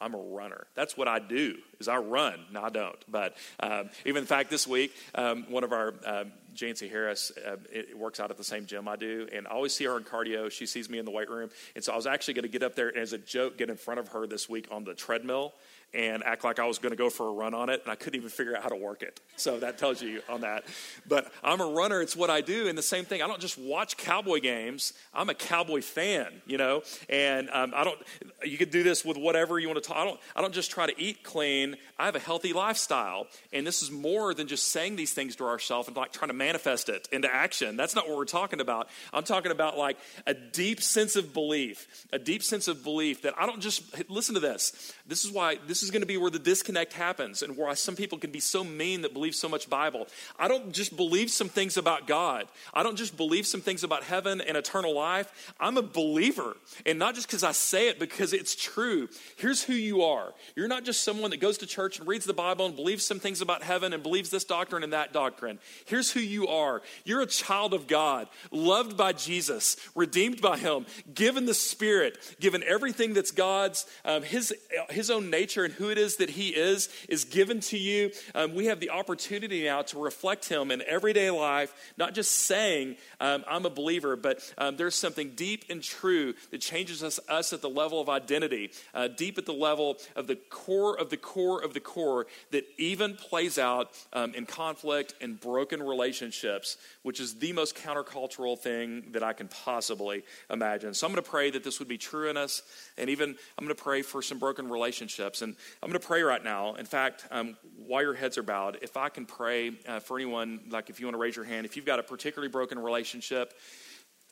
I'm 0.00 0.14
a 0.14 0.18
runner. 0.18 0.66
That's 0.74 0.96
what 0.96 1.08
I 1.08 1.18
do. 1.18 1.56
Is 1.80 1.88
I 1.88 1.96
run. 1.96 2.38
No, 2.52 2.62
I 2.62 2.70
don't. 2.70 3.04
But 3.10 3.36
um, 3.60 3.90
even 4.04 4.22
in 4.22 4.26
fact, 4.26 4.50
this 4.50 4.66
week, 4.66 4.92
um, 5.14 5.46
one 5.48 5.64
of 5.64 5.72
our 5.72 5.94
um, 6.06 6.32
Jancy 6.54 6.90
Harris 6.90 7.32
uh, 7.46 7.56
it 7.72 7.96
works 7.96 8.20
out 8.20 8.30
at 8.30 8.36
the 8.36 8.44
same 8.44 8.66
gym 8.66 8.88
I 8.88 8.96
do, 8.96 9.28
and 9.32 9.46
I 9.46 9.50
always 9.50 9.74
see 9.74 9.84
her 9.84 9.96
in 9.96 10.04
cardio. 10.04 10.50
She 10.50 10.66
sees 10.66 10.88
me 10.88 10.98
in 10.98 11.04
the 11.04 11.10
weight 11.10 11.30
room, 11.30 11.50
and 11.74 11.82
so 11.82 11.92
I 11.92 11.96
was 11.96 12.06
actually 12.06 12.34
going 12.34 12.42
to 12.44 12.48
get 12.48 12.62
up 12.62 12.74
there 12.74 12.88
and 12.88 12.98
as 12.98 13.12
a 13.12 13.18
joke, 13.18 13.58
get 13.58 13.70
in 13.70 13.76
front 13.76 14.00
of 14.00 14.08
her 14.08 14.26
this 14.26 14.48
week 14.48 14.66
on 14.70 14.84
the 14.84 14.94
treadmill 14.94 15.54
and 15.94 16.22
act 16.24 16.44
like 16.44 16.58
I 16.58 16.66
was 16.66 16.78
going 16.78 16.90
to 16.90 16.96
go 16.96 17.08
for 17.08 17.28
a 17.28 17.32
run 17.32 17.54
on 17.54 17.70
it, 17.70 17.80
and 17.82 17.90
I 17.90 17.94
couldn't 17.94 18.18
even 18.18 18.28
figure 18.28 18.56
out 18.56 18.62
how 18.62 18.68
to 18.68 18.76
work 18.76 19.02
it. 19.02 19.20
So 19.36 19.58
that 19.60 19.78
tells 19.78 20.02
you 20.02 20.20
on 20.28 20.42
that. 20.42 20.64
But 21.06 21.32
I'm 21.42 21.60
a 21.60 21.66
runner, 21.66 22.02
it's 22.02 22.14
what 22.14 22.30
I 22.30 22.40
do. 22.40 22.68
And 22.68 22.76
the 22.76 22.82
same 22.82 23.04
thing, 23.04 23.22
I 23.22 23.26
don't 23.26 23.40
just 23.40 23.58
watch 23.58 23.96
cowboy 23.96 24.40
games, 24.40 24.92
I'm 25.14 25.28
a 25.28 25.34
cowboy 25.34 25.80
fan, 25.80 26.42
you 26.46 26.58
know? 26.58 26.82
And 27.08 27.48
um, 27.50 27.72
I 27.74 27.84
don't, 27.84 27.98
you 28.44 28.58
could 28.58 28.70
do 28.70 28.82
this 28.82 29.04
with 29.04 29.16
whatever 29.16 29.58
you 29.58 29.68
want 29.68 29.82
to 29.82 29.88
talk. 29.88 29.96
I 29.96 30.04
don't, 30.04 30.20
I 30.36 30.42
don't 30.42 30.54
just 30.54 30.70
try 30.70 30.86
to 30.86 31.00
eat 31.00 31.22
clean, 31.22 31.76
I 31.98 32.04
have 32.04 32.16
a 32.16 32.20
healthy 32.20 32.52
lifestyle. 32.52 33.26
And 33.52 33.66
this 33.66 33.82
is 33.82 33.90
more 33.90 34.34
than 34.34 34.46
just 34.46 34.68
saying 34.68 34.96
these 34.96 35.12
things 35.12 35.36
to 35.36 35.44
ourselves 35.44 35.88
and 35.88 35.96
like 35.96 36.12
trying 36.12 36.28
to 36.28 36.34
manifest 36.34 36.88
it 36.88 37.08
into 37.12 37.32
action. 37.32 37.76
That's 37.76 37.94
not 37.94 38.08
what 38.08 38.16
we're 38.16 38.24
talking 38.24 38.60
about. 38.60 38.88
I'm 39.12 39.24
talking 39.24 39.52
about 39.52 39.78
like 39.78 39.96
a 40.26 40.34
deep 40.34 40.82
sense 40.82 41.16
of 41.16 41.32
belief, 41.32 42.06
a 42.12 42.18
deep 42.18 42.42
sense 42.42 42.68
of 42.68 42.84
belief 42.84 43.22
that 43.22 43.34
I 43.38 43.46
don't 43.46 43.60
just, 43.60 44.10
listen 44.10 44.34
to 44.34 44.40
this. 44.40 44.92
This 45.06 45.24
is 45.24 45.30
why, 45.30 45.58
this 45.66 45.77
this 45.78 45.84
is 45.84 45.90
going 45.92 46.02
to 46.02 46.06
be 46.06 46.16
where 46.16 46.30
the 46.30 46.40
disconnect 46.40 46.92
happens 46.92 47.42
and 47.42 47.56
where 47.56 47.72
some 47.76 47.94
people 47.94 48.18
can 48.18 48.32
be 48.32 48.40
so 48.40 48.64
mean 48.64 49.02
that 49.02 49.12
believe 49.12 49.34
so 49.34 49.48
much 49.48 49.70
Bible. 49.70 50.08
I 50.38 50.48
don't 50.48 50.72
just 50.72 50.96
believe 50.96 51.30
some 51.30 51.48
things 51.48 51.76
about 51.76 52.08
God. 52.08 52.48
I 52.74 52.82
don't 52.82 52.96
just 52.96 53.16
believe 53.16 53.46
some 53.46 53.60
things 53.60 53.84
about 53.84 54.02
heaven 54.02 54.40
and 54.40 54.56
eternal 54.56 54.92
life. 54.92 55.54
I'm 55.60 55.76
a 55.76 55.82
believer. 55.82 56.56
And 56.84 56.98
not 56.98 57.14
just 57.14 57.28
because 57.28 57.44
I 57.44 57.52
say 57.52 57.88
it, 57.88 58.00
because 58.00 58.32
it's 58.32 58.56
true. 58.56 59.08
Here's 59.36 59.62
who 59.62 59.72
you 59.72 60.02
are. 60.02 60.34
You're 60.56 60.66
not 60.66 60.84
just 60.84 61.04
someone 61.04 61.30
that 61.30 61.40
goes 61.40 61.58
to 61.58 61.66
church 61.66 62.00
and 62.00 62.08
reads 62.08 62.24
the 62.24 62.32
Bible 62.32 62.66
and 62.66 62.74
believes 62.74 63.06
some 63.06 63.20
things 63.20 63.40
about 63.40 63.62
heaven 63.62 63.92
and 63.92 64.02
believes 64.02 64.30
this 64.30 64.44
doctrine 64.44 64.82
and 64.82 64.92
that 64.92 65.12
doctrine. 65.12 65.60
Here's 65.84 66.10
who 66.10 66.20
you 66.20 66.48
are. 66.48 66.82
You're 67.04 67.20
a 67.20 67.26
child 67.26 67.72
of 67.72 67.86
God, 67.86 68.28
loved 68.50 68.96
by 68.96 69.12
Jesus, 69.12 69.76
redeemed 69.94 70.40
by 70.40 70.58
Him, 70.58 70.86
given 71.14 71.46
the 71.46 71.54
Spirit, 71.54 72.36
given 72.40 72.64
everything 72.64 73.14
that's 73.14 73.30
God's, 73.30 73.86
um, 74.04 74.22
His, 74.22 74.52
His 74.90 75.08
own 75.08 75.30
nature 75.30 75.67
and 75.68 75.76
who 75.76 75.90
it 75.90 75.98
is 75.98 76.16
that 76.16 76.30
He 76.30 76.48
is, 76.48 76.88
is 77.10 77.24
given 77.24 77.60
to 77.60 77.76
you. 77.76 78.10
Um, 78.34 78.54
we 78.54 78.66
have 78.66 78.80
the 78.80 78.90
opportunity 78.90 79.64
now 79.64 79.82
to 79.82 80.02
reflect 80.02 80.48
Him 80.48 80.70
in 80.70 80.82
everyday 80.86 81.30
life, 81.30 81.74
not 81.98 82.14
just 82.14 82.32
saying, 82.32 82.96
um, 83.20 83.44
I'm 83.46 83.66
a 83.66 83.70
believer, 83.70 84.16
but 84.16 84.40
um, 84.56 84.76
there's 84.78 84.94
something 84.94 85.32
deep 85.36 85.66
and 85.68 85.82
true 85.82 86.32
that 86.50 86.62
changes 86.62 87.02
us, 87.02 87.20
us 87.28 87.52
at 87.52 87.60
the 87.60 87.68
level 87.68 88.00
of 88.00 88.08
identity, 88.08 88.70
uh, 88.94 89.08
deep 89.08 89.36
at 89.36 89.44
the 89.44 89.52
level 89.52 89.98
of 90.16 90.26
the 90.26 90.36
core 90.36 90.98
of 90.98 91.10
the 91.10 91.16
core 91.18 91.62
of 91.62 91.74
the 91.74 91.80
core 91.80 92.26
that 92.50 92.64
even 92.78 93.14
plays 93.14 93.58
out 93.58 93.90
um, 94.14 94.34
in 94.34 94.46
conflict 94.46 95.14
and 95.20 95.38
broken 95.38 95.82
relationships, 95.82 96.78
which 97.02 97.20
is 97.20 97.34
the 97.34 97.52
most 97.52 97.76
countercultural 97.76 98.58
thing 98.58 99.04
that 99.12 99.22
I 99.22 99.34
can 99.34 99.48
possibly 99.48 100.24
imagine. 100.48 100.94
So 100.94 101.06
I'm 101.06 101.12
going 101.12 101.22
to 101.22 101.30
pray 101.30 101.50
that 101.50 101.62
this 101.62 101.78
would 101.78 101.88
be 101.88 101.98
true 101.98 102.30
in 102.30 102.38
us, 102.38 102.62
and 102.96 103.10
even 103.10 103.36
I'm 103.58 103.64
going 103.64 103.76
to 103.76 103.82
pray 103.82 104.00
for 104.00 104.22
some 104.22 104.38
broken 104.38 104.68
relationships. 104.68 105.42
And 105.42 105.56
I'm 105.82 105.88
going 105.88 106.00
to 106.00 106.06
pray 106.06 106.22
right 106.22 106.42
now. 106.42 106.74
In 106.74 106.86
fact, 106.86 107.26
um, 107.30 107.56
while 107.76 108.02
your 108.02 108.14
heads 108.14 108.38
are 108.38 108.42
bowed, 108.42 108.78
if 108.82 108.96
I 108.96 109.08
can 109.08 109.26
pray 109.26 109.72
uh, 109.86 110.00
for 110.00 110.18
anyone, 110.18 110.60
like 110.70 110.90
if 110.90 111.00
you 111.00 111.06
want 111.06 111.14
to 111.14 111.18
raise 111.20 111.36
your 111.36 111.44
hand, 111.44 111.66
if 111.66 111.76
you've 111.76 111.84
got 111.86 111.98
a 111.98 112.02
particularly 112.02 112.50
broken 112.50 112.78
relationship 112.78 113.54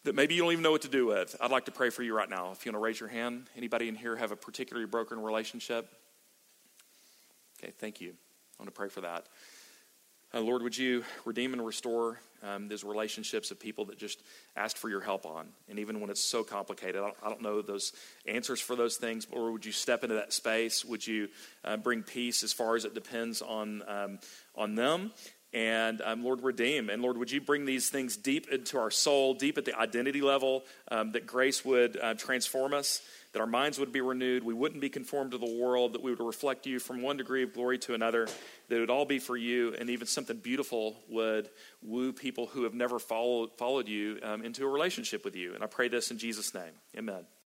that 0.04 0.14
maybe 0.14 0.34
you 0.34 0.42
don't 0.42 0.52
even 0.52 0.62
know 0.62 0.70
what 0.70 0.82
to 0.82 0.88
do 0.88 1.06
with, 1.06 1.34
I'd 1.40 1.50
like 1.50 1.64
to 1.64 1.72
pray 1.72 1.90
for 1.90 2.02
you 2.02 2.14
right 2.14 2.30
now. 2.30 2.52
If 2.52 2.64
you 2.64 2.72
want 2.72 2.80
to 2.80 2.84
raise 2.84 3.00
your 3.00 3.08
hand, 3.08 3.48
anybody 3.56 3.88
in 3.88 3.94
here 3.94 4.16
have 4.16 4.30
a 4.30 4.36
particularly 4.36 4.86
broken 4.86 5.20
relationship? 5.20 5.88
Okay, 7.58 7.72
thank 7.78 8.00
you. 8.00 8.10
I 8.10 8.62
want 8.62 8.74
to 8.74 8.78
pray 8.78 8.88
for 8.88 9.00
that. 9.00 9.26
Uh, 10.36 10.40
Lord, 10.40 10.60
would 10.60 10.76
you 10.76 11.02
redeem 11.24 11.54
and 11.54 11.64
restore 11.64 12.20
um, 12.42 12.68
those 12.68 12.84
relationships 12.84 13.50
of 13.50 13.58
people 13.58 13.86
that 13.86 13.96
just 13.96 14.20
asked 14.54 14.76
for 14.76 14.90
your 14.90 15.00
help 15.00 15.24
on? 15.24 15.48
And 15.70 15.78
even 15.78 15.98
when 15.98 16.10
it's 16.10 16.22
so 16.22 16.44
complicated, 16.44 16.96
I 16.96 17.04
don't, 17.06 17.16
I 17.22 17.28
don't 17.30 17.40
know 17.40 17.62
those 17.62 17.94
answers 18.26 18.60
for 18.60 18.76
those 18.76 18.98
things, 18.98 19.26
or 19.30 19.50
would 19.50 19.64
you 19.64 19.72
step 19.72 20.02
into 20.02 20.16
that 20.16 20.34
space? 20.34 20.84
Would 20.84 21.06
you 21.06 21.28
uh, 21.64 21.78
bring 21.78 22.02
peace 22.02 22.42
as 22.42 22.52
far 22.52 22.76
as 22.76 22.84
it 22.84 22.92
depends 22.92 23.40
on, 23.40 23.82
um, 23.88 24.18
on 24.54 24.74
them? 24.74 25.12
And 25.54 26.02
um, 26.02 26.22
Lord, 26.22 26.42
redeem. 26.42 26.90
And 26.90 27.00
Lord, 27.00 27.16
would 27.16 27.30
you 27.30 27.40
bring 27.40 27.64
these 27.64 27.88
things 27.88 28.18
deep 28.18 28.48
into 28.50 28.76
our 28.76 28.90
soul, 28.90 29.32
deep 29.32 29.56
at 29.56 29.64
the 29.64 29.78
identity 29.78 30.20
level, 30.20 30.64
um, 30.90 31.12
that 31.12 31.26
grace 31.26 31.64
would 31.64 31.98
uh, 31.98 32.12
transform 32.12 32.74
us? 32.74 33.00
That 33.36 33.42
our 33.42 33.46
minds 33.46 33.78
would 33.78 33.92
be 33.92 34.00
renewed, 34.00 34.42
we 34.42 34.54
wouldn't 34.54 34.80
be 34.80 34.88
conformed 34.88 35.32
to 35.32 35.36
the 35.36 35.58
world, 35.60 35.92
that 35.92 36.02
we 36.02 36.10
would 36.10 36.24
reflect 36.24 36.64
you 36.64 36.78
from 36.78 37.02
one 37.02 37.18
degree 37.18 37.42
of 37.42 37.52
glory 37.52 37.76
to 37.76 37.92
another, 37.92 38.26
that 38.70 38.76
it 38.76 38.80
would 38.80 38.88
all 38.88 39.04
be 39.04 39.18
for 39.18 39.36
you, 39.36 39.74
and 39.78 39.90
even 39.90 40.06
something 40.06 40.38
beautiful 40.38 40.96
would 41.10 41.50
woo 41.82 42.14
people 42.14 42.46
who 42.46 42.62
have 42.62 42.72
never 42.72 42.98
followed, 42.98 43.50
followed 43.58 43.88
you 43.88 44.18
um, 44.22 44.42
into 44.42 44.64
a 44.64 44.68
relationship 44.68 45.22
with 45.22 45.36
you. 45.36 45.54
And 45.54 45.62
I 45.62 45.66
pray 45.66 45.88
this 45.88 46.10
in 46.10 46.16
Jesus' 46.16 46.54
name. 46.54 46.72
Amen. 46.96 47.26